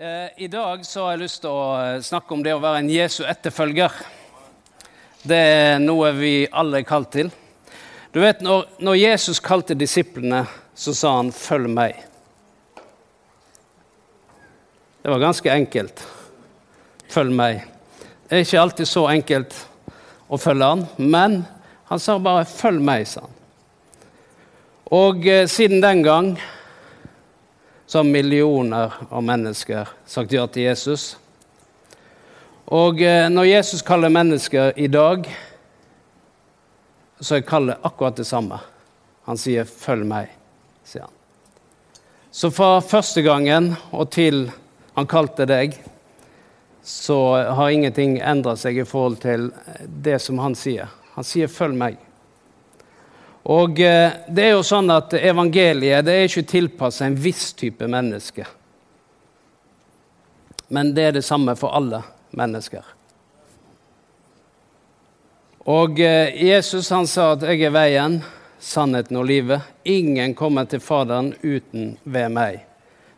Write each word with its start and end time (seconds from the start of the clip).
Eh, 0.00 0.28
I 0.36 0.46
dag 0.46 0.86
så 0.86 1.02
har 1.02 1.16
jeg 1.16 1.24
lyst 1.24 1.40
til 1.42 1.50
å 1.50 1.62
eh, 1.74 1.96
snakke 2.06 2.30
om 2.30 2.42
det 2.46 2.52
å 2.54 2.60
være 2.62 2.84
en 2.84 2.90
Jesu 2.92 3.24
etterfølger. 3.26 3.90
Det 5.26 5.38
er 5.42 5.80
noe 5.82 6.12
vi 6.14 6.44
alle 6.54 6.78
er 6.78 6.84
kalt 6.86 7.08
til. 7.16 7.32
Du 8.14 8.20
vet, 8.22 8.38
Når, 8.38 8.68
når 8.78 8.94
Jesus 8.94 9.40
kalte 9.42 9.74
disiplene, 9.74 10.44
så 10.70 10.94
sa 10.94 11.16
han 11.16 11.32
'følg 11.34 11.66
meg'. 11.74 11.98
Det 15.02 15.10
var 15.10 15.18
ganske 15.18 15.50
enkelt. 15.50 16.04
Følg 17.10 17.34
meg. 17.34 17.64
Det 18.28 18.38
er 18.38 18.46
ikke 18.46 18.60
alltid 18.62 18.86
så 18.86 19.08
enkelt 19.10 19.56
å 20.30 20.38
følge 20.38 20.68
han, 20.76 20.86
men 20.96 21.40
han 21.90 21.98
sa 21.98 22.20
bare 22.22 22.46
'følg 22.46 22.78
meg', 22.78 23.08
sa 23.16 23.26
han. 23.26 23.34
Og 24.94 25.26
eh, 25.26 25.48
siden 25.50 25.82
den 25.82 26.04
gang 26.06 26.38
så 27.88 27.98
har 27.98 28.04
millioner 28.04 28.92
av 29.10 29.22
mennesker 29.24 29.88
sagt 30.06 30.32
ja 30.32 30.42
til 30.46 30.66
Jesus. 30.66 31.14
Og 32.68 33.00
eh, 33.00 33.30
når 33.32 33.46
Jesus 33.48 33.80
kaller 33.82 34.12
mennesker 34.12 34.74
i 34.76 34.90
dag, 34.92 35.24
så 37.16 37.38
er 37.38 37.46
kallet 37.48 37.80
akkurat 37.80 38.18
det 38.20 38.26
samme. 38.28 38.58
Han 39.24 39.40
sier 39.40 39.64
'følg 39.64 40.04
meg', 40.04 40.34
sier 40.84 41.06
han. 41.06 41.14
Så 42.30 42.50
fra 42.52 42.80
første 42.84 43.22
gangen 43.24 43.76
og 43.90 44.10
til 44.12 44.50
han 44.94 45.08
kalte 45.08 45.46
deg, 45.48 45.80
så 46.84 47.16
har 47.56 47.70
ingenting 47.70 48.18
endra 48.20 48.52
seg 48.56 48.78
i 48.78 48.84
forhold 48.84 49.16
til 49.24 49.48
det 49.88 50.20
som 50.20 50.38
han 50.44 50.54
sier. 50.54 50.92
Han 51.16 51.24
sier 51.24 51.48
'følg 51.48 51.72
meg'. 51.72 52.07
Og 53.42 53.80
eh, 53.80 54.12
det 54.28 54.44
er 54.44 54.54
jo 54.56 54.64
sånn 54.66 54.90
at 54.90 55.14
Evangeliet 55.14 56.06
det 56.06 56.14
er 56.14 56.28
ikke 56.28 56.48
tilpassa 56.48 57.06
en 57.06 57.16
viss 57.16 57.52
type 57.56 57.86
menneske. 57.88 58.46
Men 60.68 60.92
det 60.94 61.02
er 61.02 61.12
det 61.16 61.24
samme 61.24 61.54
for 61.56 61.72
alle 61.76 62.02
mennesker. 62.36 62.84
Og 65.68 66.00
eh, 66.00 66.34
Jesus 66.44 66.90
han 66.90 67.06
sa 67.06 67.32
at 67.32 67.42
'jeg 67.42 67.62
er 67.62 67.72
veien, 67.72 68.22
sannheten 68.58 69.16
og 69.16 69.26
livet'. 69.28 69.60
Ingen 69.84 70.34
kommer 70.34 70.64
til 70.64 70.80
Faderen 70.80 71.34
uten 71.42 71.98
ved 72.04 72.28
meg. 72.28 72.64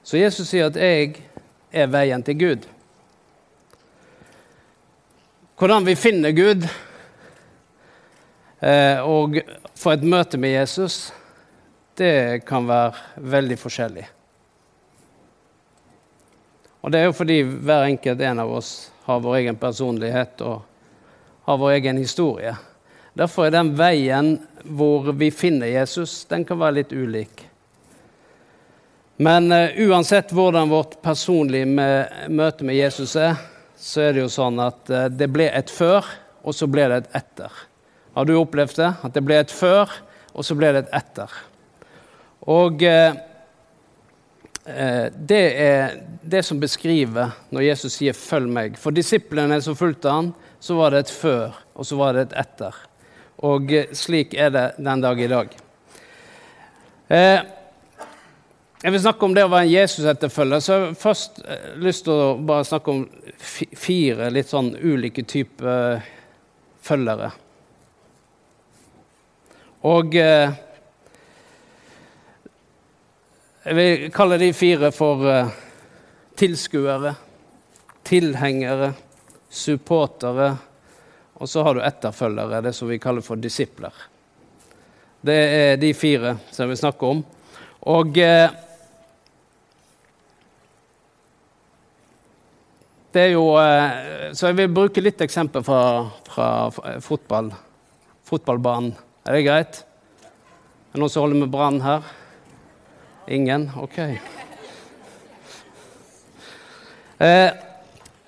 Så 0.02 0.16
Jesus 0.18 0.48
sier 0.48 0.66
at 0.66 0.76
'jeg 0.76 1.22
er 1.72 1.86
veien 1.86 2.22
til 2.22 2.34
Gud'. 2.34 2.66
Hvordan 5.58 5.86
vi 5.86 5.94
finner 5.94 6.32
Gud 6.32 6.66
og 8.60 9.38
for 9.72 9.94
et 9.94 10.02
møte 10.04 10.36
med 10.36 10.52
Jesus, 10.52 11.12
det 11.96 12.44
kan 12.48 12.66
være 12.68 13.24
veldig 13.32 13.56
forskjellig. 13.60 14.04
Og 16.80 16.92
det 16.92 17.00
er 17.00 17.08
jo 17.08 17.16
fordi 17.16 17.42
hver 17.44 17.86
enkelt 17.90 18.20
en 18.24 18.42
av 18.44 18.52
oss 18.52 18.72
har 19.04 19.20
vår 19.20 19.40
egen 19.42 19.58
personlighet 19.60 20.40
og 20.44 20.62
har 21.48 21.60
vår 21.60 21.76
egen 21.76 22.00
historie. 22.00 22.54
Derfor 23.12 23.46
er 23.46 23.56
den 23.56 23.74
veien 23.76 24.36
hvor 24.64 25.10
vi 25.12 25.30
finner 25.34 25.68
Jesus, 25.68 26.24
den 26.30 26.44
kan 26.48 26.60
være 26.60 26.80
litt 26.80 26.92
ulik. 26.92 27.46
Men 29.20 29.52
uh, 29.52 29.68
uansett 29.76 30.32
hvordan 30.32 30.70
vårt 30.70 31.00
personlige 31.04 31.68
møte 32.32 32.64
med 32.64 32.78
Jesus 32.78 33.16
er, 33.20 33.36
så 33.76 34.06
er 34.06 34.16
det 34.16 34.24
jo 34.24 34.32
sånn 34.32 34.60
at 34.64 34.92
uh, 34.92 35.08
det 35.12 35.28
ble 35.32 35.50
et 35.52 35.72
før, 35.72 36.06
og 36.40 36.56
så 36.56 36.68
ble 36.70 36.86
det 36.88 37.02
et 37.02 37.18
etter. 37.20 37.66
Har 38.14 38.26
du 38.26 38.34
opplevd 38.38 38.76
det? 38.80 38.92
At 39.06 39.14
det 39.14 39.24
ble 39.24 39.38
et 39.40 39.52
før, 39.54 39.90
og 40.34 40.46
så 40.46 40.56
ble 40.58 40.72
det 40.74 40.84
et 40.84 40.94
etter. 41.00 41.34
Og 42.50 42.82
eh, 42.86 43.14
det 45.14 45.42
er 45.64 45.96
det 46.22 46.42
som 46.46 46.60
beskriver 46.60 47.32
når 47.50 47.66
Jesus 47.68 47.98
sier 47.98 48.12
'følg 48.12 48.48
meg'. 48.48 48.76
For 48.78 48.90
disiplene 48.90 49.60
som 49.62 49.76
fulgte 49.76 50.10
han, 50.10 50.34
så 50.60 50.74
var 50.76 50.90
det 50.90 50.98
et 50.98 51.10
før, 51.10 51.56
og 51.74 51.86
så 51.86 51.96
var 51.96 52.12
det 52.12 52.20
et 52.28 52.38
etter. 52.44 52.74
Og 53.42 53.72
slik 53.92 54.34
er 54.34 54.50
det 54.50 54.66
den 54.76 55.00
dag 55.00 55.20
i 55.20 55.26
dag. 55.26 55.48
Eh, 57.10 57.40
jeg 58.82 58.92
vil 58.92 59.00
snakke 59.02 59.26
om 59.26 59.34
det 59.36 59.42
å 59.44 59.50
være 59.52 59.66
en 59.66 59.74
Jesus-etterfølger. 59.74 60.60
Så 60.64 60.72
jeg 60.72 60.84
har 60.84 60.94
først 60.96 61.40
eh, 61.44 61.72
lyst 61.84 62.06
til 62.06 62.14
å 62.16 62.36
bare 62.48 62.64
snakke 62.64 62.94
om 62.94 63.02
fire 63.76 64.30
litt 64.32 64.48
sånn 64.48 64.70
ulike 64.78 65.24
typer 65.28 65.70
eh, 65.98 66.06
følgere. 66.86 67.32
Og 69.80 70.14
eh, 70.20 70.52
jeg 73.64 73.76
vil 73.78 74.10
kalle 74.12 74.36
de 74.42 74.50
fire 74.52 74.90
for 74.92 75.24
eh, 75.24 75.52
tilskuere, 76.36 77.14
tilhengere, 78.04 78.92
supportere, 79.48 80.50
og 81.40 81.48
så 81.48 81.64
har 81.64 81.78
du 81.78 81.80
etterfølgere, 81.80 82.60
det 82.60 82.74
som 82.76 82.92
vi 82.92 83.00
kaller 83.00 83.24
for 83.24 83.40
disipler. 83.40 83.94
Det 85.24 85.36
er 85.36 85.80
de 85.80 85.94
fire 85.96 86.36
som 86.50 86.66
jeg 86.66 86.74
vil 86.74 86.82
snakke 86.84 87.14
om. 87.16 87.24
Og 87.88 88.20
eh, 88.20 88.52
det 93.10 93.22
er 93.24 93.32
jo 93.32 93.46
uh, 93.56 94.30
Så 94.36 94.46
jeg 94.46 94.60
vil 94.60 94.74
bruke 94.74 95.02
litt 95.02 95.20
eksempel 95.24 95.64
fra, 95.66 96.04
fra 96.28 96.48
fotball, 97.02 97.48
fotballbanen. 98.28 98.92
Er 99.30 99.36
det 99.36 99.44
greit? 99.46 99.76
Er 100.90 100.96
det 100.96 100.98
noen 100.98 101.10
som 101.12 101.22
holder 101.22 101.38
med 101.38 101.50
Brann 101.52 101.76
her? 101.84 102.06
Ingen? 103.30 103.68
OK. 103.78 103.98
Eh, 107.22 107.50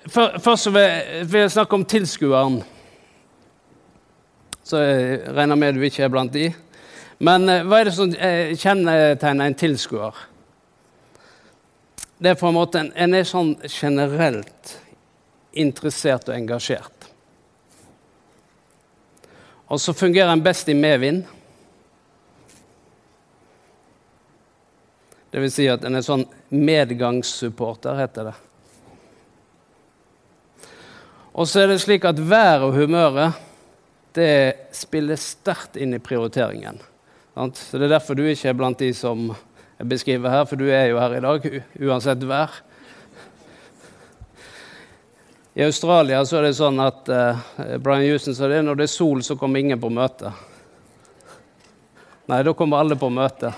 først 0.07 0.69
vil 0.71 1.27
vil 1.27 1.41
jeg 1.41 1.51
snakke 1.57 1.75
om 1.75 1.83
tilskueren. 1.83 2.61
Så 4.63 4.79
jeg 4.79 5.35
regner 5.35 5.59
med 5.59 5.75
du 5.75 5.83
ikke 5.83 6.05
er 6.07 6.13
blant 6.13 6.31
de. 6.31 6.45
Men 7.19 7.49
eh, 7.51 7.67
hva 7.67 7.81
er 7.81 7.91
det 7.91 7.97
som 7.99 8.15
eh, 8.15 8.55
kjennetegner 8.55 9.51
en 9.51 9.59
tilskuer? 9.59 10.23
Det 12.15 12.31
er 12.31 12.39
på 12.39 12.47
en 12.47 12.55
måte 12.61 12.79
en, 12.79 12.93
en 12.95 13.19
er 13.19 13.27
sånn 13.27 13.57
generelt 13.67 14.77
interessert 15.51 16.31
og 16.31 16.39
engasjert. 16.39 16.92
Og 19.73 19.79
så 19.81 19.93
fungerer 19.97 20.29
den 20.29 20.43
best 20.45 20.67
i 20.69 20.75
medvind. 20.77 21.23
Det 25.33 25.41
vil 25.41 25.49
si 25.49 25.65
at 25.65 25.81
en 25.87 25.97
er 25.97 26.03
sånn 26.05 26.27
medgangssupporter, 26.53 27.97
heter 27.97 28.27
det. 28.29 28.33
Og 31.33 31.49
så 31.49 31.63
er 31.63 31.71
det 31.71 31.79
slik 31.81 32.05
at 32.05 32.21
været 32.21 32.67
og 32.67 32.77
humøret 32.77 33.39
det 34.13 34.69
spiller 34.77 35.17
sterkt 35.17 35.79
inn 35.81 35.97
i 35.97 36.03
prioriteringen. 36.03 36.77
Så 37.33 37.79
Det 37.79 37.87
er 37.87 37.95
derfor 37.95 38.13
du 38.13 38.27
ikke 38.29 38.51
er 38.51 38.59
blant 38.59 38.77
de 38.77 38.91
som 38.93 39.31
jeg 39.79 39.89
beskriver 39.89 40.29
her, 40.29 40.45
for 40.45 40.55
du 40.55 40.67
er 40.69 40.91
jo 40.91 41.01
her 41.01 41.17
i 41.17 41.23
dag 41.25 41.49
uansett 41.81 42.29
vær. 42.29 42.61
I 45.53 45.63
Australia 45.63 46.23
så 46.25 46.39
er 46.39 46.47
det 46.47 46.55
sånn 46.57 46.79
at 46.81 47.09
eh, 47.13 47.41
Brian 47.77 48.07
Houston 48.07 48.33
sa 48.33 48.47
det 48.49 48.63
når 48.65 48.79
det 48.79 48.87
er 48.87 48.89
sol, 48.89 49.19
så 49.21 49.35
kommer 49.37 49.61
ingen 49.61 49.77
på 49.77 49.91
møte. 49.93 50.31
Nei, 52.25 52.39
da 52.41 52.53
kommer 52.57 52.81
alle 52.81 52.97
på 52.97 53.11
møte. 53.13 53.51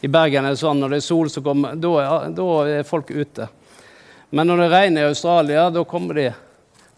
I 0.00 0.08
Bergen 0.08 0.46
er 0.48 0.54
det 0.54 0.62
sånn 0.62 0.80
når 0.80 0.94
det 0.94 1.00
er 1.02 1.04
sol, 1.04 1.28
så 1.28 1.42
kommer, 1.44 1.76
da, 1.76 1.90
er, 2.00 2.70
er 2.78 2.88
folk 2.88 3.12
ute. 3.12 3.50
Men 4.32 4.48
når 4.48 4.62
det 4.62 4.70
regner 4.72 5.04
i 5.04 5.10
Australia, 5.10 5.66
da 5.74 5.82
kommer 5.84 6.16
de 6.16 6.30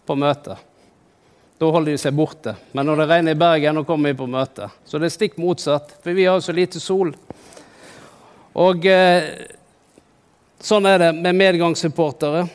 på 0.07 0.15
møte. 0.15 0.55
Da 1.59 1.73
holder 1.75 1.91
de 1.91 1.99
seg 1.99 2.15
borte. 2.15 2.55
Men 2.71 2.87
når 2.87 3.01
det 3.01 3.09
regner 3.11 3.35
i 3.35 3.41
Bergen, 3.43 3.81
da 3.81 3.83
kommer 3.83 4.13
de 4.13 4.21
på 4.21 4.29
møte. 4.31 4.69
Så 4.87 5.03
det 5.03 5.09
er 5.09 5.15
stikk 5.17 5.35
motsatt, 5.41 5.97
for 5.99 6.15
vi 6.15 6.29
har 6.29 6.39
så 6.39 6.55
lite 6.55 6.79
sol. 6.79 7.11
Og 8.55 8.87
eh, 8.87 9.27
sånn 10.63 10.87
er 10.87 11.03
det 11.03 11.11
med 11.19 11.43
medgangssupportere. 11.43 12.47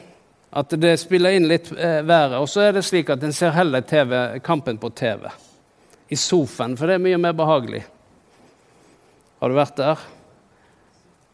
At 0.54 0.70
det 0.78 0.92
spiller 1.02 1.34
inn 1.34 1.48
litt 1.50 1.72
eh, 1.72 2.00
været. 2.06 2.38
Og 2.38 2.46
så 2.48 2.68
er 2.68 2.76
det 2.76 2.84
slik 2.86 3.08
at 3.10 3.24
en 3.26 3.34
ser 3.34 3.56
heller 3.56 3.82
TV, 3.82 4.38
kampen 4.44 4.78
på 4.78 4.92
TV. 4.94 5.26
I 6.08 6.16
sofaen, 6.20 6.76
for 6.78 6.86
det 6.86 6.98
er 6.98 7.02
mye 7.02 7.18
mer 7.18 7.34
behagelig. 7.34 7.80
Har 9.42 9.50
du 9.50 9.56
vært 9.58 9.80
der? 9.80 10.04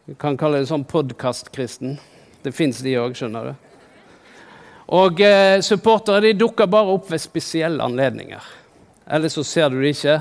Du 0.08 0.14
kan 0.18 0.38
kalle 0.40 0.62
det 0.62 0.70
sånn 0.70 0.86
podkast-kristen. 0.88 1.98
Det 2.40 2.54
fins 2.56 2.80
de 2.80 2.96
òg, 2.96 3.12
skjønner 3.18 3.50
du. 3.50 3.68
Og 4.96 5.20
eh, 5.22 5.60
supportere 5.62 6.24
de 6.24 6.32
dukker 6.40 6.70
bare 6.72 6.96
opp 6.96 7.12
ved 7.12 7.20
spesielle 7.20 7.84
anledninger. 7.84 8.48
Ellers 9.04 9.36
så 9.36 9.44
ser 9.44 9.68
du 9.68 9.82
de 9.82 9.92
ikke, 9.92 10.16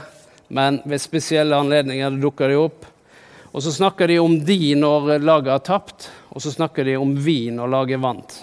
men 0.52 0.82
ved 0.84 1.00
spesielle 1.02 1.56
anledninger 1.56 2.20
dukker 2.20 2.52
de 2.52 2.60
opp. 2.60 2.84
Og 3.50 3.64
så 3.64 3.72
snakker 3.74 4.12
de 4.12 4.20
om 4.20 4.36
de 4.46 4.76
når 4.76 5.16
laget 5.24 5.56
har 5.56 5.66
tapt, 5.66 6.12
og 6.36 6.44
så 6.44 6.52
snakker 6.52 6.86
de 6.86 7.00
om 7.00 7.16
vi 7.16 7.46
når 7.56 7.78
laget 7.80 8.04
vant. 8.04 8.42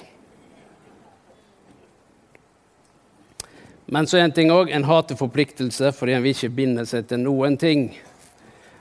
Men 3.86 4.06
så 4.06 4.18
er 4.18 4.26
en 4.26 4.34
ting 4.34 4.50
òg, 4.50 4.72
en 4.74 4.88
hater 4.88 5.18
forpliktelse 5.18 5.92
fordi 5.94 6.16
en 6.16 6.24
vil 6.24 6.34
ikke 6.34 6.54
binde 6.56 6.86
seg 6.88 7.06
til 7.06 7.22
noen 7.22 7.58
ting 7.60 7.90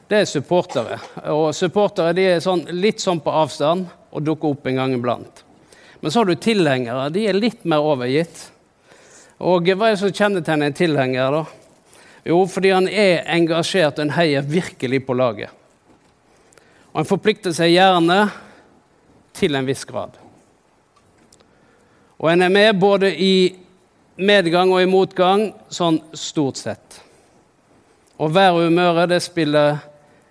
det 0.07 0.21
er 0.21 0.27
supportere. 0.29 0.99
Og 1.33 1.49
supportere 1.57 2.13
de 2.13 2.27
er 2.35 2.41
sånn, 2.43 2.65
litt 2.77 3.01
sånn 3.01 3.21
på 3.25 3.33
avstand 3.33 3.87
og 4.13 4.25
dukker 4.25 4.53
opp 4.53 4.67
en 4.69 4.77
gang 4.77 4.93
iblant. 4.93 5.41
Men 5.99 6.13
så 6.13 6.21
har 6.21 6.29
du 6.29 6.35
tilhengere. 6.37 7.09
De 7.09 7.25
er 7.25 7.37
litt 7.37 7.65
mer 7.65 7.81
overgitt. 7.81 8.51
Og 9.41 9.65
hva 9.65 9.89
er 9.89 9.95
det 9.95 10.01
som 10.03 10.13
kjennetegner 10.13 10.69
en 10.69 10.77
tilhenger, 10.77 11.39
da? 11.39 11.45
Jo, 12.25 12.37
fordi 12.49 12.71
han 12.73 12.87
er 12.89 13.25
engasjert, 13.33 13.97
og 13.97 14.05
en 14.05 14.13
heier 14.15 14.45
virkelig 14.45 15.01
på 15.05 15.17
laget. 15.17 15.49
Og 16.93 17.01
han 17.01 17.09
forplikter 17.09 17.53
seg 17.53 17.73
gjerne 17.73 18.19
til 19.35 19.57
en 19.57 19.67
viss 19.67 19.83
grad. 19.89 20.15
Og 22.21 22.29
en 22.31 22.45
er 22.45 22.53
med 22.53 22.77
både 22.79 23.09
i 23.11 23.35
medgang 24.15 24.71
og 24.71 24.81
i 24.81 24.89
motgang, 24.89 25.49
sånn 25.69 25.99
stort 26.15 26.59
sett. 26.61 27.01
Og 28.17 28.31
været 28.31 28.55
og 28.55 28.69
humøret, 28.69 29.09
det 29.11 29.21
spiller 29.23 29.81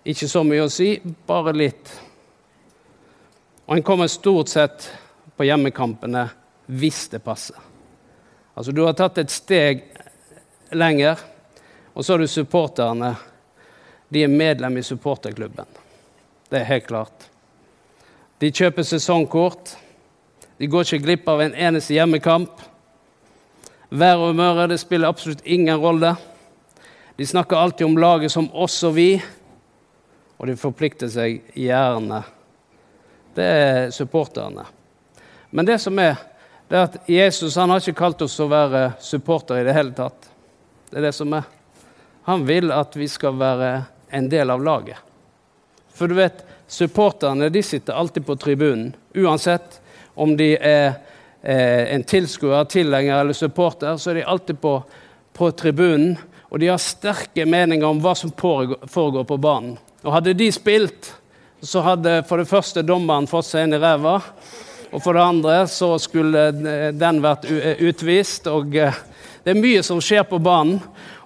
ikke 0.05 0.29
så 0.29 0.45
mye 0.45 0.65
å 0.65 0.73
si, 0.73 0.97
bare 1.27 1.53
litt. 1.57 1.93
Og 3.67 3.77
en 3.77 3.85
kommer 3.85 4.09
stort 4.13 4.53
sett 4.53 4.89
på 5.37 5.47
hjemmekampene 5.49 6.27
hvis 6.67 7.07
det 7.13 7.21
passer. 7.25 7.57
Altså, 8.55 8.73
du 8.73 8.85
har 8.85 8.97
tatt 8.97 9.19
et 9.21 9.33
steg 9.33 9.83
lenger, 10.73 11.21
og 11.95 12.05
så 12.05 12.15
har 12.15 12.23
du 12.23 12.29
supporterne. 12.31 13.15
De 14.09 14.23
er 14.25 14.31
medlem 14.31 14.79
i 14.79 14.85
supporterklubben. 14.87 15.67
Det 16.51 16.61
er 16.61 16.69
helt 16.69 16.87
klart. 16.87 17.29
De 18.39 18.53
kjøper 18.53 18.87
sesongkort. 18.87 19.75
De 20.59 20.69
går 20.71 20.87
ikke 20.87 21.05
glipp 21.05 21.29
av 21.29 21.43
en 21.43 21.57
eneste 21.57 21.97
hjemmekamp. 21.97 22.53
Vær 23.95 24.19
og 24.19 24.33
humøret 24.33 24.73
det 24.73 24.81
spiller 24.83 25.07
absolutt 25.07 25.45
ingen 25.47 25.79
rolle. 25.79 26.17
De 27.15 27.27
snakker 27.27 27.57
alltid 27.57 27.87
om 27.87 27.99
laget 27.99 28.33
som 28.33 28.49
oss 28.51 28.81
og 28.83 28.97
vi, 28.97 29.23
og 30.35 30.49
de 30.51 30.57
forplikter 30.59 31.11
seg 31.13 31.45
gjerne. 31.55 32.19
Det 33.39 33.47
er 33.47 33.93
supporterne. 33.95 34.67
Men 35.55 35.69
det 35.69 35.79
som 35.79 35.99
er, 36.03 36.19
det 36.67 36.79
er 36.79 36.89
at 36.89 36.99
Jesus 37.07 37.55
han 37.61 37.71
har 37.71 37.79
ikke 37.79 38.01
kalt 38.01 38.27
oss 38.27 38.35
å 38.43 38.49
være 38.51 38.97
supportere 38.99 39.63
i 39.63 39.69
det 39.69 39.79
hele 39.79 39.95
tatt. 39.95 40.27
Det 40.91 40.99
er 40.99 41.07
det 41.07 41.15
som 41.15 41.39
er. 41.39 41.47
Han 42.27 42.43
vil 42.51 42.75
at 42.75 42.99
vi 42.99 43.07
skal 43.07 43.39
være 43.39 43.73
en 44.11 44.27
del 44.33 44.51
av 44.51 44.63
laget. 44.65 44.99
For 45.95 46.11
du 46.11 46.19
vet, 46.19 46.43
supporterne 46.67 47.47
de 47.47 47.63
sitter 47.63 47.95
alltid 47.95 48.27
på 48.27 48.35
tribunen. 48.43 48.91
Uansett 49.15 49.79
om 50.19 50.35
de 50.35 50.57
er 50.59 50.97
eh, 51.45 51.95
en 51.95 52.05
tilskuer, 52.05 52.65
tilhenger 52.65 53.21
eller 53.21 53.37
supporter, 53.37 53.97
så 53.97 54.11
er 54.11 54.21
de 54.21 54.29
alltid 54.33 54.61
på, 54.61 54.79
på 55.37 55.51
tribunen. 55.57 56.17
Og 56.51 56.61
de 56.63 56.71
har 56.71 56.83
sterke 56.83 57.47
meninger 57.47 57.87
om 57.87 58.01
hva 58.03 58.15
som 58.17 58.31
foregår 58.33 59.27
på 59.27 59.39
banen. 59.43 59.77
Og 60.05 60.13
hadde 60.15 60.37
de 60.39 60.51
spilt, 60.55 61.11
så 61.65 61.83
hadde 61.83 62.21
for 62.29 62.39
det 62.39 62.51
første 62.51 62.85
dommeren 62.87 63.27
fått 63.27 63.49
seg 63.49 63.67
inn 63.67 63.75
i 63.75 63.81
ræva. 63.83 64.19
Og 64.95 65.03
for 65.03 65.17
det 65.17 65.25
andre 65.25 65.57
så 65.67 65.95
skulle 65.99 66.51
den 66.95 67.23
vært 67.25 67.49
utvist. 67.83 68.47
Og 68.53 68.77
eh, 68.79 69.03
det 69.45 69.55
er 69.55 69.61
mye 69.61 69.83
som 69.85 70.03
skjer 70.05 70.27
på 70.29 70.39
banen. 70.43 70.79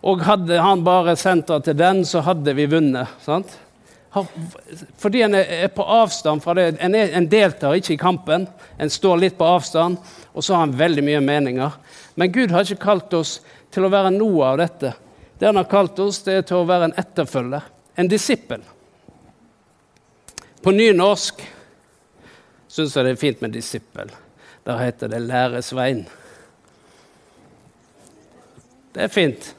Og 0.09 0.23
hadde 0.25 0.61
han 0.63 0.85
bare 0.87 1.17
sendt 1.19 1.51
til 1.67 1.77
den, 1.77 2.05
så 2.07 2.23
hadde 2.25 2.55
vi 2.55 2.69
vunnet. 2.71 3.19
sant? 3.25 3.51
Fordi 4.99 5.23
en 5.23 5.35
er 5.39 5.69
på 5.75 5.85
avstand 5.85 6.43
fra 6.45 6.55
det. 6.55 6.69
En, 6.81 6.95
er, 6.95 7.13
en, 7.17 7.29
deltar 7.29 7.77
ikke 7.79 7.95
i 7.95 8.01
kampen, 8.01 8.47
en 8.79 8.91
står 8.91 9.21
litt 9.23 9.39
på 9.39 9.47
avstand, 9.47 9.99
og 10.33 10.45
så 10.45 10.55
har 10.55 10.67
han 10.67 10.77
veldig 10.79 11.05
mye 11.07 11.21
meninger. 11.25 11.77
Men 12.15 12.33
Gud 12.33 12.55
har 12.55 12.67
ikke 12.67 12.85
kalt 12.85 13.15
oss 13.19 13.39
til 13.75 13.87
å 13.87 13.93
være 13.93 14.15
noe 14.15 14.53
av 14.53 14.59
dette. 14.63 14.95
Det 15.39 15.47
han 15.47 15.61
har 15.61 15.69
kalt 15.71 15.99
oss, 16.03 16.23
det 16.27 16.41
er 16.41 16.47
til 16.49 16.63
å 16.63 16.69
være 16.69 16.91
en 16.91 16.97
etterfølger, 16.99 17.67
en 17.99 18.11
disippel. 18.11 18.65
På 20.63 20.75
nynorsk 20.75 21.45
syns 22.69 22.97
jeg 22.97 23.07
det 23.07 23.15
er 23.15 23.21
fint 23.21 23.45
med 23.45 23.55
disippel. 23.55 24.11
Der 24.67 24.81
heter 24.83 25.09
det 25.09 25.23
læresvein. 25.25 26.03
Det 28.95 29.07
er 29.07 29.13
fint. 29.13 29.55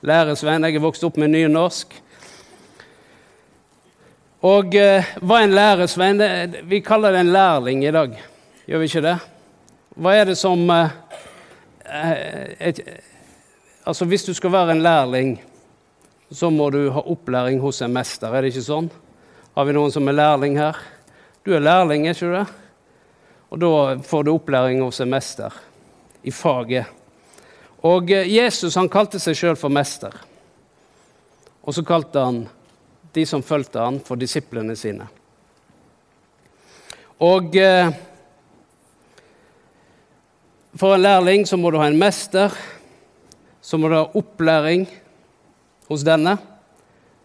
Læresvein. 0.00 0.64
Jeg 0.64 0.78
er 0.78 0.82
vokst 0.82 1.04
opp 1.04 1.18
med 1.20 1.30
nynorsk. 1.34 1.92
Og 4.38 4.74
eh, 4.78 5.06
hva 5.18 5.40
er 5.40 5.48
en 5.48 5.54
læresvenn? 5.56 6.20
Det, 6.20 6.60
vi 6.70 6.78
kaller 6.86 7.10
det 7.10 7.24
en 7.24 7.32
lærling 7.34 7.80
i 7.82 7.90
dag. 7.90 8.12
Gjør 8.70 8.78
vi 8.78 8.86
ikke 8.86 9.02
det? 9.02 9.16
Hva 9.98 10.12
er 10.14 10.28
det 10.30 10.36
som 10.38 10.62
eh, 10.70 10.90
eh 11.84 12.68
et, 12.68 12.80
Altså, 13.88 14.04
hvis 14.04 14.24
du 14.24 14.34
skal 14.34 14.52
være 14.52 14.70
en 14.72 14.82
lærling, 14.82 15.42
så 16.30 16.50
må 16.50 16.70
du 16.70 16.90
ha 16.90 17.00
opplæring 17.00 17.60
hos 17.60 17.80
en 17.82 17.92
mester, 17.92 18.28
er 18.28 18.42
det 18.42 18.50
ikke 18.52 18.66
sånn? 18.66 18.90
Har 19.56 19.64
vi 19.64 19.72
noen 19.72 19.90
som 19.90 20.08
er 20.08 20.12
lærling 20.12 20.58
her? 20.58 20.76
Du 21.42 21.54
er 21.56 21.64
lærling, 21.64 22.04
er 22.04 22.12
ikke 22.12 22.26
du 22.26 22.34
det? 22.34 22.44
Og 23.48 23.62
da 23.62 23.70
får 24.04 24.26
du 24.26 24.34
opplæring 24.34 24.82
hos 24.84 25.00
en 25.00 25.08
mester 25.08 25.56
i 26.22 26.30
faget. 26.30 26.84
Og 27.80 28.10
Jesus 28.10 28.76
han 28.76 28.92
kalte 28.92 29.18
seg 29.18 29.40
sjøl 29.40 29.56
for 29.56 29.72
mester. 29.72 30.12
Og 31.64 31.72
så 31.72 31.82
kalte 31.82 32.20
han 32.20 32.44
de 33.18 33.26
som 33.26 33.42
fulgte 33.42 33.82
han, 33.82 33.98
for 34.00 34.20
disiplene 34.20 34.76
sine. 34.78 35.08
Og 37.18 37.56
eh, 37.58 37.90
for 40.78 40.94
en 40.94 41.02
lærling 41.02 41.46
så 41.46 41.56
må 41.58 41.72
du 41.74 41.80
ha 41.80 41.88
en 41.90 41.98
mester. 41.98 42.54
Så 43.60 43.78
må 43.78 43.88
du 43.90 43.96
ha 43.98 44.04
opplæring 44.16 44.86
hos 45.88 46.04
denne. 46.06 46.36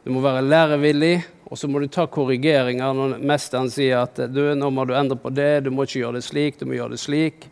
Du 0.03 0.09
må 0.11 0.23
være 0.23 0.41
lærevillig, 0.41 1.15
og 1.45 1.59
så 1.59 1.69
må 1.69 1.79
du 1.79 1.85
ta 1.91 2.07
korrigeringer 2.09 2.95
når 2.97 3.19
mesteren 3.21 3.69
sier 3.71 4.01
at 4.01 4.17
du, 4.33 4.41
nå 4.57 4.71
må 4.73 4.87
du 4.89 4.95
endre 4.97 5.19
på 5.19 5.29
det, 5.31 5.63
du 5.63 5.69
må 5.71 5.85
ikke 5.85 6.01
gjøre 6.01 6.17
det 6.17 6.25
slik, 6.25 6.57
du 6.59 6.65
må 6.65 6.75
gjøre 6.79 6.95
det 6.95 6.99
slik. 7.03 7.45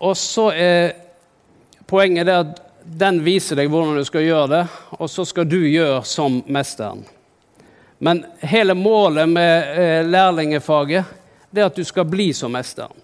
Og 0.00 0.18
så 0.18 0.48
er 0.56 0.92
poenget 1.88 2.26
det 2.28 2.36
at 2.42 2.60
den 2.84 3.22
viser 3.24 3.58
deg 3.58 3.70
hvordan 3.70 3.98
du 4.00 4.04
skal 4.04 4.24
gjøre 4.24 4.50
det, 4.52 4.64
og 4.98 5.10
så 5.10 5.24
skal 5.28 5.48
du 5.48 5.58
gjøre 5.64 6.02
som 6.08 6.40
mesteren. 6.46 7.04
Men 8.00 8.24
hele 8.40 8.74
målet 8.74 9.28
med 9.28 9.72
eh, 9.76 10.06
lærlingefaget 10.08 11.04
det 11.50 11.60
er 11.60 11.68
at 11.68 11.76
du 11.76 11.84
skal 11.84 12.06
bli 12.08 12.30
som 12.32 12.54
mesteren. 12.54 12.96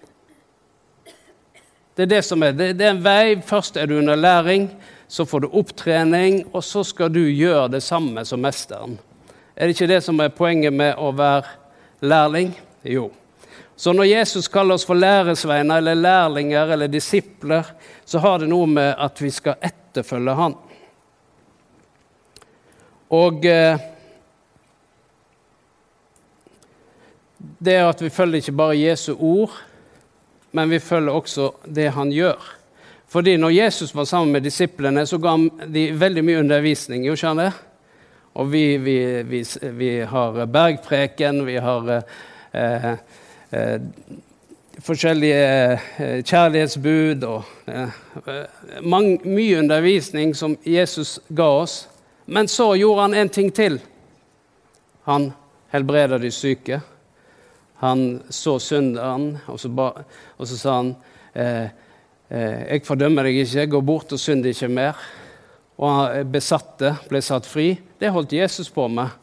Det 1.97 2.05
er 2.05 2.11
det 2.15 2.21
som 2.25 2.43
er. 2.45 2.53
Det, 2.53 2.81
er 2.81 2.93
en 2.93 3.03
vei. 3.03 3.35
Først 3.41 3.77
er 3.77 3.89
du 3.89 3.97
under 3.97 4.15
læring, 4.15 4.69
så 5.07 5.25
får 5.25 5.43
du 5.43 5.47
opptrening, 5.49 6.43
og 6.53 6.63
så 6.63 6.83
skal 6.85 7.09
du 7.13 7.23
gjøre 7.25 7.71
det 7.73 7.81
samme 7.83 8.25
som 8.25 8.41
mesteren. 8.41 8.99
Er 9.55 9.65
det 9.65 9.75
ikke 9.75 9.89
det 9.89 10.03
som 10.05 10.19
er 10.21 10.29
poenget 10.29 10.73
med 10.73 10.93
å 11.01 11.09
være 11.17 11.45
lærling? 12.05 12.53
Jo. 12.85 13.09
Så 13.77 13.93
når 13.93 14.09
Jesus 14.09 14.47
kaller 14.49 14.73
oss 14.73 14.85
for 14.89 14.97
læresveiner 14.97 15.77
eller 15.77 15.99
lærlinger 15.99 16.71
eller 16.73 16.89
disipler, 16.89 17.67
så 18.05 18.19
har 18.19 18.39
det 18.41 18.49
noe 18.49 18.65
med 18.65 18.95
at 18.97 19.21
vi 19.21 19.29
skal 19.29 19.59
etterfølge 19.61 20.33
Han. 20.33 20.55
Og 23.13 23.45
eh, 23.45 23.77
det 27.37 27.75
er 27.75 27.85
at 27.85 28.01
vi 28.01 28.09
følger 28.09 28.41
ikke 28.41 28.57
bare 28.57 28.79
Jesu 28.79 29.13
ord, 29.13 29.53
men 30.51 30.73
vi 30.73 30.79
følger 30.79 31.13
også 31.13 31.51
det 31.63 31.91
han 31.93 32.11
gjør. 32.11 32.41
Fordi 33.07 33.37
når 33.37 33.53
Jesus 33.55 33.93
var 33.95 34.09
sammen 34.09 34.33
med 34.33 34.41
disiplene, 34.43 35.05
så 35.05 35.21
ga 35.21 35.35
han 35.37 35.71
de 35.73 35.91
veldig 35.93 36.25
mye 36.25 36.39
undervisning. 36.39 37.05
jo 37.05 37.13
ikke 37.13 37.27
han? 37.27 37.51
Og 38.33 38.51
vi, 38.51 38.77
vi, 38.77 38.97
vi, 39.23 39.43
vi 39.61 39.93
har 39.99 40.45
bergpreken, 40.45 41.45
vi 41.45 41.55
har 41.55 41.89
eh, 41.93 42.03
eh, 42.51 42.91
forskjellige 44.83 45.41
eh, 45.97 46.23
kjærlighetsbud 46.23 47.23
og 47.27 47.43
eh, 47.67 47.89
mange, 48.81 49.19
mye 49.25 49.59
undervisning 49.59 50.35
som 50.35 50.57
Jesus 50.65 51.17
ga 51.29 51.47
oss. 51.63 51.87
Men 52.25 52.47
så 52.47 52.73
gjorde 52.75 53.07
han 53.07 53.17
en 53.17 53.29
ting 53.29 53.51
til. 53.55 53.79
Han 55.07 55.31
helbreda 55.71 56.19
de 56.19 56.31
syke. 56.31 56.81
Han 57.81 58.23
så 58.29 58.57
synderen, 58.59 59.37
og 59.47 59.59
så, 59.59 59.69
ba, 59.69 59.91
og 60.37 60.49
så 60.49 60.57
sa 60.57 60.79
han 60.79 60.95
eh, 61.33 61.69
eh, 62.29 62.59
Jeg 62.73 62.85
fordømmer 62.85 63.27
deg 63.27 63.43
ikke, 63.43 63.67
gå 63.71 63.81
bort 63.81 64.13
og 64.13 64.19
synd 64.19 64.45
ikke 64.45 64.69
mer. 64.69 64.99
Og 65.77 65.93
han 65.93 66.31
besatte 66.31 66.95
ble 67.09 67.21
satt 67.21 67.45
fri. 67.45 67.75
Det 67.99 68.11
holdt 68.11 68.33
Jesus 68.33 68.69
på 68.73 68.87
med. 68.89 69.13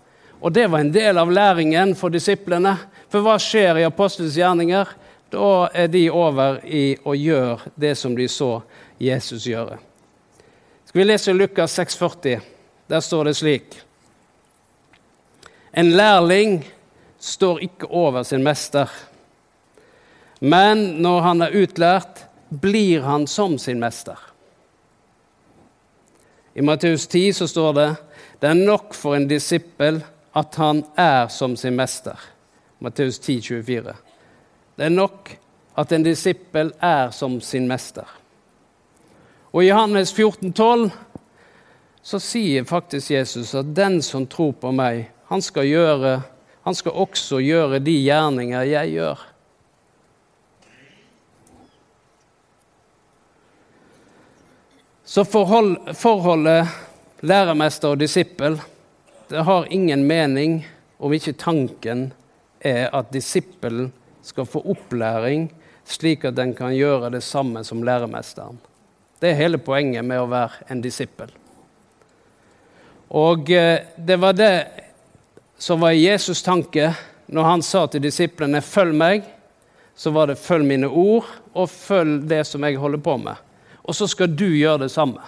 Og 0.40 0.52
det 0.54 0.68
var 0.70 0.84
en 0.84 0.92
del 0.92 1.18
av 1.18 1.30
læringen 1.32 1.94
for 1.98 2.14
disiplene. 2.14 2.76
For 3.14 3.22
hva 3.22 3.36
skjer 3.38 3.78
i 3.78 3.84
apostelens 3.86 4.34
gjerninger? 4.34 4.88
Da 5.30 5.50
er 5.70 5.86
de 5.86 6.08
over 6.10 6.56
i 6.66 6.96
å 7.06 7.12
gjøre 7.14 7.70
det 7.78 7.92
som 7.94 8.16
de 8.18 8.26
så 8.26 8.56
Jesus 8.98 9.46
gjøre. 9.46 9.76
Skal 10.88 10.98
vi 10.98 11.06
lese 11.06 11.34
Lukas 11.36 11.78
6,40? 11.78 12.42
Der 12.90 13.04
står 13.06 13.30
det 13.30 13.36
slik. 13.38 13.78
En 15.70 15.94
lærling 15.94 16.58
står 17.22 17.62
ikke 17.68 17.92
over 17.94 18.26
sin 18.26 18.42
mester, 18.42 18.90
men 20.42 20.84
når 21.06 21.22
han 21.28 21.46
er 21.46 21.54
utlært, 21.62 22.26
blir 22.50 23.06
han 23.06 23.30
som 23.30 23.60
sin 23.62 23.78
mester. 23.78 24.18
I 26.58 26.66
Matteus 26.66 27.06
10 27.06 27.30
så 27.38 27.46
står 27.46 27.72
det 27.78 27.88
det 28.42 28.50
er 28.50 28.62
nok 28.66 28.90
for 28.98 29.14
en 29.14 29.30
disippel 29.30 30.02
at 30.34 30.58
han 30.58 30.82
er 30.98 31.30
som 31.30 31.54
sin 31.54 31.78
mester. 31.78 32.33
Matteus 32.84 33.18
10, 33.18 33.40
24. 33.40 33.94
Det 34.76 34.84
er 34.84 34.92
nok 34.92 35.30
at 35.80 35.92
en 35.92 36.04
disippel 36.04 36.72
er 36.84 37.10
som 37.16 37.38
sin 37.40 37.68
mester. 37.68 38.04
Og 39.54 39.64
i 39.64 39.70
Johannes 39.70 40.12
14, 40.12 40.52
12, 40.52 40.90
så 42.04 42.20
sier 42.20 42.66
faktisk 42.68 43.14
Jesus 43.14 43.54
at 43.56 43.70
den 43.76 44.02
som 44.04 44.26
tror 44.28 44.52
på 44.60 44.72
meg, 44.76 45.06
han 45.30 45.40
skal, 45.40 45.64
gjøre, 45.64 46.18
han 46.66 46.76
skal 46.76 46.98
også 47.06 47.40
gjøre 47.40 47.80
de 47.80 47.94
gjerninger 48.04 48.68
jeg 48.68 48.92
gjør. 48.98 49.24
Så 55.04 55.24
forhold, 55.24 55.94
forholdet 55.96 56.68
læremester 57.24 57.94
og 57.94 58.00
disippel 58.02 58.58
det 59.28 59.42
har 59.48 59.72
ingen 59.72 60.06
mening 60.06 60.66
om 60.98 61.12
ikke 61.12 61.32
tanken 61.32 62.12
er 62.64 62.88
at 62.92 63.12
disippelen 63.12 63.92
skal 64.24 64.48
få 64.48 64.62
opplæring 64.72 65.50
slik 65.84 66.24
at 66.24 66.36
den 66.36 66.54
kan 66.56 66.74
gjøre 66.74 67.12
det 67.12 67.22
samme 67.24 67.64
som 67.64 67.82
læremesteren. 67.84 68.58
Det 69.20 69.30
er 69.30 69.40
hele 69.40 69.60
poenget 69.60 70.04
med 70.04 70.20
å 70.20 70.28
være 70.28 70.66
en 70.72 70.80
disippel. 70.84 71.30
Og 73.14 73.50
eh, 73.52 73.84
det 73.96 74.16
var 74.20 74.36
det 74.36 74.54
som 75.60 75.80
var 75.80 75.94
Jesus' 75.94 76.44
tanke 76.44 76.90
når 77.26 77.48
han 77.48 77.62
sa 77.62 77.86
til 77.86 78.02
disiplene 78.02 78.60
'følg 78.60 78.94
meg'. 78.94 79.22
Så 79.94 80.10
var 80.10 80.26
det 80.26 80.38
'følg 80.38 80.64
mine 80.64 80.88
ord', 80.88 81.30
og 81.54 81.68
'følg 81.68 82.28
det 82.28 82.46
som 82.46 82.64
jeg 82.64 82.76
holder 82.76 82.98
på 82.98 83.16
med'. 83.16 83.40
Og 83.84 83.94
så 83.94 84.06
skal 84.06 84.36
du 84.36 84.46
gjøre 84.46 84.78
det 84.78 84.90
samme. 84.90 85.20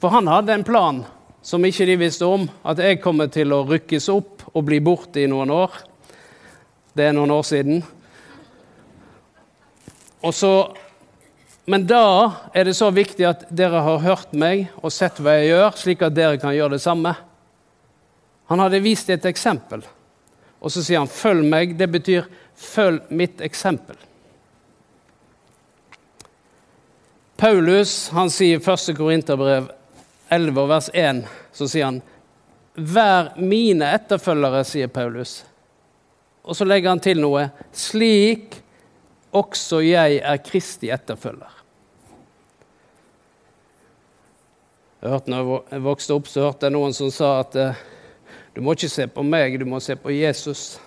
For 0.00 0.08
han 0.08 0.26
hadde 0.26 0.52
en 0.52 0.64
plan 0.64 1.04
som 1.42 1.64
ikke 1.64 1.86
de 1.86 1.96
visste 1.96 2.26
om, 2.26 2.50
at 2.64 2.78
jeg 2.78 3.00
kommer 3.00 3.26
til 3.26 3.52
å 3.52 3.64
rykkes 3.66 4.08
opp 4.08 4.42
og 4.54 4.64
bli 4.64 4.80
borte 4.80 5.22
i 5.22 5.26
noen 5.26 5.50
år. 5.50 5.70
Det 6.92 7.08
er 7.08 7.14
noen 7.16 7.30
år 7.32 7.42
siden. 7.48 7.82
Så, 10.32 10.52
men 11.64 11.86
da 11.88 12.04
er 12.54 12.68
det 12.68 12.76
så 12.78 12.90
viktig 12.94 13.26
at 13.26 13.46
dere 13.50 13.80
har 13.82 14.04
hørt 14.04 14.36
meg 14.36 14.68
og 14.82 14.92
sett 14.94 15.18
hva 15.18 15.38
jeg 15.38 15.50
gjør, 15.54 15.78
slik 15.80 16.04
at 16.04 16.14
dere 16.14 16.40
kan 16.42 16.54
gjøre 16.54 16.76
det 16.76 16.84
samme. 16.84 17.14
Han 18.52 18.60
hadde 18.60 18.82
vist 18.84 19.10
et 19.10 19.24
eksempel, 19.26 19.82
og 20.60 20.70
så 20.70 20.82
sier 20.84 21.00
han 21.00 21.08
'følg 21.08 21.44
meg'. 21.48 21.76
Det 21.78 21.88
betyr 21.90 22.24
'følg 22.54 23.00
mitt 23.10 23.40
eksempel'. 23.40 23.98
Paulus 27.36 28.08
han 28.08 28.30
sier 28.30 28.60
i 28.60 28.62
1. 28.62 28.96
Korinterbrev 28.96 29.70
11, 30.28 30.68
vers 30.68 30.90
1, 30.94 31.24
så 31.52 31.68
sier 31.68 31.84
han 31.84 32.02
'Vær 32.76 33.32
mine 33.36 33.84
etterfølgere', 33.84 34.64
sier 34.64 34.86
Paulus. 34.86 35.44
Og 36.42 36.56
så 36.56 36.66
legger 36.66 36.90
han 36.90 37.00
til 37.00 37.20
noe 37.22 37.50
'slik 37.72 38.62
også 39.32 39.80
jeg 39.80 40.20
er 40.22 40.36
Kristi 40.36 40.90
etterfølger'. 40.90 41.58
Jeg 45.02 45.10
hørte 45.10 45.30
når 45.30 45.64
jeg 45.70 45.82
vokste 45.82 46.14
opp, 46.14 46.28
så 46.30 46.40
hørte 46.40 46.66
jeg 46.66 46.72
noen 46.72 46.92
som 46.94 47.10
sa 47.10 47.40
at 47.40 47.56
eh, 47.56 47.78
du 48.54 48.60
må 48.62 48.74
ikke 48.76 48.88
se 48.88 49.06
på 49.10 49.22
meg, 49.22 49.58
du 49.58 49.64
må 49.66 49.80
se 49.80 49.96
på 49.96 50.12
Jesus. 50.14 50.78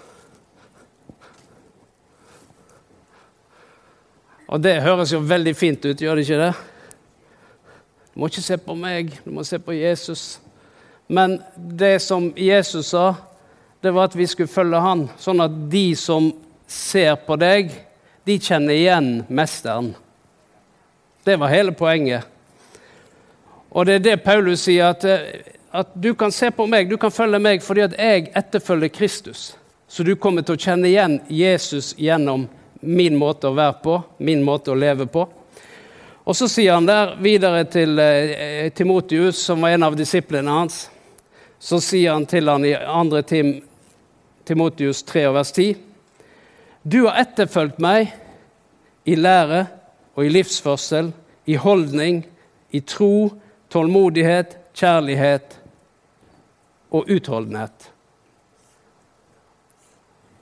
Og 4.48 4.62
det 4.64 4.82
høres 4.86 5.12
jo 5.12 5.20
veldig 5.20 5.56
fint 5.58 5.86
ut, 5.86 6.02
gjør 6.02 6.16
det 6.16 6.24
ikke 6.28 6.38
det? 6.46 6.54
Du 8.14 8.20
må 8.22 8.30
ikke 8.32 8.46
se 8.46 8.58
på 8.58 8.76
meg, 8.80 9.12
du 9.26 9.32
må 9.36 9.44
se 9.44 9.60
på 9.60 9.76
Jesus. 9.76 10.40
Men 11.08 11.42
det 11.58 12.00
som 12.02 12.30
Jesus 12.38 12.94
sa, 12.94 13.16
det 13.86 13.92
var 13.94 14.10
at 14.10 14.16
vi 14.18 14.26
skulle 14.28 14.50
følge 14.50 14.82
han, 14.82 15.04
sånn 15.22 15.44
at 15.46 15.58
de 15.70 15.92
som 16.00 16.32
ser 16.66 17.14
på 17.22 17.38
deg, 17.38 17.70
de 18.26 18.38
kjenner 18.42 18.74
igjen 18.74 19.10
mesteren. 19.30 19.92
Det 21.26 21.36
var 21.38 21.54
hele 21.54 21.74
poenget. 21.78 22.26
Og 23.70 23.86
det 23.86 24.00
er 24.00 24.04
det 24.08 24.16
Paulus 24.24 24.64
sier, 24.66 24.90
at, 24.96 25.06
eh, 25.06 25.54
at, 25.70 25.94
du 25.94 26.16
kan 26.18 26.34
se 26.34 26.50
på 26.50 26.66
meg, 26.66 26.90
du 26.90 26.98
kan 26.98 27.14
følge 27.14 27.42
meg 27.44 27.62
fordi 27.62 27.84
at 27.86 27.98
jeg 28.00 28.32
etterfølger 28.34 28.94
Kristus. 28.96 29.44
Så 29.88 30.04
du 30.04 30.16
kommer 30.16 30.42
til 30.42 30.56
å 30.56 30.64
kjenne 30.66 30.90
igjen 30.90 31.20
Jesus 31.30 31.92
gjennom 32.02 32.48
min 32.82 33.18
måte 33.22 33.52
å 33.52 33.58
være 33.58 33.78
på, 33.84 34.00
min 34.18 34.42
måte 34.46 34.74
å 34.74 34.80
leve 34.80 35.06
på. 35.06 35.28
Og 36.26 36.34
så 36.34 36.50
sier 36.50 36.74
han 36.74 36.90
der 36.90 37.14
videre 37.22 37.68
til 37.70 38.00
eh, 38.02 38.72
Timotius, 38.74 39.44
som 39.46 39.62
var 39.62 39.76
en 39.76 39.86
av 39.92 39.98
disiplene 39.98 40.58
hans, 40.58 40.88
så 41.60 41.82
sier 41.82 42.14
han 42.14 42.26
til 42.30 42.50
han 42.50 42.66
i 42.66 42.74
2. 42.78 43.22
Tim, 43.28 43.56
Timotius 44.46 45.04
3, 45.04 45.34
vers 45.34 45.52
10.: 45.52 45.76
Du 46.84 47.06
har 47.08 47.18
etterfulgt 47.22 47.80
meg 47.82 48.14
i 49.06 49.16
lære 49.16 49.66
og 50.16 50.26
i 50.26 50.30
livsførsel, 50.30 51.14
i 51.46 51.56
holdning, 51.56 52.26
i 52.72 52.80
tro, 52.80 53.32
tålmodighet, 53.70 54.58
kjærlighet 54.76 55.60
og 56.92 57.10
utholdenhet. 57.10 57.92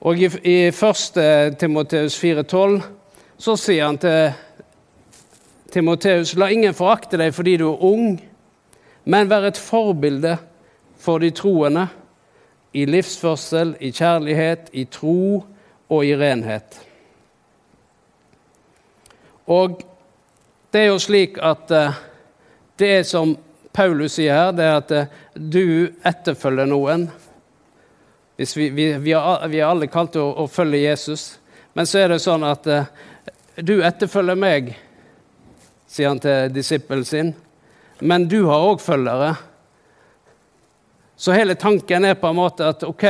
Og 0.00 0.18
i, 0.18 0.28
i 0.44 0.56
1. 0.68 1.56
Timoteus 1.58 2.18
4,12 2.24 2.82
så 3.38 3.56
sier 3.56 3.86
han 3.86 3.98
til 3.98 4.32
Timoteus, 5.72 6.36
la 6.36 6.52
ingen 6.52 6.76
forakte 6.76 7.18
deg 7.18 7.32
fordi 7.34 7.56
du 7.58 7.70
er 7.72 7.84
ung, 7.88 8.18
men 9.04 9.30
vær 9.30 9.48
et 9.48 9.58
forbilde 9.58 10.36
for 11.00 11.18
de 11.18 11.32
troende 11.34 11.88
i 12.74 12.84
livsførsel, 12.90 13.76
i 13.80 13.92
kjærlighet, 13.94 14.70
i 14.72 14.84
tro 14.90 15.44
og 15.88 16.06
i 16.06 16.14
renhet. 16.18 16.80
Og 19.46 19.82
det 20.72 20.80
er 20.80 20.90
jo 20.90 20.98
slik 20.98 21.38
at 21.38 21.70
uh, 21.70 21.94
det 22.80 23.04
som 23.06 23.36
Paulus 23.74 24.16
sier 24.18 24.34
her, 24.34 24.50
det 24.56 24.66
er 24.66 24.78
at 24.80 24.94
uh, 24.96 25.20
du 25.38 25.92
etterfølger 26.02 26.66
noen. 26.66 27.06
Vi, 28.36 28.46
vi, 28.74 28.88
vi, 28.98 29.14
er, 29.14 29.66
alle 29.68 29.90
kalt 29.92 30.16
til 30.16 30.24
å, 30.24 30.32
å, 30.42 30.50
følge 30.50 30.82
Jesus, 30.88 31.36
men 31.78 31.86
så 31.86 32.02
er 32.02 32.14
det 32.14 32.22
sånn 32.24 32.46
at 32.48 32.66
uh, 32.66 32.90
du 33.62 33.76
etterfølger 33.86 34.40
meg, 34.40 34.74
sier 35.86 36.10
han 36.10 36.18
til 36.22 36.50
disippelen 36.50 37.06
sin, 37.06 37.34
men 38.02 38.26
du 38.26 38.40
har 38.48 38.66
òg 38.72 38.82
følgere. 38.82 39.36
Så 41.16 41.32
hele 41.32 41.54
tanken 41.54 42.04
er 42.04 42.14
på 42.18 42.26
en 42.26 42.36
måte 42.36 42.66
at 42.66 42.82
ok, 42.82 43.04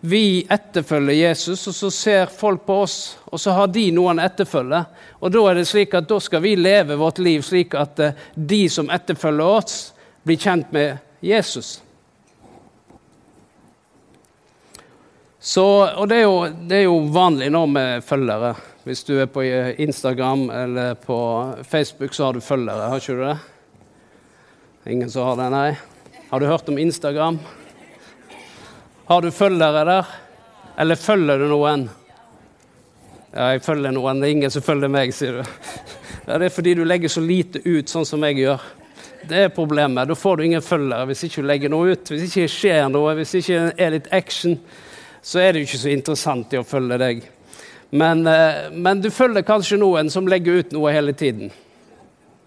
vi 0.00 0.44
etterfølger 0.50 1.16
Jesus, 1.16 1.64
og 1.70 1.74
så 1.74 1.90
ser 1.90 2.30
folk 2.30 2.66
på 2.66 2.82
oss, 2.84 3.16
og 3.24 3.40
så 3.40 3.56
har 3.56 3.70
de 3.72 3.88
noen 3.94 4.20
etterfølge. 4.22 4.82
Og 5.18 5.32
da 5.32 5.44
er 5.48 5.58
det 5.58 5.66
slik 5.70 5.96
at 5.96 6.08
da 6.10 6.20
skal 6.22 6.44
vi 6.44 6.54
leve 6.60 6.98
vårt 7.00 7.18
liv 7.24 7.42
slik 7.42 7.74
at 7.74 8.04
eh, 8.04 8.24
de 8.34 8.62
som 8.70 8.92
etterfølger 8.92 9.58
oss, 9.58 9.78
blir 10.22 10.36
kjent 10.36 10.72
med 10.76 10.98
Jesus. 11.24 11.78
Så, 15.40 15.64
og 15.64 16.08
det 16.10 16.18
er, 16.18 16.26
jo, 16.26 16.40
det 16.68 16.82
er 16.82 16.84
jo 16.84 16.98
vanlig 17.14 17.48
nå 17.54 17.62
med 17.70 18.04
følgere. 18.04 18.52
Hvis 18.84 19.04
du 19.08 19.14
er 19.22 19.30
på 19.32 19.42
Instagram 19.80 20.50
eller 20.52 20.98
på 21.00 21.18
Facebook, 21.64 22.12
så 22.14 22.28
har 22.28 22.36
du 22.36 22.44
følgere, 22.44 22.90
har 22.92 23.00
ikke 23.00 23.16
du 23.16 23.22
det? 23.24 23.38
Ingen 24.92 25.10
som 25.10 25.30
har 25.30 25.40
det, 25.40 25.48
nei? 25.54 25.70
Har 26.30 26.40
du 26.40 26.46
hørt 26.46 26.68
om 26.68 26.78
Instagram? 26.78 27.38
Har 29.04 29.22
du 29.22 29.30
følgere 29.30 29.84
der? 29.84 30.06
Eller 30.76 30.96
følger 31.00 31.38
du 31.40 31.46
noen? 31.48 31.86
Ja, 33.32 33.46
jeg 33.54 33.62
følger 33.64 33.94
noen. 33.96 34.18
Det 34.20 34.26
er 34.28 34.34
ingen 34.34 34.52
som 34.52 34.64
følger 34.66 34.90
meg, 34.92 35.14
sier 35.16 35.38
du. 35.38 35.54
Ja, 36.26 36.36
det 36.36 36.50
er 36.50 36.52
fordi 36.52 36.74
du 36.76 36.82
legger 36.84 37.08
så 37.08 37.22
lite 37.24 37.62
ut, 37.64 37.88
sånn 37.88 38.04
som 38.04 38.26
jeg 38.28 38.42
gjør. 38.42 38.66
Det 39.30 39.38
er 39.46 39.54
problemet. 39.56 40.10
Da 40.10 40.16
får 40.20 40.36
du 40.36 40.42
ingen 40.44 40.64
følgere 40.66 41.06
hvis 41.08 41.24
ikke 41.24 41.40
du 41.40 41.48
legger 41.48 41.72
noe 41.72 41.94
ut. 41.94 42.10
Hvis 42.12 42.26
ikke 42.26 42.44
det 42.44 42.52
skjer 42.52 42.90
noe, 42.92 43.14
hvis 43.16 43.32
ikke 43.38 43.60
det 43.62 43.86
er 43.86 43.94
litt 43.94 44.10
action, 44.18 44.58
så 45.24 45.40
er 45.40 45.54
det 45.54 45.62
jo 45.62 45.68
ikke 45.70 45.80
så 45.80 45.94
interessant 45.94 46.52
i 46.52 46.60
å 46.60 46.66
følge 46.68 46.98
deg. 47.00 47.22
Men, 47.88 48.26
eh, 48.28 48.68
men 48.76 49.00
du 49.00 49.08
følger 49.08 49.48
kanskje 49.48 49.80
noen 49.80 50.12
som 50.12 50.28
legger 50.28 50.60
ut 50.60 50.76
noe 50.76 50.92
hele 50.92 51.16
tiden. 51.16 51.48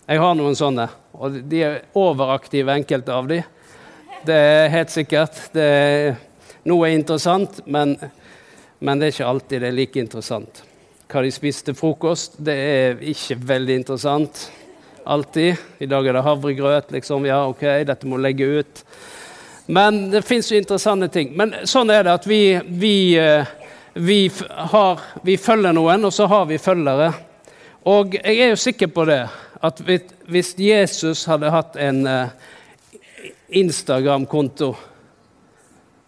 Jeg 0.05 0.21
har 0.21 0.37
noen 0.37 0.53
sånne, 0.59 0.85
og 1.17 1.41
de 1.49 1.63
er 1.65 1.81
overaktive, 1.97 2.77
enkelte 2.77 3.17
av 3.17 3.33
de. 3.33 3.41
Det 4.21 4.35
er 4.37 4.67
helt 4.69 4.91
sikkert. 4.93 5.37
Det 5.49 5.63
er, 5.65 6.17
noe 6.69 6.85
er 6.85 6.93
interessant, 6.93 7.55
men, 7.65 7.95
men, 8.77 8.99
det 8.99 9.07
er 9.07 9.15
ikke 9.15 9.29
alltid 9.31 9.63
det 9.63 9.69
er 9.71 9.77
like 9.79 9.97
interessant. 9.97 10.61
Hva 11.09 11.23
de 11.25 11.31
spiste 11.33 11.71
til 11.71 11.77
frokost, 11.79 12.37
det 12.37 12.53
er 12.53 13.01
ikke 13.01 13.39
veldig 13.49 13.79
interessant. 13.81 14.43
Alltid. 15.09 15.57
I 15.81 15.89
dag 15.89 16.05
er 16.05 16.19
det 16.19 16.23
havregrøt. 16.27 16.93
liksom, 16.93 17.25
Ja, 17.25 17.47
OK, 17.49 17.65
dette 17.89 18.07
må 18.07 18.21
legge 18.21 18.45
ut. 18.61 18.83
Men 19.65 20.11
det 20.13 20.21
fins 20.21 20.51
jo 20.51 20.61
interessante 20.61 21.09
ting. 21.09 21.33
Men 21.33 21.55
sånn 21.65 21.89
er 21.89 22.05
det 22.05 22.13
at 22.19 22.29
vi, 22.29 22.43
vi, 22.67 22.95
eh, 23.17 23.49
vi, 23.97 24.21
har, 24.75 25.01
vi 25.25 25.39
følger 25.41 25.73
noen, 25.73 26.05
og 26.05 26.13
så 26.13 26.29
har 26.29 26.45
vi 26.45 26.61
følgere. 26.61 27.09
Og 27.89 28.19
jeg 28.21 28.37
er 28.37 28.53
jo 28.53 28.63
sikker 28.69 28.93
på 28.93 29.09
det, 29.09 29.23
at 29.65 29.81
hvis 29.81 30.53
Jesus 30.61 31.25
hadde 31.25 31.49
hatt 31.53 31.77
en 31.81 32.05
uh, 32.05 32.51
Instagram-konto, 33.51 34.75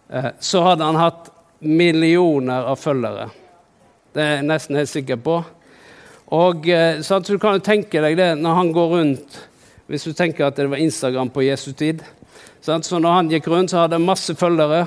eh, 0.08 0.30
så 0.40 0.62
hadde 0.62 0.84
han 0.84 0.96
hatt 0.96 1.30
millioner 1.58 2.64
av 2.70 2.76
følgere. 2.76 3.28
Det 4.14 4.22
er 4.22 4.36
jeg 4.38 4.46
nesten 4.48 4.78
helt 4.78 4.90
sikker 4.90 5.20
på. 5.20 5.38
Og 6.34 6.68
eh, 6.68 7.00
så 7.04 7.18
Du 7.20 7.38
kan 7.38 7.58
jo 7.58 7.64
tenke 7.64 8.00
deg 8.00 8.16
det 8.16 8.30
når 8.40 8.54
han 8.56 8.72
går 8.72 8.92
rundt 8.96 9.40
Hvis 9.86 10.06
du 10.08 10.14
tenker 10.16 10.46
at 10.46 10.56
det 10.56 10.70
var 10.72 10.80
Instagram 10.80 11.28
på 11.28 11.44
Jesu 11.44 11.72
tid. 11.76 12.00
Så 12.64 12.98
når 12.98 13.12
han 13.12 13.28
gikk 13.28 13.50
rundt, 13.52 13.70
så 13.70 13.82
hadde 13.82 13.98
han 13.98 14.06
masse 14.06 14.32
følgere. 14.34 14.86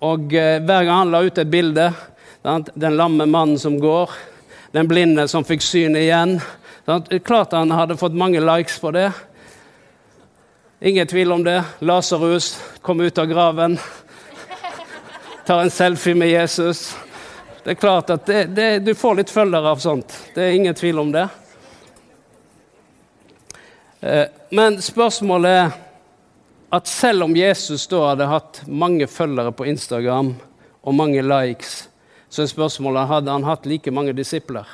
Og 0.00 0.30
eh, 0.32 0.60
hver 0.62 0.86
gang 0.86 1.02
han 1.02 1.10
la 1.10 1.24
ut 1.26 1.38
et 1.38 1.50
bilde 1.50 1.90
Den 2.42 2.96
lamme 2.96 3.26
mannen 3.26 3.58
som 3.58 3.80
går, 3.80 4.10
den 4.72 4.88
blinde 4.88 5.26
som 5.28 5.44
fikk 5.44 5.62
syn 5.66 5.98
igjen 5.98 6.38
Klart 7.26 7.52
han 7.52 7.70
hadde 7.70 7.98
fått 8.00 8.16
mange 8.16 8.40
likes 8.40 8.78
på 8.80 8.90
det. 8.94 9.10
Ingen 10.82 11.06
tvil 11.06 11.32
om 11.32 11.44
det. 11.44 11.64
Lasarus 11.78 12.62
kom 12.82 13.00
ut 13.00 13.18
av 13.18 13.26
graven. 13.26 13.78
Tar 15.46 15.60
en 15.60 15.70
selfie 15.70 16.14
med 16.14 16.28
Jesus. 16.28 16.96
Det 17.64 17.70
er 17.70 17.74
klart 17.74 18.10
at 18.10 18.26
det, 18.26 18.44
det, 18.44 18.78
du 18.78 18.94
får 18.94 19.18
litt 19.18 19.30
følgere 19.30 19.74
av 19.74 19.82
sånt. 19.82 20.14
Det 20.34 20.40
er 20.40 20.56
ingen 20.56 20.74
tvil 20.74 21.02
om 21.02 21.12
det. 21.12 21.26
Eh, 24.00 24.24
men 24.56 24.80
spørsmålet 24.80 25.58
er 25.58 25.76
at 26.72 26.88
selv 26.88 27.28
om 27.28 27.36
Jesus 27.36 27.84
da 27.92 28.00
hadde 28.14 28.32
hatt 28.32 28.62
mange 28.64 29.04
følgere 29.04 29.52
på 29.52 29.68
Instagram 29.68 30.32
og 30.80 30.96
mange 30.96 31.20
likes, 31.20 31.90
så 32.32 32.46
er 32.46 32.54
spørsmålet 32.54 33.10
hadde 33.12 33.36
han 33.36 33.44
hatt 33.44 33.68
like 33.68 33.92
mange 33.92 34.16
disipler. 34.16 34.64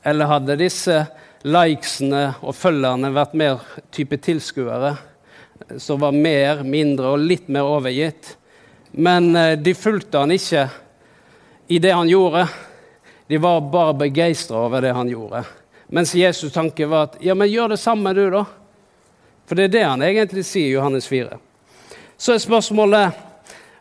Eller 0.00 0.32
hadde 0.32 0.56
disse 0.64 1.02
likesene 1.46 2.32
og 2.42 2.56
følgerne 2.56 3.12
vært 3.14 3.36
mer 3.38 3.62
type 3.94 4.18
tilskuere, 4.22 4.96
som 5.78 6.00
var 6.02 6.16
mer, 6.16 6.64
mindre 6.66 7.14
og 7.14 7.24
litt 7.28 7.48
mer 7.52 7.68
overgitt? 7.68 8.34
Men 8.90 9.36
eh, 9.36 9.54
de 9.58 9.74
fulgte 9.74 10.24
han 10.24 10.32
ikke 10.34 10.66
i 11.68 11.78
det 11.78 11.92
han 11.92 12.08
gjorde. 12.08 12.46
De 13.28 13.38
var 13.38 13.60
bare 13.60 13.94
begeistra 13.94 14.64
over 14.66 14.82
det 14.82 14.94
han 14.96 15.08
gjorde. 15.08 15.44
Mens 15.92 16.14
Jesus' 16.14 16.52
tanke 16.52 16.86
var 16.86 17.10
at 17.10 17.18
ja, 17.24 17.34
men 17.34 17.48
gjør 17.48 17.74
det 17.74 17.80
samme, 17.80 18.12
du, 18.16 18.26
da. 18.32 18.44
For 19.48 19.56
det 19.56 19.68
er 19.68 19.74
det 19.76 19.84
han 19.84 20.04
egentlig 20.04 20.44
sier 20.44 20.68
i 20.68 20.74
Johannes 20.76 21.08
4. 21.08 21.38
Så 22.18 22.34
er 22.34 22.42
spørsmålet 22.42 23.24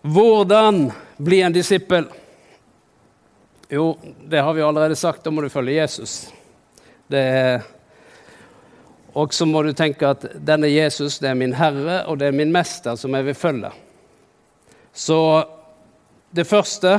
hvordan 0.07 0.85
bli 1.17 1.41
en 1.43 1.55
disippel? 1.55 2.05
Jo, 3.67 3.97
det 4.23 4.39
har 4.39 4.53
vi 4.53 4.63
allerede 4.63 4.95
sagt. 4.95 5.23
Da 5.23 5.31
må 5.31 5.43
du 5.43 5.49
følge 5.51 5.81
Jesus. 5.81 6.29
Og 9.17 9.33
så 9.33 9.45
må 9.49 9.63
du 9.63 9.71
tenke 9.73 10.09
at 10.11 10.25
denne 10.45 10.69
Jesus 10.69 11.17
det 11.23 11.31
er 11.31 11.39
min 11.39 11.55
herre, 11.57 12.03
og 12.05 12.19
det 12.19 12.27
er 12.29 12.35
min 12.37 12.51
mester 12.53 12.97
som 12.99 13.15
jeg 13.15 13.25
vil 13.29 13.37
følge. 13.37 13.71
Så 14.93 15.19
det 16.35 16.47
første 16.49 16.97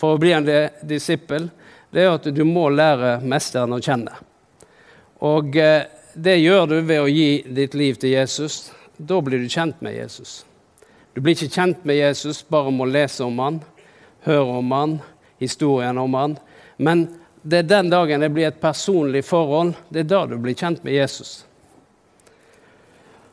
for 0.00 0.16
å 0.16 0.20
bli 0.20 0.32
en 0.32 0.48
disippel, 0.88 1.50
det 1.90 2.04
er 2.04 2.14
at 2.14 2.28
du 2.32 2.44
må 2.46 2.68
lære 2.72 3.18
mesteren 3.26 3.74
å 3.76 3.80
kjenne. 3.82 4.14
Og 5.20 5.56
eh, 5.60 5.84
det 6.14 6.38
gjør 6.40 6.66
du 6.70 6.76
ved 6.80 7.02
å 7.02 7.10
gi 7.10 7.42
ditt 7.44 7.74
liv 7.76 7.98
til 8.00 8.14
Jesus. 8.14 8.70
Da 8.96 9.20
blir 9.20 9.42
du 9.42 9.50
kjent 9.50 9.82
med 9.84 9.98
Jesus. 9.98 10.40
Du 11.12 11.20
blir 11.20 11.34
ikke 11.36 11.52
kjent 11.52 11.84
med 11.84 11.98
Jesus 11.98 12.40
bare 12.48 12.70
om 12.70 12.80
å 12.80 12.88
lese 12.88 13.26
om 13.26 13.38
han, 13.42 13.60
høre 14.24 14.60
om 14.60 14.72
han, 14.72 14.96
historien 15.42 15.98
om 16.00 16.16
han. 16.16 16.36
Men 16.78 17.08
det 17.42 17.62
er 17.62 17.68
den 17.68 17.90
dagen 17.90 18.20
det 18.20 18.32
blir 18.34 18.48
et 18.50 18.60
personlig 18.60 19.22
forhold, 19.24 19.72
det 19.88 20.04
er 20.04 20.10
da 20.10 20.24
du 20.28 20.36
blir 20.38 20.56
kjent 20.58 20.84
med 20.84 20.96
Jesus. 20.96 21.44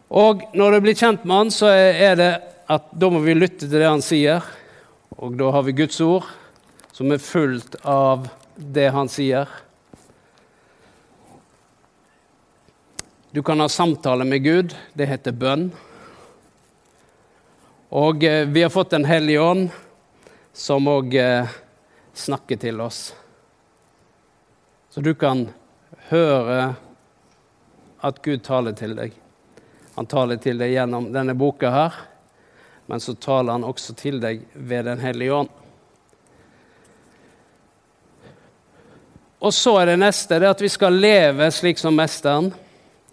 Og 0.08 0.46
når 0.56 0.78
du 0.78 0.82
blir 0.86 0.96
kjent 0.96 1.26
med 1.28 1.36
han, 1.36 1.52
så 1.52 1.72
er 1.76 2.16
det 2.16 2.32
at 2.72 2.88
da 2.96 3.10
må 3.12 3.20
vi 3.24 3.36
lytte 3.36 3.66
til 3.66 3.76
det 3.76 3.88
han 3.88 4.04
sier. 4.04 4.44
Og 5.20 5.36
da 5.40 5.52
har 5.52 5.66
vi 5.68 5.76
Guds 5.76 6.00
ord, 6.04 6.28
som 6.96 7.12
er 7.12 7.24
fullt 7.24 7.76
av 7.84 8.30
det 8.56 8.88
han 8.96 9.12
sier. 9.12 9.52
Du 13.36 13.44
kan 13.44 13.60
ha 13.60 13.68
samtale 13.70 14.26
med 14.26 14.44
Gud. 14.44 14.76
Det 14.94 15.06
heter 15.06 15.36
bønn. 15.36 15.68
Og 17.90 18.24
eh, 18.24 18.48
vi 18.48 18.64
har 18.64 18.72
fått 18.72 18.96
Den 18.96 19.06
hellige 19.06 19.44
ånd, 19.44 19.70
som 20.54 20.88
òg 20.92 21.14
eh, 21.16 21.48
snakker 22.16 22.60
til 22.60 22.82
oss. 22.82 23.12
Så 24.98 25.02
du 25.02 25.12
kan 25.14 25.44
høre 26.10 26.72
at 28.02 28.22
Gud 28.26 28.40
taler 28.42 28.74
til 28.74 28.96
deg. 28.98 29.12
Han 29.94 30.08
taler 30.10 30.40
til 30.42 30.58
deg 30.58 30.72
gjennom 30.74 31.12
denne 31.14 31.36
boka 31.38 31.70
her, 31.70 32.00
men 32.90 33.04
så 33.06 33.14
taler 33.14 33.60
han 33.60 33.68
også 33.68 33.94
til 33.94 34.18
deg 34.24 34.40
ved 34.58 34.88
Den 34.90 34.98
hellige 34.98 35.36
ånd. 35.36 35.52
Og 39.38 39.54
så 39.54 39.76
er 39.84 39.92
det 39.92 40.00
neste 40.02 40.40
det 40.42 40.50
at 40.50 40.64
vi 40.66 40.72
skal 40.74 40.98
leve 40.98 41.52
slik 41.54 41.78
som 41.78 41.94
mesteren 41.94 42.50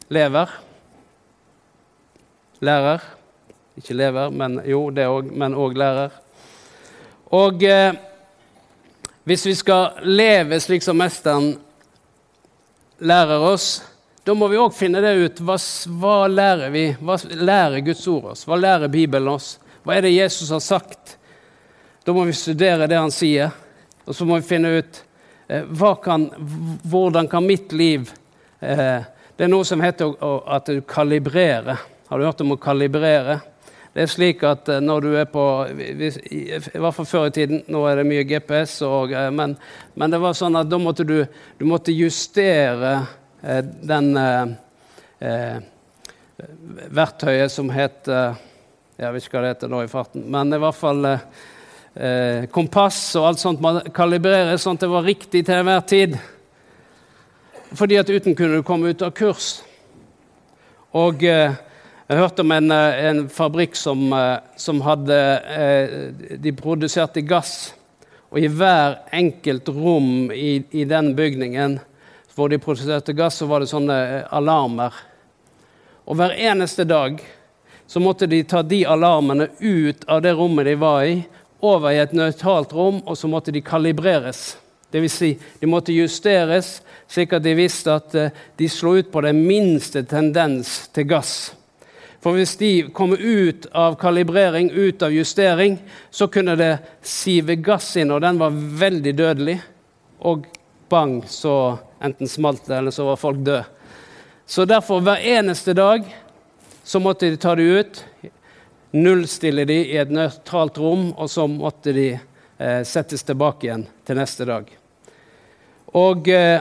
lever. 0.08 0.56
Lærer. 2.64 3.04
Ikke 3.76 3.98
lever, 3.98 4.32
men 4.32 4.56
jo, 4.64 4.86
det 4.88 5.04
òg, 5.04 5.28
men 5.36 5.52
òg 5.52 5.76
lærer. 5.84 6.16
Og 7.36 7.68
eh, 7.68 7.92
hvis 9.28 9.46
vi 9.52 9.54
skal 9.60 10.00
leve 10.08 10.64
slik 10.64 10.88
som 10.88 10.96
mesteren 10.96 11.52
lærer 12.98 13.44
oss, 13.48 13.82
da 14.24 14.34
må 14.34 14.48
vi 14.48 14.60
òg 14.60 14.74
finne 14.76 15.02
det 15.04 15.14
ut. 15.18 15.40
Hva, 15.44 15.56
hva, 16.00 16.14
lærer 16.28 16.70
vi? 16.72 16.84
Hva 17.00 17.18
lærer 17.34 17.84
Guds 17.84 18.06
ord 18.08 18.30
oss? 18.32 18.44
Hva 18.48 18.58
lærer 18.60 18.92
Bibelen 18.92 19.34
oss? 19.34 19.58
Hva 19.84 19.98
er 19.98 20.06
det 20.06 20.14
Jesus 20.14 20.52
har 20.54 20.62
sagt? 20.64 21.18
Da 22.04 22.12
må 22.12 22.24
vi 22.28 22.36
studere 22.36 22.88
det 22.88 23.00
han 23.00 23.12
sier, 23.12 23.52
og 24.04 24.16
så 24.16 24.26
må 24.28 24.38
vi 24.40 24.48
finne 24.48 24.78
ut 24.78 25.02
Eh, 25.46 25.94
kan, 26.02 26.30
hvordan 26.82 27.28
kan 27.28 27.46
mitt 27.46 27.72
liv 27.72 28.10
eh, 28.60 29.02
Det 29.36 29.44
er 29.44 29.50
noe 29.50 29.64
som 29.66 29.80
heter 29.82 30.14
at 30.46 30.68
du 30.70 30.78
kalibrerer. 30.86 31.80
Har 32.08 32.18
du 32.18 32.24
hørt 32.24 32.40
om 32.40 32.54
å 32.54 32.56
kalibrere? 32.60 33.40
Det 33.94 34.02
er 34.02 34.10
slik 34.10 34.40
at 34.42 34.68
eh, 34.74 34.82
når 34.82 35.04
du 35.04 35.12
er 35.14 35.28
på 35.30 35.42
I 35.70 36.48
hvert 36.58 36.96
fall 36.96 37.06
før 37.06 37.28
i 37.28 37.34
tiden, 37.34 37.62
nå 37.70 37.84
er 37.86 38.00
det 38.00 38.08
mye 38.08 38.26
GPS, 38.26 38.80
og, 38.82 39.14
men, 39.34 39.54
men, 39.94 40.10
det 40.10 40.18
var 40.22 40.34
sånn 40.34 40.58
at 40.58 40.70
da 40.70 40.80
måtte 40.82 41.06
du, 41.06 41.20
du 41.60 41.64
måtte 41.70 41.94
justere 41.94 42.96
eh, 43.42 43.62
den 43.62 44.10
eh, 44.18 45.60
verktøyet 46.90 47.52
som 47.52 47.70
heter 47.70 48.34
Jeg 48.98 49.14
vet 49.14 49.26
ikke 49.26 49.38
hva 49.38 49.42
det 49.44 49.52
heter 49.54 49.70
nå 49.70 49.82
i 49.84 49.90
farten, 49.90 50.24
men 50.30 50.54
i 50.54 50.60
hvert 50.62 50.78
fall 50.78 51.06
eh, 51.08 51.22
eh, 51.94 52.46
kompass 52.54 52.98
og 53.18 53.28
alt 53.30 53.42
sånt 53.42 53.62
må 53.62 53.76
kalibreres 53.94 54.66
sånn 54.66 54.78
at 54.78 54.84
det 54.84 54.90
var 54.92 55.06
riktig 55.06 55.44
til 55.46 55.60
enhver 55.60 55.86
tid. 55.88 56.18
Fordi 57.74 57.98
at 57.98 58.10
uten 58.10 58.36
kunne 58.38 58.58
du 58.58 58.66
komme 58.66 58.90
ut 58.90 59.02
av 59.02 59.14
kurs. 59.16 59.56
Og 60.94 61.24
eh, 61.26 61.54
jeg 62.04 62.18
hørte 62.20 62.44
om 62.44 62.52
en, 62.52 62.70
eh, 62.70 63.04
en 63.08 63.28
fabrikk 63.32 63.76
som, 63.76 64.12
eh, 64.12 64.38
som 64.56 64.80
hadde 64.84 65.16
eh, 65.40 66.12
De 66.36 66.52
produserte 66.52 67.22
gass. 67.24 67.72
Og 68.30 68.42
i 68.42 68.48
hver 68.48 68.98
enkelt 69.12 69.68
rom 69.68 70.30
i, 70.32 70.62
i 70.70 70.84
den 70.84 71.14
bygningen 71.16 71.78
hvor 72.34 72.50
de 72.50 72.58
produserte 72.58 73.14
gass, 73.16 73.38
så 73.40 73.46
var 73.46 73.62
det 73.62 73.70
sånne 73.70 73.96
alarmer. 74.28 74.92
Og 76.04 76.18
hver 76.18 76.36
eneste 76.36 76.84
dag 76.84 77.22
så 77.86 78.02
måtte 78.02 78.28
de 78.28 78.42
ta 78.42 78.60
de 78.62 78.82
alarmene 78.84 79.48
ut 79.60 80.04
av 80.04 80.20
det 80.20 80.34
rommet 80.34 80.66
de 80.66 80.74
var 80.74 81.06
i, 81.08 81.16
over 81.62 81.94
i 81.94 82.02
et 82.02 82.12
nøytralt 82.12 82.74
rom, 82.74 83.00
og 83.06 83.16
så 83.16 83.30
måtte 83.30 83.54
de 83.54 83.62
kalibreres. 83.64 84.58
Dvs. 84.92 85.12
Si, 85.14 85.34
de 85.60 85.70
måtte 85.70 85.94
justeres, 85.94 86.82
slik 87.08 87.32
at 87.32 87.46
de 87.46 87.54
visste 87.56 87.94
at 87.94 88.16
de 88.58 88.68
slo 88.68 88.98
ut 88.98 89.12
på 89.14 89.24
den 89.24 89.44
minste 89.46 90.02
tendens 90.10 90.82
til 90.92 91.06
gass. 91.08 91.54
For 92.24 92.38
hvis 92.38 92.54
de 92.56 92.70
kom 92.96 93.12
ut 93.12 93.66
av 93.76 93.98
kalibrering, 94.00 94.70
ut 94.72 95.02
av 95.04 95.12
justering, 95.12 95.76
så 96.10 96.24
kunne 96.32 96.54
det 96.56 96.78
sive 97.04 97.58
gass 97.60 97.90
inn, 98.00 98.14
og 98.16 98.22
den 98.24 98.40
var 98.40 98.56
veldig 98.80 99.12
dødelig. 99.18 99.58
Og 100.24 100.46
bang, 100.88 101.18
så 101.28 101.76
enten 102.00 102.30
smalt 102.32 102.64
det, 102.64 102.78
eller 102.78 102.96
så 102.96 103.10
var 103.10 103.20
folk 103.20 103.44
døde. 103.44 103.66
Så 104.46 104.64
derfor, 104.64 105.04
hver 105.04 105.20
eneste 105.20 105.76
dag, 105.76 106.08
så 106.84 107.04
måtte 107.04 107.28
de 107.28 107.36
ta 107.36 107.52
det 107.60 107.68
ut, 107.68 108.02
nullstille 108.96 109.68
de 109.68 109.80
i 109.92 110.00
et 110.00 110.12
nøytralt 110.12 110.80
rom, 110.80 111.10
og 111.12 111.28
så 111.28 111.44
måtte 111.44 111.92
de 111.92 112.10
eh, 112.14 112.82
settes 112.88 113.28
tilbake 113.28 113.68
igjen 113.68 113.84
til 114.08 114.16
neste 114.16 114.48
dag. 114.48 114.68
Og 115.92 116.28
eh, 116.32 116.60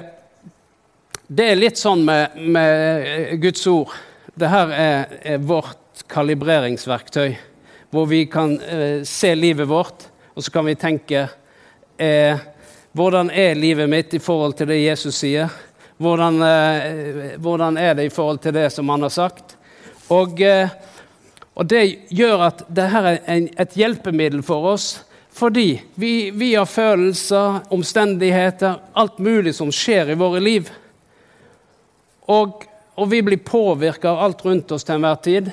det 1.28 1.54
er 1.54 1.60
litt 1.60 1.80
sånn 1.80 2.04
med, 2.04 2.36
med 2.52 3.13
eh, 3.13 3.38
Guds 3.39 3.63
ord. 3.71 3.95
Dette 4.33 4.63
er, 4.73 5.17
er 5.21 5.43
vårt 5.45 6.03
kalibreringsverktøy, 6.09 7.35
hvor 7.93 8.07
vi 8.09 8.23
kan 8.25 8.55
eh, 8.61 9.03
se 9.05 9.33
livet 9.37 9.69
vårt, 9.69 10.07
og 10.33 10.43
så 10.43 10.53
kan 10.53 10.65
vi 10.65 10.79
tenke 10.79 11.27
eh, 11.97 12.49
Hvordan 12.93 13.31
er 13.33 13.55
livet 13.57 13.89
mitt 13.89 14.11
i 14.13 14.21
forhold 14.21 14.53
til 14.53 14.67
det 14.69 14.83
Jesus 14.83 15.15
sier? 15.17 15.49
Hvordan, 15.97 16.35
eh, 16.45 17.37
hvordan 17.41 17.77
er 17.81 17.95
det 17.97 18.05
i 18.05 18.13
forhold 18.13 18.41
til 18.43 18.53
det 18.53 18.67
som 18.73 18.89
han 18.93 19.01
har 19.01 19.13
sagt? 19.13 19.55
Og 20.13 20.41
eh, 20.41 20.69
og 21.53 21.65
Det 21.69 21.83
gjør 22.09 22.47
at 22.47 22.61
dette 22.67 23.01
er 23.29 23.49
et 23.61 23.75
hjelpemiddel 23.77 24.43
for 24.45 24.73
oss, 24.73 25.03
Fordi 25.33 25.81
vi, 25.95 26.29
vi 26.29 26.51
har 26.53 26.65
følelser, 26.69 27.63
omstendigheter, 27.73 28.75
alt 28.93 29.17
mulig 29.17 29.55
som 29.57 29.71
skjer 29.73 30.11
i 30.13 30.17
våre 30.17 30.37
liv. 30.39 30.67
Og, 32.29 32.67
og 32.95 33.10
vi 33.10 33.21
blir 33.25 33.41
påvirka 33.41 34.12
av 34.12 34.23
alt 34.25 34.45
rundt 34.45 34.71
oss 34.71 34.86
til 34.86 34.97
enhver 34.97 35.19
tid. 35.25 35.49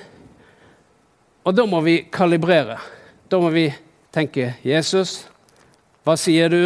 Og 1.47 1.57
da 1.57 1.65
må 1.67 1.81
vi 1.85 2.03
kalibrere. 2.13 2.77
Da 3.31 3.41
må 3.41 3.49
vi 3.55 3.69
tenke 4.13 4.55
Jesus, 4.67 5.23
hva 6.05 6.17
sier 6.19 6.53
du? 6.53 6.65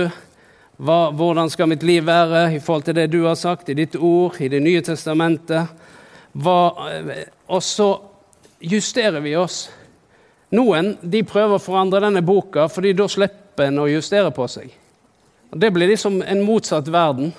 Hva, 0.74 1.12
hvordan 1.14 1.50
skal 1.52 1.68
mitt 1.70 1.84
liv 1.86 2.02
være 2.06 2.48
i 2.56 2.60
forhold 2.62 2.88
til 2.88 2.96
det 2.98 3.06
du 3.12 3.20
har 3.28 3.36
sagt 3.38 3.68
i 3.70 3.76
ditt 3.78 3.94
ord, 3.94 4.40
i 4.42 4.48
Det 4.48 4.60
nye 4.62 4.82
testamentet? 4.82 5.70
Hva, 6.34 6.58
og 7.46 7.62
så 7.62 7.88
justerer 8.58 9.22
vi 9.22 9.36
oss. 9.38 9.68
Noen 10.54 10.96
de 11.02 11.22
prøver 11.26 11.58
å 11.58 11.62
forandre 11.62 12.02
denne 12.02 12.24
boka, 12.26 12.66
fordi 12.68 12.92
da 12.94 13.06
slipper 13.10 13.68
en 13.68 13.82
å 13.84 13.90
justere 13.90 14.32
på 14.34 14.48
seg. 14.50 14.72
Og 15.54 15.60
det 15.62 15.70
blir 15.70 15.92
liksom 15.92 16.20
en 16.22 16.42
motsatt 16.42 16.88
verden. 16.90 17.30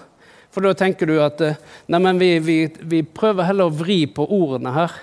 For 0.56 0.64
da 0.64 0.72
tenker 0.78 1.10
du 1.10 1.18
at 1.20 1.42
eh, 1.44 1.58
nei, 1.92 2.14
vi, 2.16 2.30
vi, 2.40 2.56
vi, 2.88 3.02
prøver 3.04 3.50
heller 3.50 3.68
å 3.68 3.76
vri 3.76 4.06
på 4.08 4.24
ordene 4.24 4.72
her 4.72 4.94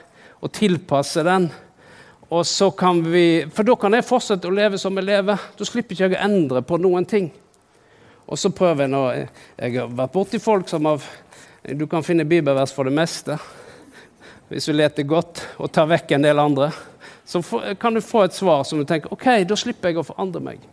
og 0.40 0.52
tilpasse 0.56 1.20
den. 1.26 1.50
Og 2.32 2.46
så 2.48 2.70
kan 2.72 3.02
vi, 3.04 3.44
For 3.52 3.68
da 3.68 3.76
kan 3.76 3.92
jeg 3.92 4.08
fortsette 4.08 4.48
å 4.48 4.56
leve 4.56 4.80
som 4.80 4.96
jeg 4.96 5.10
lever. 5.10 5.48
Da 5.58 5.68
slipper 5.68 5.94
ikke 5.94 6.08
jeg 6.08 6.16
å 6.16 6.22
endre 6.24 6.64
på 6.64 6.80
noen 6.80 7.04
ting. 7.04 7.28
Og 8.24 8.40
så 8.40 8.48
prøver 8.54 8.86
jeg 8.86 8.94
nå 8.94 9.02
Jeg 9.12 9.74
har 9.76 9.92
vært 9.92 10.14
borti 10.14 10.40
folk 10.40 10.70
som 10.70 10.86
har 10.88 11.04
Du 11.76 11.84
kan 11.90 12.06
finne 12.06 12.24
bibelvers 12.24 12.72
for 12.72 12.88
det 12.88 12.96
meste 12.96 13.36
hvis 14.52 14.66
du 14.68 14.74
leter 14.76 15.06
godt 15.08 15.38
og 15.64 15.70
tar 15.72 15.86
vekk 15.88 16.10
en 16.12 16.26
del 16.26 16.36
andre 16.42 16.66
så 17.24 17.40
kan 17.80 17.94
du 17.94 18.02
få 18.04 18.26
et 18.26 18.34
svar 18.36 18.64
som 18.68 18.80
du 18.80 18.84
tenker 18.84 19.12
ok, 19.14 19.44
da 19.48 19.56
slipper 19.56 19.92
jeg 19.92 20.02
å 20.02 20.04
forandre 20.04 20.42
meg. 20.44 20.64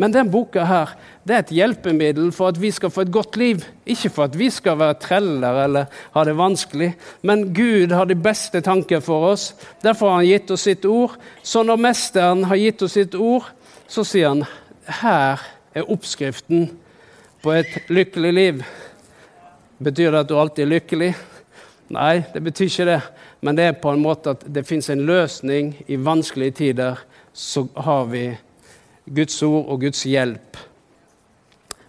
Men 0.00 0.14
den 0.14 0.30
boka 0.32 0.64
her, 0.64 0.94
det 1.28 1.34
er 1.34 1.42
et 1.42 1.52
hjelpemiddel 1.52 2.30
for 2.32 2.48
at 2.48 2.58
vi 2.60 2.70
skal 2.72 2.92
få 2.92 3.04
et 3.04 3.12
godt 3.12 3.36
liv. 3.36 3.60
Ikke 3.84 4.08
for 4.08 4.30
at 4.30 4.38
vi 4.38 4.48
skal 4.50 4.78
være 4.80 4.96
treller 5.02 5.58
eller 5.66 6.00
ha 6.14 6.24
det 6.24 6.36
vanskelig. 6.38 6.94
Men 7.22 7.50
Gud 7.54 7.92
har 7.92 8.08
de 8.08 8.16
beste 8.16 8.62
tanker 8.64 9.04
for 9.04 9.28
oss. 9.34 9.50
Derfor 9.84 10.08
har 10.08 10.22
han 10.22 10.30
gitt 10.30 10.50
oss 10.56 10.64
sitt 10.64 10.88
ord. 10.88 11.18
Så 11.42 11.62
når 11.66 11.82
Mesteren 11.84 12.46
har 12.48 12.56
gitt 12.56 12.82
oss 12.86 12.96
sitt 12.96 13.14
ord, 13.14 13.52
så 13.90 14.06
sier 14.08 14.32
han 14.32 14.44
her 15.02 15.44
er 15.76 15.92
oppskriften 15.92 16.70
på 17.44 17.52
et 17.60 17.90
lykkelig 17.92 18.32
liv. 18.32 18.64
Betyr 19.84 20.14
det 20.14 20.24
at 20.24 20.32
du 20.32 20.38
alltid 20.40 20.64
er 20.64 20.74
lykkelig? 20.78 21.14
Nei, 21.92 22.22
det 22.32 22.40
betyr 22.46 22.72
ikke 22.72 22.88
det. 22.88 23.00
Men 23.44 23.56
det 23.56 23.68
er 23.68 23.80
på 23.82 23.92
en 23.92 24.02
måte 24.02 24.32
at 24.32 24.48
det 24.48 24.64
fins 24.68 24.88
en 24.92 25.04
løsning 25.04 25.74
i 25.88 26.00
vanskelige 26.00 26.62
tider. 26.64 27.00
Så 27.32 27.68
har 27.76 28.08
vi 28.08 28.30
Guds 29.10 29.42
ord 29.42 29.66
og 29.66 29.80
Guds 29.82 30.04
hjelp. 30.06 30.58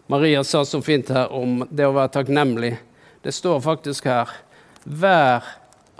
Maria 0.10 0.42
sa 0.44 0.64
så 0.66 0.82
fint 0.82 1.10
her 1.14 1.30
om 1.32 1.62
det 1.70 1.86
å 1.86 1.94
være 1.94 2.16
takknemlig. 2.18 2.72
Det 3.22 3.34
står 3.36 3.62
faktisk 3.62 4.10
her 4.10 4.32
Vær 4.82 5.46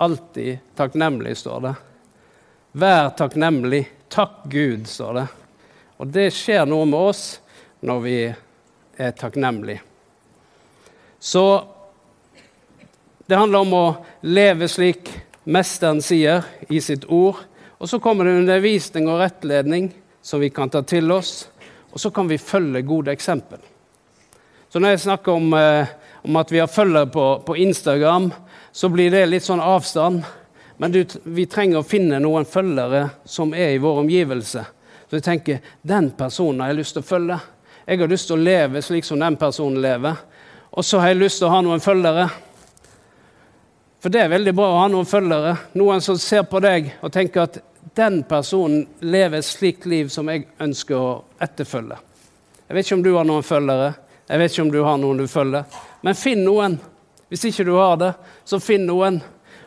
alltid 0.02 0.58
takknemlig, 0.74 1.36
står 1.38 1.60
det. 1.68 1.72
Vær 2.74 3.12
takknemlig. 3.14 3.84
Takk 4.10 4.42
Gud, 4.50 4.88
står 4.90 5.14
det. 5.20 5.26
Og 6.02 6.10
det 6.10 6.26
skjer 6.34 6.66
noe 6.66 6.88
med 6.90 6.98
oss 7.12 7.22
når 7.86 8.02
vi 8.02 8.16
er 8.26 9.14
takknemlige. 9.14 9.84
Så 11.22 11.46
det 13.30 13.38
handler 13.38 13.62
om 13.62 13.78
å 13.78 13.86
leve 14.26 14.66
slik 14.68 15.14
Mesteren 15.42 16.02
sier 16.02 16.44
i 16.70 16.82
sitt 16.82 17.06
ord. 17.10 17.38
Og 17.78 17.90
så 17.90 17.98
kommer 18.02 18.26
det 18.26 18.40
undervisning 18.42 19.08
og 19.10 19.22
rettledning 19.22 19.88
som 20.22 20.40
vi 20.40 20.50
kan 20.50 20.70
ta 20.70 20.82
til 20.82 21.12
oss. 21.12 21.48
Og 21.92 22.00
så 22.00 22.10
kan 22.10 22.28
vi 22.28 22.38
følge 22.38 22.82
gode 22.82 23.12
eksempel. 23.12 23.58
Så 24.68 24.80
når 24.80 24.94
jeg 24.94 25.00
snakker 25.00 25.32
om, 25.32 25.54
eh, 25.54 25.86
om 26.22 26.36
at 26.36 26.52
vi 26.52 26.58
har 26.58 26.66
følgere 26.66 27.06
på, 27.06 27.42
på, 27.46 27.56
Instagram, 27.56 28.32
så 28.72 28.88
blir 28.88 29.10
det 29.10 29.26
litt 29.26 29.44
sånn 29.44 29.60
avstand. 29.60 30.22
Men 30.76 30.92
du, 30.92 31.04
vi 31.24 31.46
trenger 31.46 31.82
å 31.82 31.86
finne 31.86 32.20
noen 32.22 32.48
følgere 32.48 33.08
som 33.24 33.52
er 33.54 33.74
i 33.74 33.82
vår 33.82 34.00
omgivelse. 34.04 34.64
Så 35.10 35.18
jeg 35.18 35.26
tenker 35.26 35.74
den 35.82 36.10
personen 36.16 36.64
har 36.64 36.72
jeg 36.72 36.80
lyst 36.80 36.96
til 36.96 37.04
å 37.04 37.10
følge. 37.10 37.40
Jeg 37.84 38.00
har 38.00 38.08
lyst 38.08 38.30
til 38.30 38.38
å 38.38 38.46
leve 38.46 38.82
slik 38.82 39.04
som 39.04 39.20
den 39.20 39.36
personen 39.36 39.82
lever. 39.82 40.16
Og 40.72 40.84
så 40.84 41.02
har 41.02 41.12
jeg 41.12 41.20
lyst 41.20 41.42
til 41.42 41.50
å 41.50 41.52
ha 41.52 41.60
noen 41.60 41.84
følgere 41.84 42.30
for 44.02 44.10
det 44.10 44.24
er 44.24 44.32
veldig 44.32 44.52
bra 44.58 44.66
å 44.66 44.78
ha 44.80 44.86
noen 44.90 45.06
følgere, 45.06 45.52
noen 45.78 46.00
som 46.02 46.16
ser 46.18 46.42
på 46.50 46.58
deg 46.62 46.88
og 47.06 47.12
tenker 47.14 47.44
at 47.44 47.60
den 47.94 48.22
personen 48.28 48.86
lever 49.00 49.38
et 49.38 49.44
slikt 49.44 49.86
liv 49.86 50.08
som 50.12 50.30
jeg 50.32 50.46
ønsker 50.60 50.96
å 50.96 51.10
etterfølge. 51.42 51.98
Jeg 52.68 52.76
vet 52.76 52.86
ikke 52.86 52.96
om 52.96 53.04
du 53.04 53.12
har 53.16 53.28
noen 53.28 53.44
følgere, 53.44 53.92
jeg 54.28 54.40
vet 54.40 54.54
ikke 54.54 54.64
om 54.64 54.72
du 54.72 54.80
har 54.86 54.98
noen 55.00 55.20
du 55.20 55.26
følger, 55.28 55.78
men 56.02 56.16
finn 56.16 56.44
noen. 56.46 56.78
Hvis 57.28 57.44
ikke 57.48 57.64
du 57.68 57.74
har 57.76 57.96
det, 58.00 58.10
så 58.44 58.58
finn 58.60 58.86
noen. 58.88 59.18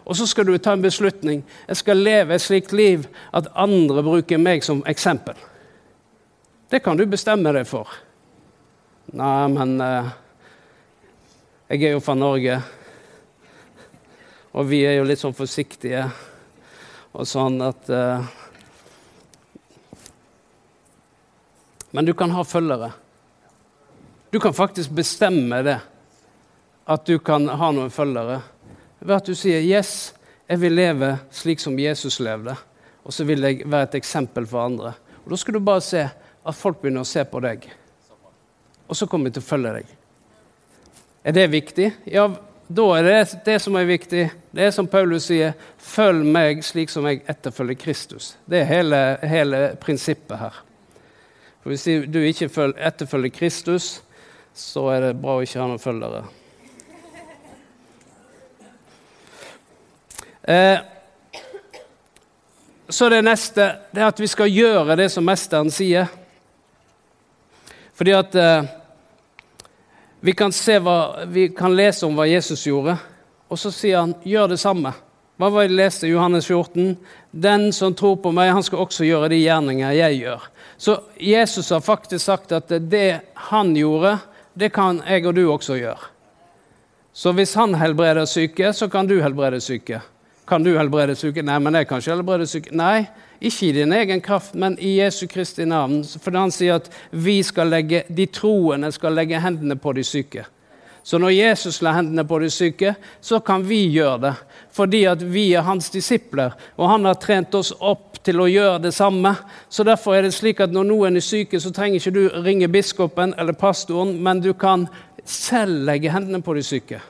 Og 0.05 0.17
så 0.17 0.27
skal 0.29 0.45
du 0.45 0.57
ta 0.61 0.75
en 0.75 0.83
beslutning. 0.83 1.41
Jeg 1.67 1.79
skal 1.79 2.03
leve 2.05 2.35
et 2.35 2.43
slikt 2.43 2.73
liv 2.77 3.07
at 3.33 3.49
andre 3.57 4.03
bruker 4.05 4.41
meg 4.41 4.65
som 4.65 4.83
eksempel. 4.85 5.37
Det 6.69 6.83
kan 6.85 6.97
du 6.97 7.05
bestemme 7.09 7.53
deg 7.53 7.65
for. 7.69 7.89
Nei, 9.17 9.47
men 9.53 9.81
eh, 9.81 10.13
jeg 11.73 11.89
er 11.89 11.95
jo 11.95 12.03
fra 12.05 12.13
Norge. 12.17 12.59
Og 14.53 14.69
vi 14.69 14.83
er 14.85 14.99
jo 14.99 15.09
litt 15.09 15.21
sånn 15.21 15.33
forsiktige 15.37 16.05
og 17.15 17.27
sånn 17.27 17.61
at 17.63 17.89
uh, 17.91 18.25
Men 21.95 22.03
du 22.03 22.11
kan 22.13 22.33
ha 22.35 22.41
følgere. 22.43 22.89
Du 24.27 24.39
kan 24.43 24.51
faktisk 24.53 24.91
bestemme 24.91 25.61
det. 25.63 25.77
At 26.91 27.05
du 27.07 27.21
kan 27.23 27.47
ha 27.47 27.69
noen 27.71 27.93
følgere. 27.93 28.41
Ved 28.99 29.15
at 29.15 29.29
du 29.29 29.31
sier 29.31 29.63
'Yes, 29.63 30.11
jeg 30.49 30.59
vil 30.59 30.75
leve 30.75 31.13
slik 31.31 31.59
som 31.59 31.79
Jesus 31.79 32.19
levde', 32.19 32.57
og 33.05 33.13
så 33.13 33.23
vil 33.23 33.39
jeg 33.41 33.63
være 33.63 33.83
et 33.83 33.95
eksempel 33.95 34.45
for 34.45 34.65
andre. 34.65 34.93
Og 35.23 35.31
Da 35.31 35.35
skal 35.35 35.53
du 35.53 35.59
bare 35.59 35.81
se 35.81 36.09
at 36.45 36.55
folk 36.55 36.81
begynner 36.81 37.01
å 37.01 37.07
se 37.07 37.23
på 37.23 37.39
deg, 37.39 37.69
og 38.89 38.95
så 38.95 39.07
kommer 39.07 39.29
de 39.29 39.39
til 39.39 39.43
å 39.43 39.49
følge 39.55 39.73
deg. 39.73 39.85
Er 41.23 41.31
det 41.31 41.51
viktig? 41.51 41.93
Ja, 42.05 42.27
da 42.67 42.85
er 42.97 43.03
det 43.03 43.43
det 43.45 43.59
som 43.61 43.75
er 43.77 43.85
viktig. 43.85 44.23
Det 44.51 44.63
er 44.63 44.71
som 44.71 44.87
Paulus 44.87 45.27
sier, 45.29 45.53
'Følg 45.77 46.25
meg 46.25 46.63
slik 46.63 46.89
som 46.89 47.05
jeg 47.05 47.21
etterfølger 47.29 47.75
Kristus'. 47.75 48.35
Det 48.49 48.59
er 48.59 48.63
hele, 48.63 49.17
hele 49.21 49.77
prinsippet 49.81 50.39
her. 50.39 50.63
For 51.61 51.69
Hvis 51.69 51.83
du 51.83 52.19
ikke 52.19 52.73
etterfølger 52.77 53.29
Kristus, 53.29 54.01
så 54.53 54.87
er 54.89 54.99
det 54.99 55.21
bra 55.21 55.37
å 55.37 55.41
ikke 55.41 55.59
ha 55.59 55.67
noen 55.67 55.79
følgere. 55.79 56.23
Eh, 60.47 60.79
så 62.89 63.09
det 63.09 63.23
neste 63.25 63.65
det 63.91 64.01
er 64.01 64.07
at 64.07 64.19
vi 64.19 64.27
skal 64.27 64.49
gjøre 64.49 64.95
det 64.95 65.11
som 65.11 65.25
Mesteren 65.25 65.71
sier. 65.73 66.05
Fordi 67.93 68.11
at 68.11 68.35
eh, 68.35 68.67
vi 70.25 70.33
kan, 70.33 70.51
hva, 70.81 71.25
vi 71.25 71.49
kan, 71.49 71.75
lese 71.77 72.05
om 72.07 72.15
hva 72.17 72.25
Jesus 72.25 72.63
gjorde, 72.65 72.95
og 73.45 73.59
så 73.61 73.69
sier 73.69 73.99
han 73.99 74.15
'gjør 74.25 74.47
det 74.55 74.57
samme'. 74.57 74.93
Hva 75.37 75.49
var 75.51 75.61
det 75.61 75.69
jeg 75.69 75.77
leste 75.77 76.07
i 76.07 76.13
Johannes 76.15 76.47
14? 76.47 76.97
'Den 77.31 77.73
som 77.73 77.93
tror 77.93 78.15
på 78.15 78.31
meg, 78.33 78.49
han 78.51 78.63
skal 78.63 78.79
også 78.79 79.05
gjøre 79.05 79.29
de 79.29 79.43
gjerninger 79.43 79.91
jeg 79.91 80.23
gjør'. 80.23 80.47
Så 80.77 80.97
Jesus 81.19 81.69
har 81.69 81.79
faktisk 81.79 82.25
sagt 82.25 82.51
at 82.51 82.69
det 82.89 83.21
han 83.35 83.75
gjorde, 83.75 84.17
det 84.57 84.73
kan 84.73 85.03
jeg 85.05 85.27
og 85.27 85.35
du 85.35 85.51
også 85.51 85.77
gjøre. 85.77 86.09
Så 87.13 87.31
hvis 87.31 87.53
han 87.53 87.75
helbreder 87.75 88.25
syke, 88.25 88.73
så 88.73 88.87
kan 88.87 89.07
du 89.07 89.21
helbrede 89.21 89.61
syke. 89.61 90.01
Kan 90.47 90.63
du 90.63 90.77
helbrede 90.77 91.15
syke? 91.15 91.41
Nei, 91.41 91.59
men 91.59 91.75
jeg 91.75 91.87
kan 91.87 91.97
ikke 91.97 92.15
helbrede 92.15 92.47
syke. 92.47 92.73
Nei, 92.75 93.05
ikke 93.39 93.67
i 93.67 93.71
din 93.75 93.93
egen 93.93 94.21
kraft, 94.21 94.53
men 94.53 94.77
i 94.79 94.97
Jesu 94.99 95.27
Kristi 95.27 95.65
navn. 95.65 96.03
For 96.03 96.35
han 96.35 96.53
sier 96.53 96.79
at 96.79 96.89
vi 97.11 97.41
skal 97.43 97.71
legge, 97.73 98.03
de 98.07 98.27
troende 98.31 98.91
skal 98.95 99.15
legge 99.17 99.41
hendene 99.43 99.77
på 99.79 99.93
de 99.97 100.03
syke. 100.03 100.45
Så 101.05 101.19
når 101.21 101.35
Jesus 101.35 101.81
la 101.85 101.91
hendene 101.93 102.23
på 102.25 102.39
de 102.41 102.49
syke, 102.49 102.95
så 103.21 103.39
kan 103.39 103.61
vi 103.67 103.83
gjøre 103.93 104.21
det. 104.23 104.33
Fordi 104.73 105.03
at 105.05 105.21
vi 105.21 105.51
er 105.53 105.67
hans 105.67 105.91
disipler, 105.93 106.55
og 106.75 106.89
han 106.89 107.05
har 107.05 107.19
trent 107.21 107.53
oss 107.55 107.69
opp 107.77 108.23
til 108.25 108.41
å 108.41 108.47
gjøre 108.49 108.79
det 108.87 108.93
samme. 108.95 109.35
Så 109.69 109.85
derfor 109.85 110.17
er 110.17 110.25
det 110.25 110.33
slik 110.33 110.63
at 110.65 110.73
når 110.73 110.87
noen 110.89 111.19
er 111.19 111.25
syke, 111.25 111.61
så 111.61 111.69
trenger 111.69 111.99
ikke 111.99 112.15
du 112.15 112.23
ringe 112.41 112.71
biskopen 112.73 113.35
eller 113.37 113.53
pastoren, 113.53 114.15
men 114.17 114.41
du 114.41 114.55
kan 114.57 114.87
selv 115.25 115.85
legge 115.85 116.09
hendene 116.09 116.41
på 116.41 116.57
de 116.57 116.65
syke. 116.65 117.01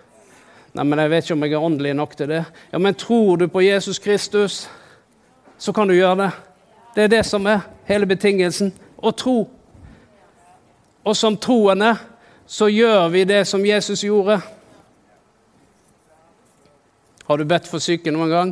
Nei, 0.75 0.83
men 0.83 0.99
jeg 0.99 1.11
vet 1.13 1.23
ikke 1.23 1.37
om 1.37 1.45
jeg 1.45 1.55
er 1.55 1.69
åndelig 1.69 1.93
nok 1.95 2.17
til 2.19 2.33
det. 2.33 2.41
Ja, 2.73 2.79
men 2.83 2.99
tror 2.99 3.39
du 3.39 3.47
på 3.47 3.63
Jesus 3.63 3.99
Kristus? 4.03 4.65
Så 5.65 5.73
kan 5.73 5.87
du 5.87 5.95
gjøre 5.95 6.15
det. 6.19 6.31
Det 6.95 7.03
er 7.03 7.07
det 7.07 7.23
som 7.25 7.47
er 7.49 7.63
hele 7.87 8.05
betingelsen. 8.05 8.69
Å 9.01 9.09
tro. 9.17 9.39
Og 11.01 11.15
som 11.17 11.37
troende 11.41 11.95
så 12.45 12.67
gjør 12.69 13.07
vi 13.09 13.23
det 13.25 13.39
som 13.49 13.63
Jesus 13.65 14.03
gjorde. 14.05 14.37
Har 17.25 17.41
du 17.41 17.45
bedt 17.49 17.65
for 17.65 17.81
syke 17.81 18.13
noen 18.13 18.29
gang? 18.29 18.51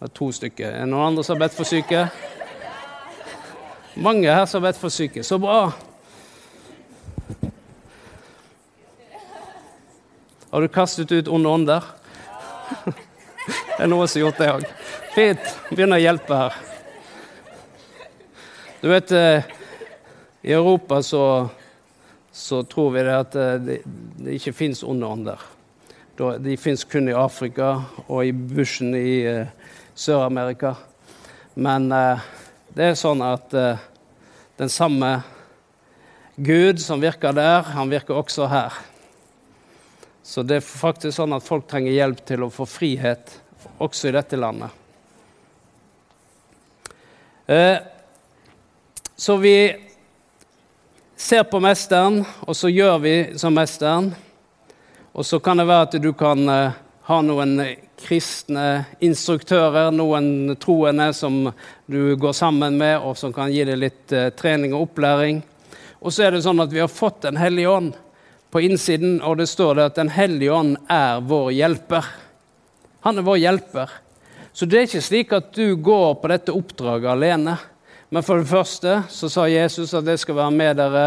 Det 0.00 0.08
er 0.08 0.10
to 0.18 0.32
stykker. 0.34 0.66
Er 0.66 0.82
det 0.82 0.90
noen 0.90 1.12
andre 1.12 1.22
som 1.22 1.36
har 1.36 1.44
bedt 1.44 1.54
for 1.54 1.68
syke? 1.68 2.08
Mange 3.94 4.34
her 4.34 4.48
som 4.50 4.64
har 4.64 4.72
bedt 4.72 4.80
for 4.82 4.90
syke. 4.90 5.22
Så 5.22 5.38
bra. 5.38 5.60
Har 10.50 10.66
du 10.66 10.68
kastet 10.74 11.14
ut 11.14 11.30
onde 11.30 11.54
ånder? 11.54 11.86
Det 13.46 13.84
er 13.84 13.88
noen 13.88 14.08
som 14.08 14.20
har 14.20 14.26
gjort 14.26 14.40
det 14.40 14.50
òg. 14.52 14.66
Fint. 15.14 15.52
Begynner 15.70 16.00
å 16.00 16.04
hjelpe 16.04 16.40
her. 16.40 16.58
Du 18.80 18.88
vet, 18.90 19.12
eh, 19.12 19.48
i 20.42 20.52
Europa 20.56 21.02
så, 21.04 21.24
så 22.32 22.62
tror 22.68 22.92
vi 22.94 23.04
det 23.06 23.16
at 23.16 23.38
eh, 23.40 23.56
det, 23.64 23.78
det 24.20 24.36
ikke 24.36 24.56
fins 24.56 24.84
onde 24.84 25.08
ånder. 25.08 25.48
De 26.20 26.56
fins 26.60 26.84
kun 26.84 27.08
i 27.08 27.16
Afrika 27.16 27.72
og 28.06 28.26
i 28.28 28.32
bushen 28.36 28.92
i 28.92 29.22
uh, 29.24 29.46
Sør-Amerika. 29.96 30.74
Men 31.56 31.88
det 31.88 32.90
er 32.90 32.98
sånn 32.98 33.22
at 33.24 33.48
den 34.60 34.68
samme 34.68 35.14
Gud 36.36 36.80
som 36.80 37.00
virker 37.00 37.32
der, 37.36 37.64
han 37.72 37.88
virker 37.88 38.20
også 38.20 38.50
her. 38.52 38.76
Så 40.30 40.42
det 40.46 40.60
er 40.60 40.62
faktisk 40.62 41.16
sånn 41.16 41.32
at 41.34 41.42
folk 41.42 41.64
trenger 41.66 41.90
hjelp 41.90 42.20
til 42.22 42.44
å 42.46 42.52
få 42.54 42.62
frihet 42.70 43.32
også 43.82 44.06
i 44.06 44.12
dette 44.14 44.36
landet. 44.38 44.70
Eh, 47.50 47.78
så 49.18 49.34
vi 49.42 49.56
ser 51.18 51.42
på 51.50 51.58
Mesteren, 51.58 52.20
og 52.46 52.54
så 52.54 52.70
gjør 52.70 53.00
vi 53.02 53.14
som 53.42 53.58
Mesteren. 53.58 54.12
Og 55.18 55.26
så 55.26 55.40
kan 55.42 55.58
det 55.58 55.66
være 55.66 55.88
at 55.88 55.96
du 55.98 56.12
kan 56.14 56.44
eh, 56.46 56.78
ha 57.08 57.18
noen 57.26 57.56
kristne 57.98 58.66
instruktører, 59.02 59.90
noen 59.90 60.54
troende 60.62 61.08
som 61.10 61.40
du 61.90 62.14
går 62.14 62.38
sammen 62.38 62.78
med, 62.78 63.00
og 63.02 63.18
som 63.18 63.34
kan 63.34 63.50
gi 63.50 63.66
deg 63.66 63.82
litt 63.82 64.14
eh, 64.14 64.30
trening 64.38 64.78
og 64.78 64.92
opplæring. 64.92 65.42
Og 65.98 66.14
så 66.14 66.28
er 66.28 66.38
det 66.38 66.44
sånn 66.46 66.62
at 66.62 66.70
vi 66.70 66.84
har 66.84 66.92
fått 67.00 67.26
Den 67.26 67.42
hellige 67.42 67.74
ånd 67.74 67.98
på 68.50 68.62
innsiden, 68.66 69.20
og 69.22 69.38
det 69.38 69.48
står 69.50 69.78
det 69.78 69.88
at 69.90 69.98
Den 70.00 70.12
hellige 70.12 70.52
ånd 70.52 70.76
er 70.90 71.20
vår 71.22 71.50
hjelper. 71.54 72.06
Han 73.06 73.18
er 73.18 73.26
vår 73.26 73.40
hjelper. 73.40 73.90
Så 74.52 74.66
det 74.66 74.78
er 74.78 74.88
ikke 74.88 75.02
slik 75.04 75.32
at 75.32 75.52
du 75.54 75.76
går 75.78 76.14
på 76.20 76.30
dette 76.32 76.54
oppdraget 76.54 77.12
alene. 77.12 77.56
Men 78.10 78.26
for 78.26 78.40
det 78.40 78.50
første 78.50 79.02
så 79.08 79.30
sa 79.30 79.46
Jesus 79.46 79.94
at 79.94 80.08
jeg 80.10 80.18
skal 80.18 80.40
være 80.40 80.56
med 80.56 80.80
dere 80.80 81.04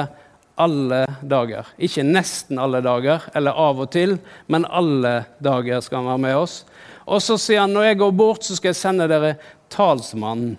alle 0.56 1.04
dager. 1.22 1.68
Ikke 1.82 2.06
nesten 2.06 2.62
alle 2.62 2.80
dager 2.86 3.26
eller 3.36 3.58
av 3.60 3.82
og 3.84 3.92
til, 3.92 4.16
men 4.48 4.68
alle 4.70 5.24
dager 5.44 5.84
skal 5.84 6.02
han 6.02 6.12
være 6.14 6.24
med 6.28 6.38
oss. 6.46 6.62
Og 7.04 7.20
så 7.24 7.36
sier 7.42 7.66
han 7.66 7.74
når 7.76 7.90
jeg 7.90 8.00
går 8.00 8.14
bort, 8.16 8.46
så 8.46 8.56
skal 8.56 8.72
jeg 8.72 8.80
sende 8.80 9.10
dere 9.12 9.36
talsmannen, 9.74 10.56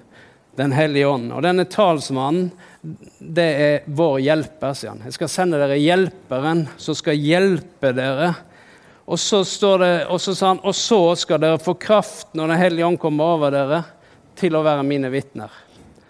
Den 0.57 0.73
hellige 0.73 1.09
ånd. 1.11 1.33
Og 1.35 1.43
denne 1.43 1.67
talsmannen 1.67 2.51
det 3.19 3.47
er 3.59 3.87
vår 3.87 4.19
hjelper, 4.23 4.75
sier 4.77 4.93
han. 4.93 5.03
Jeg 5.07 5.17
skal 5.17 5.31
sende 5.33 5.59
dere 5.59 5.81
hjelperen 5.81 6.67
som 6.77 6.97
skal 6.99 7.19
hjelpe 7.19 7.91
dere. 7.97 8.35
Og 9.05 9.19
så, 9.21 9.43
står 9.45 9.79
det, 9.83 9.93
og 10.13 10.21
så 10.21 10.35
sa 10.37 10.53
han, 10.53 10.63
og 10.65 10.77
så 10.77 11.01
skal 11.19 11.43
dere 11.43 11.61
få 11.61 11.75
kraft 11.81 12.33
når 12.37 12.53
Den 12.53 12.61
hellige 12.61 12.87
ånd 12.87 13.01
kommer 13.01 13.37
over 13.37 13.53
dere, 13.53 13.83
til 14.35 14.57
å 14.57 14.65
være 14.67 14.87
mine 14.87 15.11
vitner. 15.13 15.53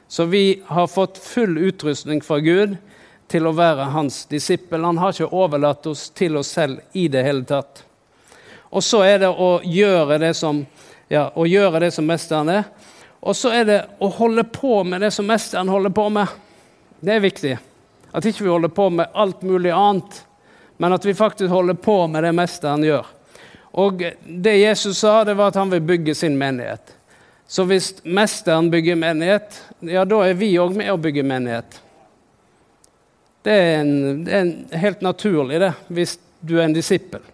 Så 0.08 0.24
vi 0.30 0.62
har 0.66 0.86
fått 0.88 1.18
full 1.18 1.58
utrustning 1.58 2.22
fra 2.24 2.38
Gud 2.40 2.76
til 3.28 3.48
å 3.48 3.54
være 3.56 3.90
hans 3.92 4.22
disippel. 4.30 4.84
Han 4.84 5.00
har 5.00 5.12
ikke 5.12 5.32
overlatt 5.34 5.86
oss 5.90 6.06
til 6.14 6.38
oss 6.38 6.52
selv 6.54 6.80
i 6.92 7.08
det 7.08 7.24
hele 7.26 7.44
tatt. 7.48 7.82
Og 8.74 8.82
så 8.84 9.02
er 9.06 9.20
det 9.24 9.30
å 9.30 9.58
gjøre 9.62 10.18
det 10.22 10.32
som, 10.38 10.64
ja, 11.10 11.28
å 11.34 11.46
gjøre 11.46 11.84
det 11.86 11.92
som 11.94 12.06
mesteren 12.08 12.50
er. 12.52 12.64
Og 13.24 13.36
så 13.36 13.54
er 13.56 13.64
det 13.64 13.78
å 14.04 14.10
holde 14.12 14.44
på 14.44 14.82
med 14.84 15.00
det 15.00 15.08
som 15.16 15.24
mesteren 15.24 15.70
holder 15.72 15.92
på 15.96 16.10
med. 16.12 16.28
Det 17.00 17.14
er 17.14 17.22
viktig. 17.24 17.54
At 18.12 18.26
ikke 18.28 18.44
vi 18.44 18.52
holder 18.52 18.72
på 18.76 18.90
med 18.92 19.16
alt 19.16 19.40
mulig 19.42 19.72
annet, 19.72 20.18
men 20.76 20.92
at 20.92 21.06
vi 21.08 21.14
faktisk 21.16 21.48
holder 21.50 21.78
på 21.80 21.96
med 22.12 22.26
det 22.26 22.34
mesteren 22.36 22.84
gjør. 22.84 23.08
Og 23.80 24.04
det 24.26 24.54
Jesus 24.58 25.00
sa, 25.00 25.22
det 25.24 25.38
var 25.40 25.54
at 25.54 25.56
han 25.56 25.72
vil 25.72 25.80
bygge 25.82 26.14
sin 26.14 26.36
menighet. 26.38 26.92
Så 27.48 27.64
hvis 27.64 27.94
mesteren 28.04 28.68
bygger 28.70 29.00
menighet, 29.00 29.56
ja, 29.80 30.04
da 30.04 30.20
er 30.28 30.36
vi 30.36 30.52
òg 30.60 30.76
med 30.76 30.92
å 30.92 31.00
bygge 31.00 31.24
menighet. 31.24 31.80
Det 33.44 33.56
er, 33.56 33.74
en, 33.80 34.24
det 34.24 34.32
er 34.32 34.44
en, 34.44 34.54
helt 34.84 35.00
naturlig, 35.04 35.58
det, 35.64 35.72
hvis 35.88 36.18
du 36.40 36.58
er 36.58 36.68
en 36.68 36.76
disippel. 36.76 37.24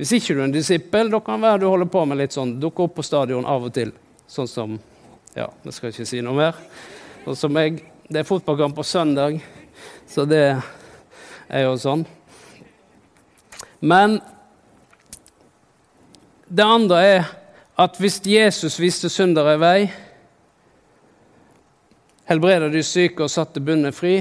Hvis 0.00 0.16
ikke 0.16 0.32
du 0.32 0.40
er 0.40 0.48
en 0.48 0.56
disippel, 0.56 1.12
da 1.12 1.20
kan 1.20 1.40
det 1.40 1.48
være 1.48 1.60
du 1.60 1.68
holder 1.68 1.92
på 1.92 2.08
med 2.08 2.24
litt 2.24 2.36
sånn, 2.36 2.56
dukker 2.60 2.88
opp 2.88 2.96
på 2.96 3.04
stadion 3.04 3.44
av 3.48 3.68
og 3.68 3.76
til. 3.76 3.92
Sånn 4.28 4.48
som 4.48 4.80
Ja, 5.34 5.46
vi 5.62 5.72
skal 5.72 5.92
ikke 5.92 6.08
si 6.08 6.20
noe 6.24 6.34
mer. 6.34 6.56
Og 7.26 7.36
som 7.38 7.54
jeg 7.60 7.84
det 8.10 8.24
er 8.24 8.26
fotballkamp 8.26 8.74
på 8.74 8.82
søndag, 8.82 9.36
så 10.06 10.24
det 10.26 10.58
er 11.46 11.62
jo 11.62 11.76
sånn. 11.78 12.02
Men 13.78 14.16
det 16.50 16.66
andre 16.66 16.98
er 17.06 17.28
at 17.78 18.00
hvis 18.02 18.18
Jesus 18.26 18.80
viste 18.82 19.06
syndere 19.06 19.54
vei, 19.62 19.78
helbreda 22.26 22.66
de 22.72 22.82
syke 22.82 23.22
og 23.22 23.30
satte 23.30 23.62
bundet 23.62 23.94
fri, 23.94 24.18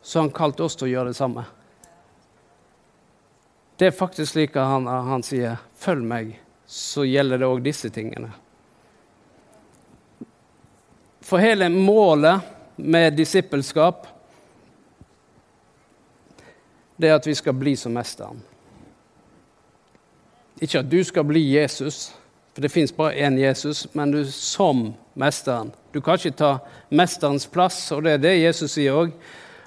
så 0.00 0.22
har 0.22 0.30
han 0.30 0.36
kalt 0.40 0.64
oss 0.64 0.80
til 0.80 0.88
å 0.88 0.92
gjøre 0.94 1.12
det 1.12 1.20
samme. 1.20 1.44
Det 3.76 3.90
er 3.90 3.96
faktisk 4.00 4.32
slik 4.32 4.56
han, 4.56 4.88
han 4.88 5.22
sier 5.22 5.60
'følg 5.76 6.04
meg', 6.08 6.38
så 6.66 7.04
gjelder 7.04 7.38
det 7.38 7.46
òg 7.46 7.62
disse 7.62 7.92
tingene. 7.92 8.32
For 11.30 11.38
hele 11.38 11.68
målet 11.68 12.40
med 12.76 13.12
disippelskap, 13.12 14.06
det 16.96 17.06
er 17.06 17.14
at 17.20 17.28
vi 17.28 17.34
skal 17.38 17.54
bli 17.54 17.76
som 17.78 17.94
mesteren. 17.94 18.40
Ikke 20.58 20.80
at 20.82 20.88
du 20.90 20.98
skal 21.06 21.28
bli 21.28 21.44
Jesus, 21.52 22.08
for 22.50 22.66
det 22.66 22.72
fins 22.74 22.90
bare 22.90 23.14
én 23.14 23.38
Jesus, 23.38 23.84
men 23.94 24.10
du 24.10 24.24
som 24.26 24.88
mesteren. 25.14 25.70
Du 25.94 26.00
kan 26.02 26.18
ikke 26.18 26.34
ta 26.34 26.50
mesterens 26.90 27.46
plass, 27.46 27.78
og 27.94 28.02
det 28.08 28.16
er 28.16 28.26
det 28.26 28.34
Jesus 28.40 28.74
sier 28.74 28.98
òg, 28.98 29.14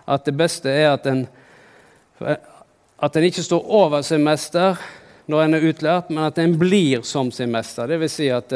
at 0.03 0.27
det 0.27 0.35
beste 0.35 0.67
er 0.67 0.97
at 0.97 1.07
en, 1.07 1.25
at 2.99 3.15
en 3.15 3.31
ikke 3.31 3.47
står 3.47 3.71
over 3.71 4.03
sin 4.03 4.27
mester 4.27 4.75
når 5.31 5.47
en 5.47 5.61
er 5.61 5.71
utlært, 5.71 6.11
men 6.11 6.27
at 6.27 6.43
en 6.43 6.59
blir 6.59 7.07
som 7.07 7.31
sin 7.31 7.55
mester. 7.55 7.87
Det 7.87 8.03
vil 8.03 8.17
si 8.19 8.27
at, 8.27 8.51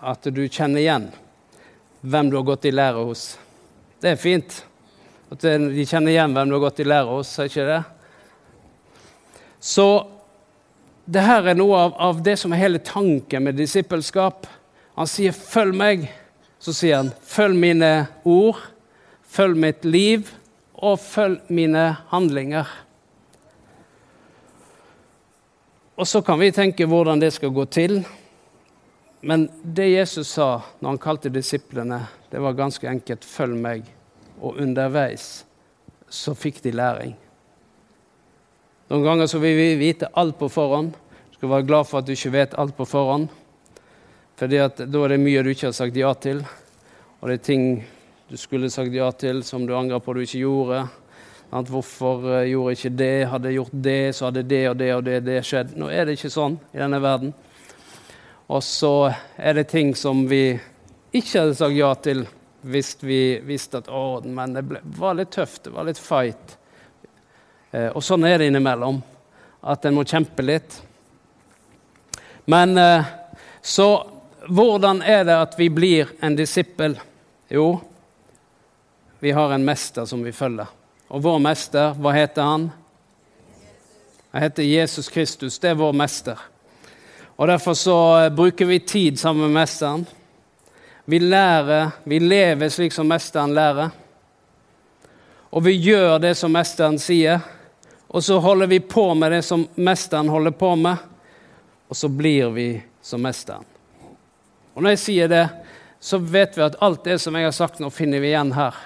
at 0.00 0.32
du 0.32 0.46
kjenner 0.48 0.86
igjen 0.88 1.10
hvem 2.00 2.30
du 2.30 2.36
har 2.36 2.46
gått 2.46 2.68
i 2.68 2.74
lære 2.74 3.04
hos. 3.08 3.38
Det 4.00 4.12
er 4.12 4.20
fint. 4.20 4.64
At 5.32 5.42
de 5.42 5.84
kjenner 5.84 6.12
igjen 6.12 6.34
hvem 6.36 6.48
du 6.48 6.56
har 6.56 6.64
gått 6.68 6.80
i 6.80 6.86
lære 6.86 7.10
hos, 7.10 7.32
er 7.38 7.50
ikke 7.50 7.66
det? 7.68 7.82
Så 9.60 9.88
det 11.08 11.24
her 11.24 11.50
er 11.50 11.58
noe 11.58 11.76
av, 11.86 11.94
av, 11.98 12.22
det 12.24 12.36
som 12.38 12.52
er 12.52 12.62
hele 12.62 12.80
tanken 12.84 13.46
med 13.46 13.56
disippelskap. 13.58 14.46
Han 14.94 15.06
sier 15.06 15.32
'følg 15.32 15.74
meg'. 15.74 16.08
Så 16.58 16.72
sier 16.72 16.96
han 16.96 17.12
'følg 17.24 17.56
mine 17.56 18.08
ord', 18.24 18.60
'følg 19.24 19.56
mitt 19.56 19.84
liv', 19.84 20.28
og 20.74 20.98
'følg 20.98 21.40
mine 21.48 21.96
handlinger'. 22.10 22.68
Og 25.96 26.06
så 26.06 26.20
kan 26.20 26.38
vi 26.38 26.50
tenke 26.50 26.86
hvordan 26.86 27.20
det 27.20 27.32
skal 27.32 27.50
gå 27.50 27.64
til. 27.64 28.04
Men 29.20 29.48
det 29.62 29.88
Jesus 29.88 30.28
sa 30.28 30.60
når 30.78 30.88
han 30.88 31.00
kalte 31.02 31.32
disiplene, 31.32 32.04
det 32.30 32.38
var 32.38 32.52
ganske 32.52 32.88
enkelt 32.88 33.24
'følg 33.24 33.56
meg'. 33.56 33.90
Og 34.40 34.60
underveis 34.62 35.44
så 36.08 36.34
fikk 36.34 36.62
de 36.62 36.70
læring. 36.70 37.16
Noen 38.88 39.04
ganger 39.04 39.26
så 39.26 39.38
vil 39.38 39.56
vi 39.56 39.74
vite 39.76 40.08
alt 40.14 40.38
på 40.38 40.48
forhånd. 40.48 40.92
Du 41.30 41.34
skal 41.36 41.48
være 41.48 41.66
glad 41.66 41.84
for 41.86 41.98
at 41.98 42.06
du 42.06 42.12
ikke 42.12 42.32
vet 42.32 42.54
alt 42.58 42.76
på 42.76 42.84
forhånd. 42.84 43.28
For 44.36 44.46
da 44.46 44.68
er 44.68 45.08
det 45.08 45.20
mye 45.20 45.42
du 45.42 45.50
ikke 45.50 45.66
har 45.66 45.72
sagt 45.72 45.96
ja 45.96 46.14
til. 46.14 46.44
Og 47.20 47.28
det 47.28 47.34
er 47.34 47.44
ting 47.44 47.84
du 48.30 48.36
skulle 48.36 48.70
sagt 48.70 48.94
ja 48.94 49.10
til 49.10 49.42
som 49.42 49.66
du 49.66 49.74
angrer 49.76 49.98
på 49.98 50.14
du 50.14 50.20
ikke 50.20 50.38
gjorde. 50.38 50.88
At 51.52 51.68
Hvorfor 51.68 52.24
eh, 52.28 52.50
gjorde 52.50 52.70
jeg 52.70 52.78
ikke 52.78 52.96
det? 52.96 53.28
Hadde 53.28 53.48
jeg 53.48 53.54
gjort 53.54 53.84
det, 53.84 54.14
så 54.14 54.24
hadde 54.28 54.42
det 54.42 54.68
og 54.68 54.78
det 54.78 54.94
og 54.94 55.04
det, 55.04 55.24
det 55.24 55.44
skjedd. 55.44 55.76
Nå 55.76 55.88
er 55.88 56.04
det 56.04 56.18
ikke 56.18 56.30
sånn 56.30 56.58
i 56.74 56.78
denne 56.78 57.00
verden. 57.02 57.32
Og 58.48 58.62
så 58.64 59.12
er 59.36 59.54
det 59.54 59.68
ting 59.68 59.94
som 59.96 60.24
vi 60.28 60.58
ikke 61.12 61.42
hadde 61.42 61.56
sagt 61.58 61.76
ja 61.76 61.90
til 62.00 62.24
hvis 62.68 62.94
vi 63.00 63.20
visste 63.44 63.82
at 63.82 63.90
å, 63.92 64.20
men 64.24 64.56
det 64.56 64.64
ble, 64.66 64.80
var 64.98 65.18
litt 65.18 65.30
tøft, 65.36 65.66
det 65.68 65.74
var 65.76 65.86
litt 65.86 66.00
fight. 66.00 66.56
Eh, 67.70 67.90
og 67.92 68.02
sånn 68.04 68.24
er 68.26 68.40
det 68.40 68.48
innimellom, 68.48 69.02
at 69.60 69.84
en 69.84 69.98
må 69.98 70.04
kjempe 70.08 70.44
litt. 70.44 70.80
Men 72.48 72.74
eh, 72.80 73.12
så 73.62 73.88
hvordan 74.48 75.02
er 75.04 75.28
det 75.28 75.36
at 75.36 75.56
vi 75.60 75.68
blir 75.68 76.10
en 76.24 76.36
disippel? 76.36 76.96
Jo, 77.52 77.78
vi 79.20 79.32
har 79.36 79.52
en 79.52 79.64
mester 79.64 80.08
som 80.08 80.24
vi 80.24 80.32
følger. 80.32 80.72
Og 81.08 81.22
vår 81.24 81.40
mester, 81.44 81.92
hva 82.00 82.12
heter 82.16 82.48
han? 82.48 82.68
Han 84.32 84.44
heter 84.44 84.64
Jesus 84.64 85.08
Kristus. 85.12 85.58
Det 85.60 85.72
er 85.72 85.80
vår 85.80 85.92
mester. 85.96 86.40
Og 87.38 87.48
Derfor 87.48 87.74
så 87.74 87.98
eh, 88.18 88.32
bruker 88.34 88.66
vi 88.66 88.78
tid 88.78 89.18
sammen 89.18 89.46
med 89.46 89.60
Mesteren. 89.60 90.06
Vi 91.04 91.18
lærer, 91.18 91.90
vi 92.04 92.18
lever 92.18 92.68
slik 92.68 92.92
som 92.92 93.06
Mesteren 93.08 93.54
lærer. 93.54 93.90
og 95.50 95.64
vi 95.64 95.72
gjør 95.72 96.18
det 96.18 96.34
som 96.36 96.52
mesteren 96.52 96.98
sier. 97.00 97.40
Og 98.08 98.24
så 98.24 98.38
holder 98.40 98.66
vi 98.66 98.80
på 98.80 99.14
med 99.14 99.32
det 99.32 99.42
som 99.44 99.66
mesteren 99.74 100.28
holder 100.28 100.50
på 100.50 100.74
med, 100.76 100.96
og 101.88 101.96
så 101.96 102.08
blir 102.08 102.50
vi 102.52 102.82
som 103.02 103.20
mesteren. 103.20 103.64
Og 104.74 104.82
når 104.82 104.90
jeg 104.96 104.98
sier 104.98 105.28
det, 105.28 105.46
så 106.00 106.18
vet 106.18 106.56
vi 106.56 106.62
at 106.64 106.76
alt 106.80 107.04
det 107.04 107.18
som 107.20 107.36
jeg 107.36 107.48
har 107.48 107.56
sagt 107.56 107.80
nå, 107.80 107.90
finner 107.90 108.20
vi 108.20 108.30
igjen 108.32 108.52
her. 108.56 108.76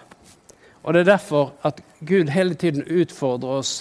Og 0.82 0.94
det 0.94 1.02
er 1.02 1.12
derfor 1.12 1.52
at 1.62 1.82
Gud 2.00 2.30
hele 2.34 2.54
tiden 2.54 2.82
utfordrer 2.82 3.58
oss 3.62 3.74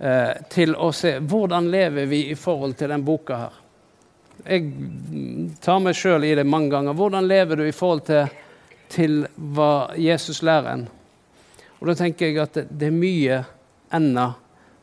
eh, 0.00 0.42
til 0.50 0.74
å 0.74 0.90
se 0.96 1.18
hvordan 1.20 1.70
lever 1.70 2.08
vi 2.10 2.24
i 2.30 2.36
forhold 2.38 2.76
til 2.80 2.92
den 2.92 3.04
boka 3.04 3.40
her. 3.44 3.58
Jeg 4.40 4.70
tar 5.60 5.80
meg 5.84 5.96
sjøl 5.98 6.24
i 6.24 6.34
det 6.38 6.46
mange 6.48 6.72
ganger. 6.72 6.96
Hvordan 6.96 7.28
lever 7.28 7.60
du 7.60 7.66
i 7.68 7.76
forhold 7.76 8.06
til, 8.08 8.30
til 8.88 9.18
hva 9.36 9.90
Jesus 10.00 10.40
lærer 10.46 10.72
en? 10.72 10.86
Og 11.80 11.88
da 11.88 11.96
tenker 11.96 12.28
jeg 12.28 12.40
at 12.40 12.56
det, 12.68 12.88
er 12.88 12.96
mye 12.96 13.42
ennå 13.92 14.30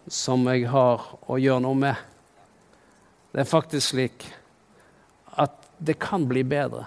som 0.09 0.45
jeg 0.49 0.67
har 0.69 1.03
å 1.25 1.39
gjøre 1.41 1.63
noe 1.65 1.77
med. 1.77 2.05
Det 3.33 3.43
er 3.43 3.49
faktisk 3.49 3.93
slik 3.93 4.27
at 5.37 5.57
det 5.77 5.97
kan 6.01 6.25
bli 6.29 6.41
bedre. 6.47 6.85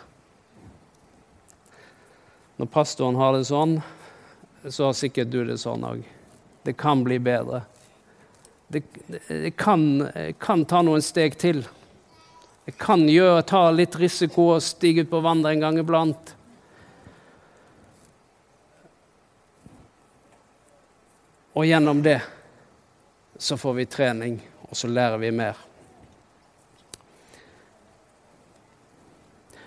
Når 2.58 2.70
pastoren 2.74 3.18
har 3.18 3.36
det 3.36 3.46
sånn, 3.48 3.78
så 4.68 4.90
har 4.90 4.96
sikkert 4.98 5.30
du 5.32 5.42
det 5.48 5.60
sånn 5.62 5.86
òg. 5.86 6.02
Det 6.66 6.74
kan 6.76 7.04
bli 7.06 7.16
bedre. 7.22 7.62
Det, 8.70 8.82
det 9.28 9.50
kan, 9.50 10.08
kan, 10.38 10.64
ta 10.64 10.78
noen 10.86 11.02
steg 11.02 11.34
til. 11.38 11.64
Det 12.64 12.76
kan 12.78 13.02
gjøre, 13.10 13.42
ta 13.42 13.64
litt 13.74 13.96
risiko 13.98 14.52
og 14.54 14.62
stige 14.62 15.02
ut 15.02 15.10
på 15.10 15.22
vannet 15.24 15.50
en 15.50 15.64
gang 15.64 15.78
iblant. 15.82 16.34
Og 21.58 21.66
gjennom 21.66 22.04
det 22.06 22.20
så 23.40 23.58
får 23.58 23.74
vi 23.74 23.88
trening, 23.90 24.36
og 24.68 24.78
så 24.78 24.86
lærer 24.86 25.18
vi 25.18 25.32
mer. 25.34 25.58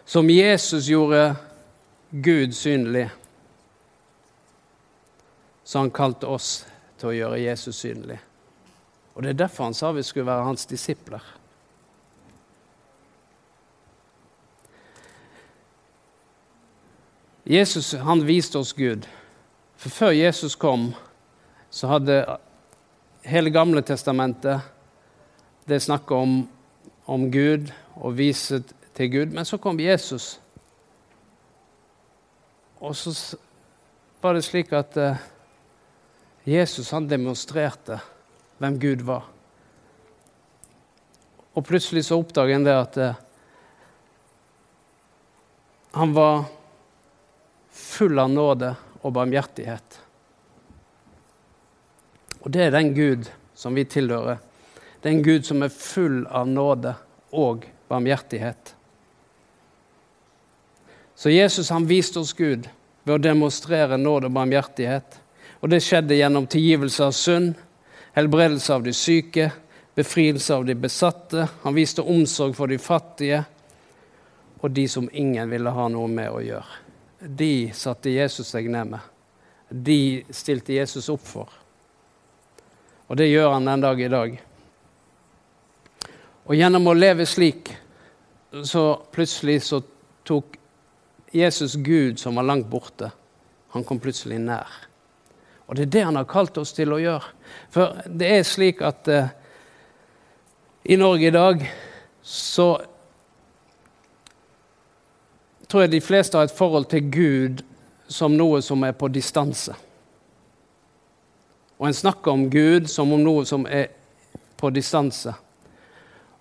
Som 0.08 0.32
Jesus 0.32 0.88
gjorde 0.88 1.36
Gud 2.10 2.56
synlig 2.56 3.10
så 5.64 5.80
han 5.80 5.92
kalte 5.92 6.28
oss 6.28 6.66
til 7.00 7.10
å 7.10 7.16
gjøre 7.16 7.40
Jesus 7.40 7.80
synlig. 7.82 8.20
Og 9.14 9.24
det 9.24 9.30
er 9.30 9.44
derfor 9.46 9.64
han 9.64 9.78
sa 9.78 9.92
vi 9.92 10.04
skulle 10.04 10.26
være 10.26 10.48
hans 10.48 10.66
disipler. 10.66 11.22
Jesus 17.46 17.92
han 17.92 18.24
viste 18.28 18.60
oss 18.60 18.74
Gud. 18.74 19.08
For 19.76 19.90
før 19.90 20.14
Jesus 20.16 20.56
kom, 20.56 20.94
så 21.70 21.90
hadde 21.92 22.38
hele 23.28 23.52
Gamle 23.52 23.82
testamentet 23.82 24.62
det 25.68 25.82
snakket 25.82 26.12
om, 26.12 26.48
om 27.06 27.28
Gud 27.32 27.72
og 27.96 28.18
vise 28.18 28.64
til 28.96 29.12
Gud. 29.12 29.36
Men 29.36 29.46
så 29.46 29.58
kom 29.58 29.80
Jesus. 29.80 30.40
Og 32.80 32.96
så 32.96 33.38
var 34.22 34.34
det 34.34 34.44
slik 34.44 34.72
at 34.72 34.98
uh, 34.98 35.20
Jesus 36.48 36.92
han 36.92 37.10
demonstrerte 37.10 38.00
hvem 38.64 38.80
Gud 38.80 39.04
var. 39.04 39.28
Og 41.54 41.66
plutselig 41.68 42.06
så 42.08 42.18
oppdager 42.22 42.56
en 42.56 42.66
det 42.66 42.74
at 42.74 42.98
eh, 42.98 43.20
han 45.94 46.14
var 46.16 46.46
full 47.70 48.20
av 48.20 48.32
nåde 48.32 48.72
og 49.04 49.14
barmhjertighet. 49.14 50.00
Og 52.42 52.52
det 52.56 52.64
er 52.66 52.74
den 52.74 52.94
Gud 52.96 53.28
som 53.56 53.76
vi 53.76 53.86
tilhører. 53.86 54.40
Det 55.02 55.10
er 55.10 55.18
en 55.18 55.26
Gud 55.26 55.46
som 55.46 55.62
er 55.62 55.76
full 55.76 56.24
av 56.32 56.48
nåde 56.48 56.96
og 57.36 57.68
barmhjertighet. 57.92 58.74
Så 61.16 61.30
Jesus 61.30 61.70
han 61.70 61.86
viste 61.88 62.24
oss 62.24 62.34
Gud 62.34 62.66
ved 63.04 63.14
å 63.16 63.22
demonstrere 63.22 64.00
nåde 64.00 64.32
og 64.32 64.36
barmhjertighet. 64.40 65.20
Og 65.62 65.70
det 65.72 65.84
skjedde 65.84 66.18
gjennom 66.18 66.48
tilgivelse 66.50 67.06
av 67.06 67.14
synd, 67.16 67.54
helbredelse 68.14 68.74
av 68.74 68.84
de 68.84 68.94
syke, 68.94 69.52
befrielse 69.96 70.56
av 70.56 70.66
de 70.66 70.76
besatte. 70.76 71.48
Han 71.62 71.76
viste 71.76 72.02
omsorg 72.02 72.56
for 72.58 72.72
de 72.72 72.78
fattige 72.82 73.44
og 74.64 74.72
de 74.72 74.88
som 74.88 75.10
ingen 75.12 75.50
ville 75.50 75.74
ha 75.76 75.88
noe 75.92 76.08
med 76.08 76.32
å 76.32 76.42
gjøre. 76.44 76.80
De 77.24 77.72
satte 77.76 78.14
Jesus 78.14 78.50
seg 78.54 78.70
ned 78.72 78.94
med. 78.96 79.12
De 79.70 80.24
stilte 80.32 80.76
Jesus 80.76 81.10
opp 81.12 81.24
for. 81.28 81.52
Og 83.08 83.18
det 83.20 83.28
gjør 83.30 83.56
han 83.56 83.68
den 83.68 83.84
dag 83.84 84.02
i 84.02 84.12
dag. 84.12 84.38
Og 86.44 86.56
gjennom 86.56 86.88
å 86.88 86.96
leve 86.96 87.26
slik, 87.28 87.72
så 88.64 88.86
plutselig 89.12 89.62
så 89.66 89.82
tok 90.28 90.58
Jesus 91.34 91.76
Gud, 91.76 92.20
som 92.20 92.36
var 92.38 92.46
langt 92.46 92.68
borte, 92.70 93.10
han 93.74 93.84
kom 93.88 94.00
plutselig 94.00 94.38
nær. 94.44 94.70
Og 95.68 95.76
det 95.76 95.86
er 95.86 95.94
det 95.96 96.04
han 96.08 96.20
har 96.20 96.30
kalt 96.30 96.58
oss 96.60 96.74
til 96.76 96.92
å 96.94 97.00
gjøre. 97.02 97.30
For 97.72 98.02
det 98.08 98.32
er 98.36 98.48
slik 98.48 98.82
at 98.84 99.08
eh, 99.12 99.32
i 100.84 100.98
Norge 101.00 101.28
i 101.28 101.34
dag 101.34 101.64
så 102.24 102.68
tror 105.68 105.86
jeg 105.86 105.94
de 105.96 106.04
fleste 106.04 106.38
har 106.38 106.50
et 106.50 106.58
forhold 106.58 106.90
til 106.92 107.08
Gud 107.10 107.64
som 108.12 108.36
noe 108.38 108.60
som 108.62 108.84
er 108.84 108.94
på 108.98 109.08
distanse. 109.10 109.74
Og 111.80 111.88
en 111.88 111.96
snakker 111.98 112.32
om 112.32 112.50
Gud 112.52 112.92
som 112.92 113.12
om 113.16 113.24
noe 113.24 113.48
som 113.48 113.66
er 113.66 113.90
på 114.60 114.70
distanse. 114.70 115.34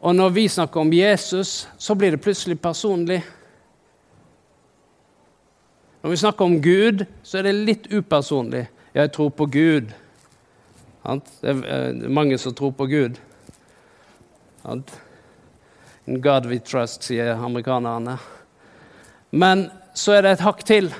Og 0.02 0.14
når 0.14 0.34
vi 0.34 0.48
snakker 0.50 0.80
om 0.80 0.92
Jesus, 0.92 1.68
så 1.78 1.94
blir 1.94 2.10
det 2.10 2.22
plutselig 2.22 2.58
personlig. 2.60 3.22
Når 6.02 6.10
vi 6.10 6.16
snakker 6.16 6.44
om 6.44 6.60
Gud, 6.62 7.04
så 7.22 7.38
er 7.38 7.46
det 7.46 7.52
litt 7.52 7.86
upersonlig. 7.90 8.66
'Jeg 8.94 9.12
tror 9.12 9.30
på 9.30 9.46
Gud'. 9.46 9.92
Det 11.42 11.50
er 11.50 12.08
mange 12.08 12.38
som 12.38 12.54
tror 12.54 12.70
på 12.70 12.86
Gud. 12.86 13.18
In 16.06 16.22
God 16.22 16.46
we 16.46 16.58
trust, 16.58 17.02
sier 17.02 17.34
amerikanerne. 17.34 18.18
Men 19.30 19.70
så 19.94 20.12
er 20.12 20.22
det 20.22 20.32
et 20.32 20.40
hakk 20.46 20.64
til. 20.64 20.94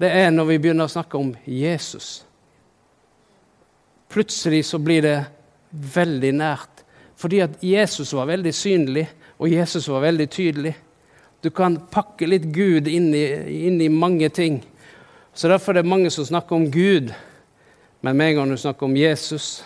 Det 0.00 0.10
er 0.10 0.30
når 0.30 0.44
vi 0.44 0.58
begynner 0.58 0.84
å 0.84 0.92
snakke 0.92 1.18
om 1.18 1.36
Jesus. 1.46 2.24
Plutselig 4.08 4.64
så 4.64 4.78
blir 4.78 5.02
det 5.02 5.24
veldig 5.70 6.32
nært. 6.34 6.84
Fordi 7.18 7.40
at 7.42 7.62
Jesus 7.62 8.12
var 8.14 8.28
veldig 8.30 8.54
synlig, 8.54 9.08
og 9.38 9.50
Jesus 9.50 9.88
var 9.88 10.00
veldig 10.06 10.28
tydelig. 10.30 10.74
Du 11.42 11.50
kan 11.50 11.76
pakke 11.90 12.26
litt 12.26 12.46
Gud 12.54 12.88
inn 12.90 13.10
i, 13.14 13.24
inn 13.66 13.80
i 13.82 13.88
mange 13.90 14.28
ting. 14.34 14.62
Så 15.38 15.48
Derfor 15.48 15.72
er 15.72 15.82
det 15.82 15.86
mange 15.86 16.10
som 16.10 16.24
snakker 16.24 16.56
om 16.56 16.70
Gud. 16.70 17.12
Men 18.00 18.16
med 18.16 18.28
en 18.28 18.34
gang 18.36 18.50
du 18.50 18.56
snakker 18.56 18.86
om 18.86 18.96
Jesus 18.96 19.64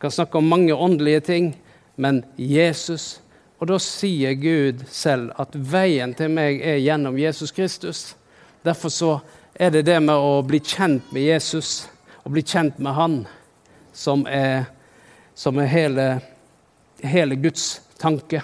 kan 0.00 0.10
snakke 0.10 0.38
om 0.38 0.44
mange 0.44 0.74
åndelige 0.74 1.20
ting, 1.20 1.56
men 1.96 2.24
Jesus 2.36 3.20
Og 3.60 3.68
da 3.70 3.78
sier 3.78 4.34
Gud 4.34 4.82
selv 4.90 5.30
at 5.38 5.54
veien 5.54 6.10
til 6.18 6.32
meg 6.34 6.58
er 6.58 6.80
gjennom 6.82 7.14
Jesus 7.16 7.52
Kristus. 7.54 8.16
Derfor 8.66 8.88
så 8.88 9.12
er 9.54 9.70
det 9.70 9.84
det 9.86 10.00
med 10.02 10.14
å 10.18 10.42
bli 10.42 10.58
kjent 10.58 11.12
med 11.14 11.22
Jesus, 11.22 11.86
og 12.24 12.34
bli 12.34 12.42
kjent 12.42 12.78
med 12.82 12.92
Han, 12.98 13.14
som 13.92 14.26
er, 14.26 14.66
som 15.34 15.58
er 15.62 15.70
hele, 15.70 16.08
hele 16.98 17.38
Guds 17.38 17.80
tanke. 17.96 18.42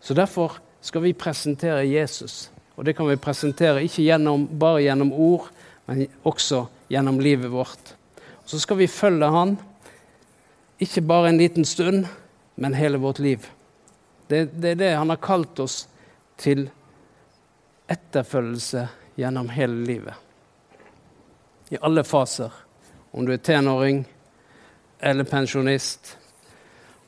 Så 0.00 0.14
derfor 0.14 0.60
skal 0.84 1.02
vi 1.02 1.16
presentere 1.16 1.88
Jesus. 1.88 2.50
Og 2.76 2.84
det 2.84 2.92
kan 2.96 3.08
vi 3.08 3.16
presentere 3.16 3.82
ikke 3.84 4.04
gjennom, 4.04 4.44
bare 4.58 4.84
gjennom 4.84 5.12
ord, 5.12 5.48
men 5.86 6.06
også 6.26 6.66
gjennom 6.88 7.20
livet 7.20 7.50
vårt. 7.50 7.94
Og 8.42 8.50
så 8.50 8.60
skal 8.62 8.80
vi 8.80 8.90
følge 8.90 9.30
Han, 9.30 9.56
ikke 10.78 11.02
bare 11.02 11.28
en 11.28 11.38
liten 11.38 11.64
stund, 11.64 12.06
men 12.54 12.74
hele 12.74 12.98
vårt 12.98 13.18
liv. 13.18 13.46
Det, 14.26 14.50
det 14.52 14.70
er 14.70 14.80
det 14.80 14.92
Han 14.96 15.10
har 15.10 15.22
kalt 15.22 15.60
oss 15.60 15.86
til 16.36 16.68
etterfølgelse 17.88 18.88
gjennom 19.16 19.48
hele 19.54 19.84
livet. 19.86 20.14
I 21.70 21.78
alle 21.80 22.04
faser. 22.04 22.52
Om 23.10 23.26
du 23.26 23.32
er 23.32 23.42
tenåring 23.42 24.04
eller 25.00 25.24
pensjonist, 25.24 26.16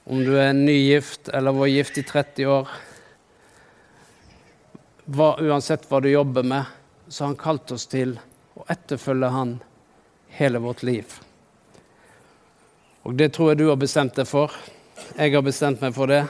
om 0.04 0.22
du 0.24 0.38
er 0.40 0.52
nygift 0.52 1.28
eller 1.28 1.52
var 1.52 1.68
gift 1.68 1.98
i 1.98 2.02
30 2.02 2.46
år 2.48 2.70
hva, 5.08 5.34
uansett 5.40 5.86
hva 5.88 6.00
du 6.00 6.08
jobber 6.10 6.44
med, 6.44 6.64
så 7.08 7.24
har 7.24 7.32
han 7.32 7.40
kalt 7.40 7.72
oss 7.72 7.86
til 7.88 8.16
å 8.58 8.66
etterfølge 8.70 9.30
han 9.32 9.54
hele 10.38 10.60
vårt 10.62 10.82
liv. 10.82 11.14
Og 13.06 13.14
det 13.16 13.30
tror 13.34 13.52
jeg 13.52 13.62
du 13.62 13.68
har 13.70 13.78
bestemt 13.80 14.18
deg 14.18 14.26
for. 14.28 14.52
Jeg 15.16 15.32
har 15.32 15.44
bestemt 15.46 15.80
meg 15.80 15.94
for 15.96 16.10
det. 16.10 16.24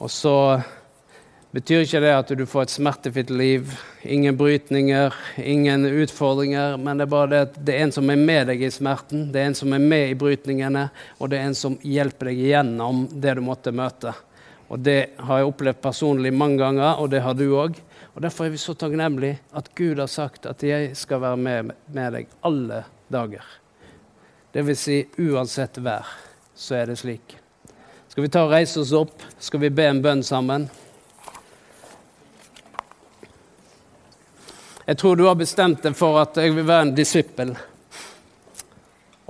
Og 0.00 0.10
så 0.12 0.34
betyr 1.54 1.84
ikke 1.84 2.00
det 2.02 2.12
at 2.14 2.32
du 2.36 2.42
får 2.46 2.66
et 2.66 2.72
smertefritt 2.72 3.30
liv, 3.34 3.72
ingen 4.02 4.36
brytninger, 4.38 5.14
ingen 5.38 5.86
utfordringer, 5.86 6.76
men 6.78 6.98
det 7.00 7.06
er 7.06 7.12
bare 7.14 7.30
det 7.30 7.40
at 7.46 7.58
det 7.66 7.74
er 7.74 7.86
en 7.86 7.94
som 7.94 8.12
er 8.12 8.20
med 8.20 8.50
deg 8.52 8.62
i 8.62 8.70
smerten, 8.72 9.28
det 9.32 9.42
er 9.42 9.50
en 9.50 9.58
som 9.58 9.74
er 9.74 9.82
med 9.82 10.12
i 10.12 10.18
brytningene, 10.18 10.86
og 11.18 11.32
det 11.32 11.40
er 11.40 11.50
en 11.50 11.58
som 11.58 11.78
hjelper 11.82 12.30
deg 12.30 12.42
igjennom 12.44 13.06
det 13.10 13.34
du 13.38 13.42
måtte 13.44 13.74
møte. 13.74 14.14
Og 14.70 14.78
Det 14.78 15.18
har 15.18 15.38
jeg 15.38 15.50
opplevd 15.50 15.80
personlig 15.82 16.30
mange 16.32 16.60
ganger, 16.62 17.00
og 17.02 17.10
det 17.10 17.22
har 17.24 17.34
du 17.34 17.48
òg. 17.58 17.74
Og 18.14 18.22
Derfor 18.22 18.46
er 18.46 18.54
vi 18.54 18.60
så 18.62 18.74
takknemlige 18.74 19.40
at 19.52 19.70
Gud 19.74 19.98
har 19.98 20.06
sagt 20.06 20.46
at 20.46 20.62
jeg 20.62 20.96
skal 20.96 21.20
være 21.20 21.36
med, 21.36 21.72
med 21.90 22.12
deg 22.14 22.28
alle 22.46 22.84
dager. 23.10 23.44
Det 24.52 24.62
vil 24.66 24.76
si 24.78 25.00
uansett 25.18 25.78
vær, 25.82 26.06
så 26.54 26.74
er 26.78 26.90
det 26.90 26.98
slik. 26.98 27.36
Skal 28.10 28.22
vi 28.22 28.30
ta 28.30 28.44
og 28.46 28.54
reise 28.54 28.80
oss 28.82 28.94
opp? 28.94 29.22
Skal 29.38 29.60
vi 29.62 29.70
be 29.74 29.86
en 29.86 30.02
bønn 30.02 30.22
sammen? 30.26 30.68
Jeg 34.86 34.98
tror 34.98 35.16
du 35.16 35.26
har 35.28 35.38
bestemt 35.38 35.82
deg 35.82 35.94
for 35.94 36.18
at 36.18 36.38
jeg 36.42 36.54
vil 36.56 36.66
være 36.66 36.88
en 36.88 36.94
disippel. 36.94 37.52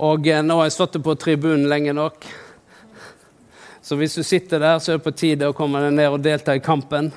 Og 0.01 0.25
eh, 0.25 0.41
nå 0.41 0.57
har 0.57 0.69
jeg 0.69 0.73
stått 0.73 0.97
på 1.05 1.13
tribunen 1.21 1.67
lenge 1.69 1.93
nok. 1.93 2.25
Så 3.91 3.97
hvis 3.99 4.13
du 4.15 4.23
sitter 4.23 4.61
der, 4.63 4.77
så 4.79 4.93
er 4.93 4.99
det 5.01 5.03
på 5.03 5.11
tide 5.11 5.49
å 5.51 5.55
komme 5.55 5.81
deg 5.83 5.91
ned 5.97 6.13
og 6.13 6.21
delta 6.23 6.53
i 6.55 6.61
kampen. 6.63 7.09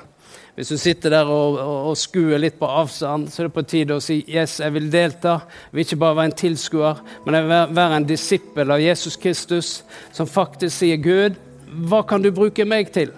Hvis 0.57 0.73
du 0.73 0.75
sitter 0.75 1.13
der 1.13 1.29
og, 1.31 1.55
og, 1.55 1.85
og, 1.87 1.95
skuer 1.95 2.35
litt 2.35 2.57
på 2.59 2.67
avstand, 2.67 3.29
så 3.31 3.39
er 3.39 3.47
det 3.47 3.55
på 3.55 3.63
tide 3.63 3.95
å 3.95 4.03
si 4.03 4.17
yes, 4.27 4.57
jeg 4.59 4.75
vil 4.75 4.89
delta. 4.91 5.37
Jeg 5.69 5.71
vil 5.71 5.85
ikke 5.85 5.99
bare 6.03 6.19
være 6.19 6.31
en 6.33 6.37
tilskuer, 6.43 6.99
men 7.23 7.39
jeg 7.39 7.47
vil 7.47 7.79
være 7.79 8.01
en 8.01 8.09
disippel 8.11 8.75
av 8.75 8.83
Jesus 8.83 9.15
Kristus, 9.15 9.71
som 10.11 10.27
faktisk 10.27 10.75
sier, 10.75 10.99
Gud, 10.99 11.39
hva 11.87 12.03
kan 12.03 12.19
du 12.19 12.27
bruke 12.35 12.67
meg 12.67 12.91
til? 12.91 13.15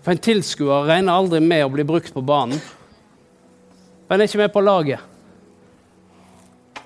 For 0.00 0.16
en 0.16 0.24
tilskuer 0.24 0.88
regner 0.88 1.20
aldri 1.20 1.44
med 1.44 1.68
å 1.68 1.72
bli 1.76 1.84
brukt 1.84 2.16
på 2.16 2.24
banen. 2.24 2.64
For 4.08 4.16
en 4.16 4.24
er 4.24 4.32
ikke 4.32 4.46
med 4.46 4.56
på 4.56 4.64
laget. 4.64 5.04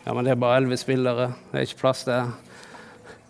Ja, 0.03 0.11
men 0.11 0.25
det 0.27 0.35
er 0.35 0.43
bare 0.43 0.59
elleve 0.59 0.83
spillere. 0.83 1.37
Det 1.53 1.61
er 1.61 1.71
ikke 1.71 1.87
plass 1.87 2.03
til 2.11 2.51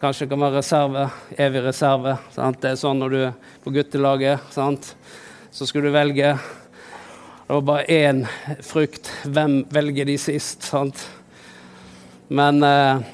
Kanskje 0.02 0.26
kan 0.26 0.40
være 0.42 0.56
reserve. 0.56 1.02
Evig 1.38 1.60
reserve. 1.62 2.16
Sant? 2.34 2.56
Det 2.58 2.72
er 2.72 2.78
sånn 2.80 2.98
når 2.98 3.12
du 3.12 3.20
er 3.28 3.52
på 3.62 3.70
guttelaget. 3.70 4.48
Sant? 4.50 4.88
Så 5.54 5.68
skulle 5.68 5.92
du 5.92 5.94
velge. 5.94 6.32
Det 7.46 7.54
var 7.54 7.62
bare 7.68 7.86
én 7.86 8.24
frukt. 8.66 9.12
Hvem 9.22 9.60
velger 9.70 10.10
de 10.10 10.18
sist? 10.18 10.66
Sant? 10.66 11.04
Men 12.34 12.58
eh, 12.66 13.06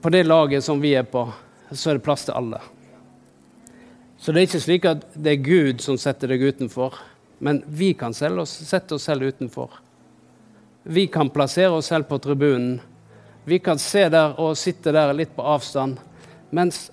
på 0.00 0.16
det 0.16 0.24
laget 0.24 0.64
som 0.64 0.80
vi 0.80 0.96
er 0.96 1.04
på, 1.04 1.26
så 1.68 1.90
er 1.90 2.00
det 2.00 2.06
plass 2.08 2.24
til 2.24 2.40
alle. 2.40 2.64
Så 4.16 4.32
det 4.32 4.40
er 4.40 4.48
ikke 4.48 4.66
slik 4.70 4.88
at 4.88 5.08
det 5.12 5.36
er 5.36 5.48
Gud 5.52 5.84
som 5.84 6.00
setter 6.00 6.32
deg 6.32 6.48
utenfor, 6.48 6.96
men 7.44 7.60
vi 7.68 7.92
kan 7.92 8.16
oss, 8.40 8.56
sette 8.64 8.96
oss 8.96 9.04
selv 9.04 9.28
utenfor. 9.28 9.82
Vi 10.88 11.10
kan 11.12 11.28
plassere 11.28 11.76
oss 11.76 11.92
selv 11.92 12.08
på 12.08 12.16
tribunen 12.24 12.78
vi 13.48 13.58
kan 13.58 13.78
se 13.80 14.08
der 14.12 14.36
og 14.40 14.56
sitte 14.60 14.92
der 14.92 15.14
litt 15.16 15.34
på 15.36 15.44
avstand. 15.44 15.98
Mens 16.50 16.90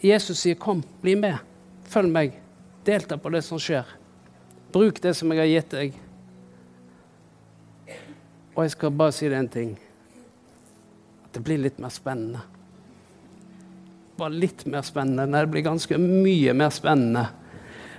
Jesus 0.00 0.38
sier, 0.38 0.54
'Kom, 0.54 0.82
bli 1.02 1.14
med. 1.14 1.38
Følg 1.84 2.10
meg. 2.10 2.32
Delta 2.84 3.16
på 3.16 3.30
det 3.30 3.42
som 3.42 3.58
skjer. 3.58 3.84
Bruk 4.72 5.00
det 5.02 5.16
som 5.16 5.32
jeg 5.32 5.38
har 5.38 5.46
gitt 5.46 5.70
deg.' 5.70 5.94
Og 8.54 8.64
jeg 8.64 8.70
skal 8.70 8.90
bare 8.90 9.12
si 9.12 9.28
deg 9.28 9.38
en 9.38 9.48
ting. 9.48 9.78
At 11.24 11.32
det 11.32 11.42
blir 11.44 11.58
litt 11.58 11.78
mer 11.78 11.90
spennende. 11.90 12.40
Bare 14.16 14.30
litt 14.30 14.66
mer 14.66 14.82
spennende. 14.82 15.26
Nei, 15.26 15.40
det 15.40 15.50
blir 15.50 15.62
ganske 15.62 15.98
mye 15.98 16.54
mer 16.54 16.70
spennende. 16.70 17.28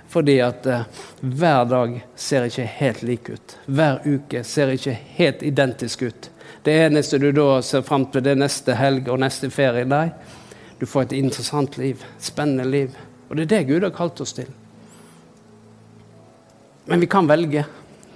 Fordi 0.08 0.40
at 0.40 0.66
eh, 0.66 0.82
hver 1.20 1.64
dag 1.64 2.00
ser 2.16 2.48
ikke 2.48 2.66
helt 2.66 3.02
lik 3.02 3.28
ut. 3.30 3.56
Hver 3.66 4.00
uke 4.04 4.44
ser 4.44 4.72
ikke 4.74 4.92
helt 4.92 5.42
identisk 5.42 6.02
ut. 6.02 6.29
Det 6.62 6.72
eneste 6.72 7.18
du 7.18 7.30
da 7.32 7.62
ser 7.64 7.82
fram 7.82 8.04
til, 8.12 8.24
det 8.24 8.34
er 8.34 8.42
neste 8.42 8.74
helg 8.76 9.08
og 9.08 9.20
neste 9.22 9.48
ferie. 9.52 9.86
Nei, 9.88 10.10
du 10.80 10.84
får 10.86 11.08
et 11.08 11.14
interessant 11.20 11.78
liv. 11.80 12.02
Spennende 12.20 12.68
liv. 12.68 12.96
Og 13.28 13.38
det 13.38 13.46
er 13.46 13.52
det 13.54 13.68
Gud 13.70 13.86
har 13.86 13.94
kalt 13.96 14.20
oss 14.20 14.34
til. 14.36 14.50
Men 16.84 17.00
vi 17.00 17.08
kan 17.08 17.28
velge. 17.30 17.64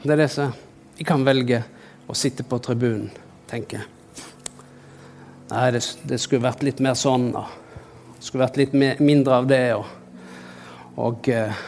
Det 0.03 0.13
er 0.13 0.21
det 0.25 0.31
som 0.33 0.53
Vi 0.95 1.03
kan 1.03 1.25
velge 1.27 1.59
å 2.07 2.15
sitte 2.15 2.45
på 2.47 2.59
tribunen, 2.63 3.09
tenker 3.51 3.81
jeg. 3.81 3.89
Nei, 5.51 5.65
det, 5.75 5.81
det, 6.07 6.21
skulle 6.23 6.45
vært 6.45 6.63
litt 6.63 6.79
mer 6.85 6.95
sånn. 6.95 7.33
Da. 7.35 7.43
Det 8.15 8.29
skulle 8.29 8.45
vært 8.45 8.61
litt 8.61 8.77
mer, 8.79 9.01
mindre 9.03 9.41
av 9.41 9.49
det. 9.51 9.65
Og, 9.75 9.89
og 10.95 11.29
eh, 11.35 11.65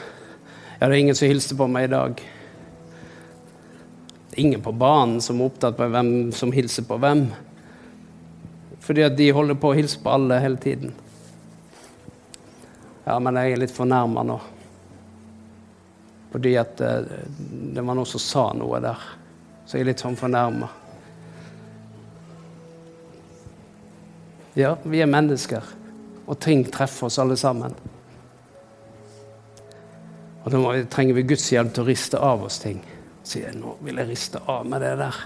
ja, 0.79 0.87
det 0.87 0.93
er 0.93 1.01
ingen 1.01 1.18
som 1.18 1.27
hilste 1.27 1.59
på 1.59 1.66
meg 1.66 1.89
i 1.89 1.93
dag 1.97 2.22
ingen 4.37 4.61
på 4.61 4.72
banen 4.72 5.20
som 5.20 5.41
er 5.41 5.49
opptatt 5.49 5.80
av 5.80 5.93
hvem 5.93 6.30
som 6.37 6.53
hilser 6.53 6.84
på 6.89 6.99
hvem. 7.01 7.26
Fordi 8.84 9.05
at 9.07 9.16
de 9.18 9.30
holder 9.34 9.59
på 9.59 9.72
å 9.72 9.76
hilse 9.76 10.01
på 10.03 10.12
alle 10.12 10.39
hele 10.43 10.61
tiden. 10.61 10.93
Ja, 13.07 13.18
men 13.22 13.39
jeg 13.41 13.55
er 13.55 13.62
litt 13.62 13.74
fornærma 13.74 14.24
nå. 14.26 14.37
Fordi 16.32 16.53
at 16.61 16.82
eh, 16.84 17.12
det 17.72 17.82
var 17.82 17.97
noen 17.97 18.11
som 18.11 18.22
sa 18.22 18.49
noe 18.55 18.80
der. 18.84 19.07
Så 19.66 19.78
jeg 19.78 19.87
er 19.87 19.91
litt 19.91 20.03
sånn 20.05 20.18
fornærma. 20.18 20.68
Ja, 24.57 24.74
vi 24.84 25.03
er 25.05 25.11
mennesker, 25.11 25.64
og 26.24 26.39
ting 26.41 26.62
treffer 26.72 27.09
oss 27.09 27.18
alle 27.20 27.37
sammen. 27.37 27.74
Og 30.45 30.53
da 30.53 30.76
trenger 30.93 31.18
vi 31.18 31.26
Guds 31.32 31.49
hjelp 31.53 31.74
til 31.74 31.84
å 31.84 31.89
riste 31.89 32.20
av 32.22 32.45
oss 32.47 32.61
ting 32.62 32.78
sier 33.27 33.51
jeg 33.51 33.59
nå 33.59 33.77
vil 33.85 33.99
jeg 34.01 34.11
riste 34.11 34.43
av 34.51 34.66
med 34.68 34.85
det 34.85 34.95
der. 35.01 35.16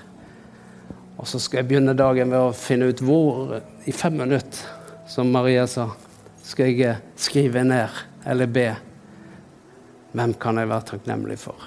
Og 1.20 1.28
så 1.28 1.40
skal 1.42 1.60
jeg 1.60 1.70
begynne 1.70 1.96
dagen 1.96 2.32
ved 2.32 2.40
å 2.40 2.54
finne 2.56 2.88
ut 2.88 3.02
hvor 3.04 3.58
i 3.84 3.92
fem 3.92 4.16
minutter, 4.16 4.62
som 5.10 5.28
Maria 5.32 5.66
sa, 5.68 5.90
skal 6.46 6.70
jeg 6.70 6.86
eh, 6.86 7.02
skrive 7.18 7.64
ned 7.66 7.98
eller 8.30 8.48
be. 8.48 8.68
Hvem 10.14 10.32
kan 10.40 10.58
jeg 10.58 10.70
være 10.70 10.88
takknemlig 10.94 11.36
for? 11.42 11.66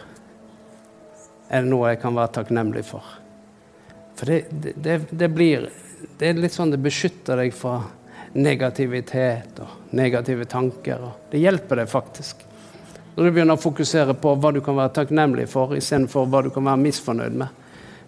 Er 1.54 1.64
det 1.64 1.70
noe 1.70 1.92
jeg 1.92 2.02
kan 2.02 2.16
være 2.18 2.34
takknemlig 2.40 2.86
for? 2.88 3.06
For 4.18 4.30
det, 4.30 4.74
det, 4.76 4.98
det 5.10 5.30
blir 5.34 5.70
Det 6.20 6.28
er 6.28 6.38
litt 6.38 6.54
sånn 6.54 6.72
det 6.74 6.82
beskytter 6.84 7.40
deg 7.40 7.54
fra 7.56 7.78
negativitet 8.34 9.62
og 9.64 9.94
negative 9.96 10.46
tanker. 10.50 11.06
Og 11.08 11.30
det 11.32 11.40
hjelper 11.40 11.80
deg 11.80 11.92
faktisk. 11.92 12.44
Når 13.16 13.26
du 13.26 13.32
begynner 13.32 13.58
å 13.58 13.62
fokusere 13.62 14.16
på 14.18 14.34
hva 14.42 14.52
du 14.54 14.62
kan 14.66 14.78
være 14.78 14.96
takknemlig 14.96 15.46
for, 15.52 15.76
istedenfor 15.78 16.26
hva 16.26 16.42
du 16.46 16.50
kan 16.54 16.66
være 16.66 16.82
misfornøyd 16.82 17.36
med. 17.44 17.60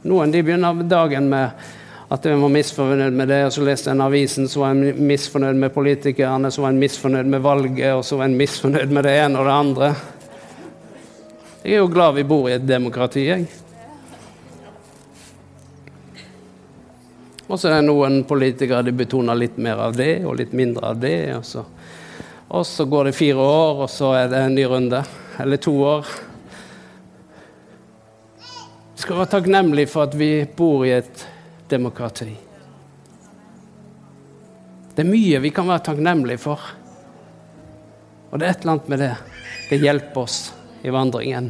Noen 0.09 0.33
de 0.33 0.41
begynner 0.45 0.81
dagen 0.89 1.29
med 1.29 1.65
at 2.09 2.25
de 2.25 2.33
var 2.37 2.53
misfornøyd 2.53 3.13
med 3.17 3.29
det, 3.29 3.39
og 3.45 3.53
så 3.53 3.65
leste 3.65 3.91
en 3.93 4.01
avisen, 4.05 4.49
så 4.49 4.63
var 4.63 4.73
en 4.73 5.05
misfornøyd 5.09 5.61
med 5.61 5.73
politikerne, 5.73 6.51
så 6.53 6.65
var 6.65 6.73
en 6.73 6.81
misfornøyd 6.81 7.29
med 7.29 7.45
valget, 7.45 7.91
og 7.93 8.01
så 8.05 8.17
var 8.17 8.29
en 8.29 8.37
misfornøyd 8.37 8.93
med 8.93 9.05
det 9.05 9.13
ene 9.23 9.41
og 9.41 9.49
det 9.49 9.55
andre. 9.59 9.91
Jeg 11.65 11.77
er 11.77 11.81
jo 11.81 11.93
glad 11.93 12.17
vi 12.17 12.25
bor 12.29 12.49
i 12.49 12.57
et 12.57 12.67
demokrati, 12.67 13.27
jeg. 13.29 13.47
Og 17.45 17.59
så 17.61 17.69
er 17.69 17.79
det 17.79 17.87
noen 17.87 18.23
politikere 18.25 18.81
de 18.85 18.93
betoner 18.93 19.37
litt 19.37 19.57
mer 19.61 19.81
av 19.85 19.97
det 19.97 20.23
og 20.25 20.39
litt 20.39 20.53
mindre 20.53 20.93
av 20.93 21.01
det. 21.01 21.17
og 21.37 21.45
så 21.45 21.61
og 22.55 22.63
så 22.67 22.85
går 22.85 23.09
det 23.09 23.17
fire 23.17 23.35
år, 23.35 23.81
og 23.83 23.89
så 23.91 24.13
er 24.15 24.29
det 24.31 24.39
en 24.39 24.55
ny 24.55 24.63
runde. 24.71 25.01
Eller 25.39 25.57
to 25.57 25.73
år. 25.83 26.07
Vi 28.95 29.01
skal 29.03 29.17
være 29.17 29.31
takknemlige 29.33 29.89
for 29.91 30.07
at 30.07 30.13
vi 30.15 30.29
bor 30.55 30.85
i 30.87 30.93
et 30.95 31.25
demokrati. 31.67 32.29
Det 34.95 35.03
er 35.03 35.09
mye 35.09 35.41
vi 35.43 35.51
kan 35.51 35.67
være 35.67 35.83
takknemlige 35.89 36.39
for. 36.39 36.61
Og 38.31 38.39
det 38.39 38.47
er 38.47 38.53
et 38.55 38.63
eller 38.63 38.77
annet 38.77 38.87
med 38.93 39.03
det. 39.03 39.11
Det 39.69 39.81
hjelper 39.81 40.21
oss 40.21 40.37
i 40.87 40.93
vandringen. 40.95 41.49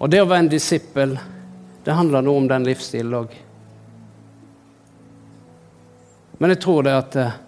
Og 0.00 0.10
det 0.10 0.24
å 0.24 0.26
være 0.26 0.48
en 0.48 0.50
disippel, 0.50 1.14
det 1.84 1.94
handler 1.94 2.26
noe 2.26 2.42
om 2.42 2.50
den 2.50 2.66
livsstilen 2.66 3.14
òg. 3.20 3.38
Men 6.42 6.56
jeg 6.56 6.62
tror 6.66 6.82
det 6.88 6.96
at 6.96 7.20
eh, 7.20 7.38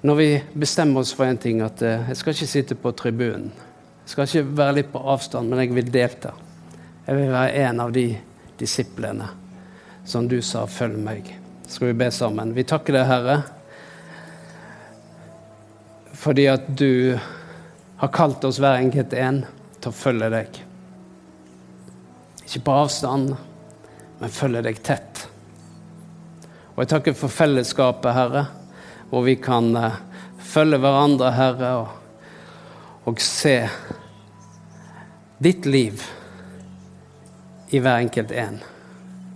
når 0.00 0.14
vi 0.14 0.42
bestemmer 0.52 1.00
oss 1.00 1.12
for 1.12 1.26
en 1.26 1.38
ting, 1.38 1.60
at 1.64 1.82
eh, 1.82 2.06
jeg 2.10 2.20
skal 2.20 2.34
ikke 2.34 2.46
sitte 2.46 2.76
på 2.78 2.92
tribunen. 2.94 3.50
Jeg 4.04 4.12
skal 4.12 4.28
ikke 4.28 4.56
være 4.60 4.76
litt 4.76 4.92
på 4.92 5.02
avstand, 5.02 5.50
men 5.50 5.62
jeg 5.64 5.74
vil 5.74 5.90
delta. 5.92 6.32
Jeg 7.06 7.18
vil 7.18 7.32
være 7.32 7.64
en 7.66 7.80
av 7.82 7.92
de 7.92 8.06
disiplene 8.60 9.26
som 10.08 10.28
du 10.28 10.40
sa 10.42 10.64
'følg 10.66 10.96
meg'. 11.02 11.32
Skal 11.68 11.88
vi 11.88 11.92
be 11.92 12.10
sammen? 12.10 12.54
Vi 12.54 12.62
takker 12.62 12.92
deg, 12.92 13.06
Herre, 13.06 13.42
fordi 16.14 16.46
at 16.46 16.78
du 16.78 17.18
har 17.96 18.08
kalt 18.08 18.44
oss 18.44 18.58
hver 18.58 18.78
enkelt 18.78 19.12
en 19.12 19.44
til 19.80 19.90
å 19.90 19.94
følge 19.94 20.30
deg. 20.30 20.62
Ikke 22.46 22.64
på 22.64 22.72
avstand, 22.72 23.36
men 24.20 24.30
følge 24.30 24.62
deg 24.62 24.82
tett. 24.82 25.28
Og 26.76 26.84
jeg 26.84 26.88
takker 26.88 27.12
for 27.12 27.28
fellesskapet, 27.28 28.14
Herre 28.14 28.46
hvor 29.10 29.24
vi 29.26 29.36
kan 29.40 29.70
uh, 29.76 30.00
følge 30.38 30.80
hverandre, 30.80 31.30
Herre, 31.36 31.72
og, 31.82 33.08
og 33.08 33.20
se 33.22 33.60
ditt 35.38 35.66
liv 35.66 36.02
i 37.70 37.80
hver 37.80 38.02
enkelt 38.02 38.32
en. 38.32 38.58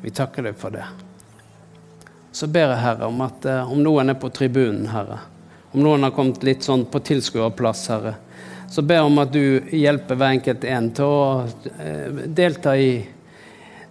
Vi 0.02 0.10
takker 0.10 0.48
deg 0.48 0.56
for 0.58 0.74
det. 0.74 0.84
Så 2.32 2.48
ber 2.48 2.72
jeg, 2.72 2.80
Herre, 2.80 3.06
om 3.06 3.20
at 3.22 3.44
eh, 3.44 3.72
om 3.72 3.82
noen 3.84 4.10
er 4.10 4.16
på 4.18 4.30
tribunen, 4.32 4.88
Herre, 4.88 5.18
om 5.72 5.82
noen 5.84 6.06
har 6.06 6.14
kommet 6.16 6.42
litt 6.46 6.64
sånn 6.64 6.86
på 6.90 7.02
tilskuerplass, 7.04 7.84
Herre, 7.92 8.14
så 8.72 8.82
ber 8.82 9.02
jeg 9.02 9.10
om 9.10 9.20
at 9.20 9.34
du 9.34 9.74
hjelper 9.76 10.16
hver 10.16 10.38
enkelt 10.38 10.64
en 10.64 10.88
til 10.96 11.12
å 11.12 11.20
eh, 11.76 12.24
delta 12.32 12.72
i, 12.80 12.94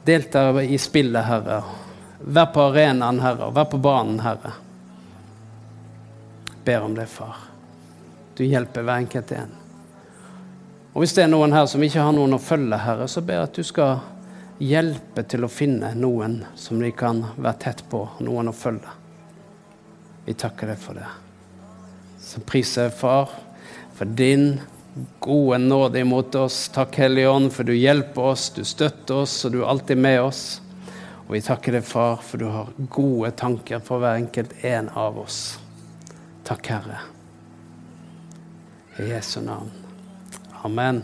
delta 0.03 0.47
i 0.65 0.79
spillet, 0.81 1.21
Herre. 1.27 1.61
Vær 2.21 2.49
på 2.53 2.65
arenaen, 2.65 3.21
Herre, 3.21 3.51
og 3.51 3.55
vær 3.59 3.69
på 3.69 3.79
banen, 3.81 4.19
Herre. 4.25 4.55
Ber 6.65 6.85
om 6.85 6.95
det, 6.95 7.07
far. 7.09 7.35
Du 8.37 8.45
hjelper 8.45 8.85
hver 8.85 9.01
enkelt 9.03 9.31
en. 9.31 9.51
Og 10.93 11.03
hvis 11.03 11.13
det 11.15 11.23
er 11.23 11.31
noen 11.31 11.53
her 11.55 11.67
som 11.71 11.83
ikke 11.83 12.03
har 12.03 12.15
noen 12.15 12.35
å 12.35 12.41
følge, 12.41 12.77
Herre, 12.83 13.07
så 13.07 13.23
ber 13.23 13.39
jeg 13.39 13.49
at 13.49 13.59
du 13.59 13.67
skal 13.67 14.01
hjelpe 14.61 15.23
til 15.25 15.47
å 15.47 15.49
finne 15.51 15.93
noen 15.97 16.41
som 16.59 16.81
de 16.81 16.91
kan 16.93 17.23
være 17.37 17.61
tett 17.63 17.85
på, 17.89 18.03
noen 18.21 18.51
å 18.51 18.55
følge. 18.55 18.97
Vi 20.25 20.35
takker 20.37 20.69
deg 20.69 20.81
for 20.81 20.99
det. 20.99 21.07
Så 22.21 22.43
priser 22.45 22.89
jeg, 22.89 22.97
Far, 22.99 23.31
for 23.97 24.05
din 24.05 24.59
gode 25.23 25.57
nåde 25.63 26.03
imot 26.03 26.35
oss. 26.35 26.67
Takk, 26.75 26.99
Hellige 27.01 27.31
Ånd, 27.31 27.49
for 27.55 27.65
du 27.65 27.73
hjelper 27.73 28.33
oss, 28.33 28.49
du 28.53 28.61
støtter 28.67 29.23
oss, 29.23 29.39
og 29.47 29.55
du 29.55 29.61
er 29.63 29.71
alltid 29.71 29.97
med 29.97 30.19
oss. 30.21 30.43
Og 31.25 31.37
vi 31.37 31.41
takker 31.45 31.79
deg, 31.79 31.87
Far, 31.87 32.19
for 32.21 32.41
du 32.41 32.49
har 32.51 32.69
gode 32.91 33.31
tanker 33.39 33.79
for 33.79 34.03
hver 34.03 34.19
enkelt 34.19 34.53
en 34.67 34.91
av 34.93 35.17
oss. 35.23 35.41
Takk, 36.51 36.67
Herre. 36.67 36.97
I 38.97 39.09
Jesu 39.09 39.41
navn. 39.41 39.71
Amen. 40.61 41.03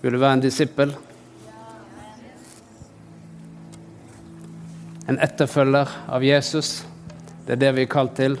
Vil 0.00 0.12
du 0.12 0.18
være 0.18 0.32
en 0.36 0.42
disippel? 0.44 0.92
En 5.08 5.16
etterfølger 5.24 5.96
av 6.04 6.28
Jesus. 6.28 6.84
Det 7.46 7.56
er 7.56 7.64
det 7.64 7.72
vi 7.78 7.86
er 7.86 7.92
kalt 7.96 8.12
til. 8.20 8.36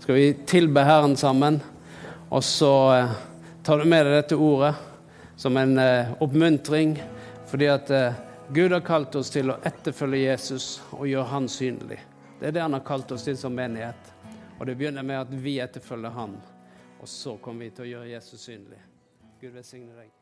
Skal 0.00 0.16
vi 0.16 0.26
tilbe 0.48 0.88
Herren 0.88 1.20
sammen, 1.20 1.60
og 2.32 2.40
så 2.48 2.74
eh, 2.96 3.16
tar 3.68 3.84
du 3.84 3.84
med 3.84 4.08
deg 4.08 4.22
dette 4.22 4.42
ordet 4.48 4.78
som 5.36 5.60
en 5.60 5.76
eh, 5.76 6.16
oppmuntring, 6.24 7.02
fordi 7.52 7.68
at 7.76 7.92
eh, 7.92 8.22
Gud 8.48 8.72
har 8.72 8.86
kalt 8.94 9.20
oss 9.20 9.36
til 9.36 9.52
å 9.52 9.60
etterfølge 9.60 10.30
Jesus 10.30 10.78
og 10.94 11.10
gjøre 11.12 11.34
Han 11.36 11.52
synlig. 11.52 12.06
Det 12.40 12.46
er 12.46 12.52
det 12.52 12.62
Han 12.62 12.72
har 12.72 12.84
kalt 12.86 13.10
oss 13.12 13.24
til 13.26 13.36
som 13.36 13.54
menighet. 13.54 14.12
Og 14.58 14.66
det 14.66 14.76
begynner 14.78 15.02
med 15.06 15.20
at 15.20 15.32
vi 15.32 15.58
etterfølger 15.62 16.10
Han, 16.10 16.38
og 17.00 17.08
så 17.08 17.36
kommer 17.42 17.66
vi 17.66 17.74
til 17.74 17.86
å 17.86 17.90
gjøre 17.92 18.14
Jesus 18.14 18.46
synlig. 18.50 18.80
Gud 19.40 19.52
velsigne 19.54 19.94
deg. 19.94 20.17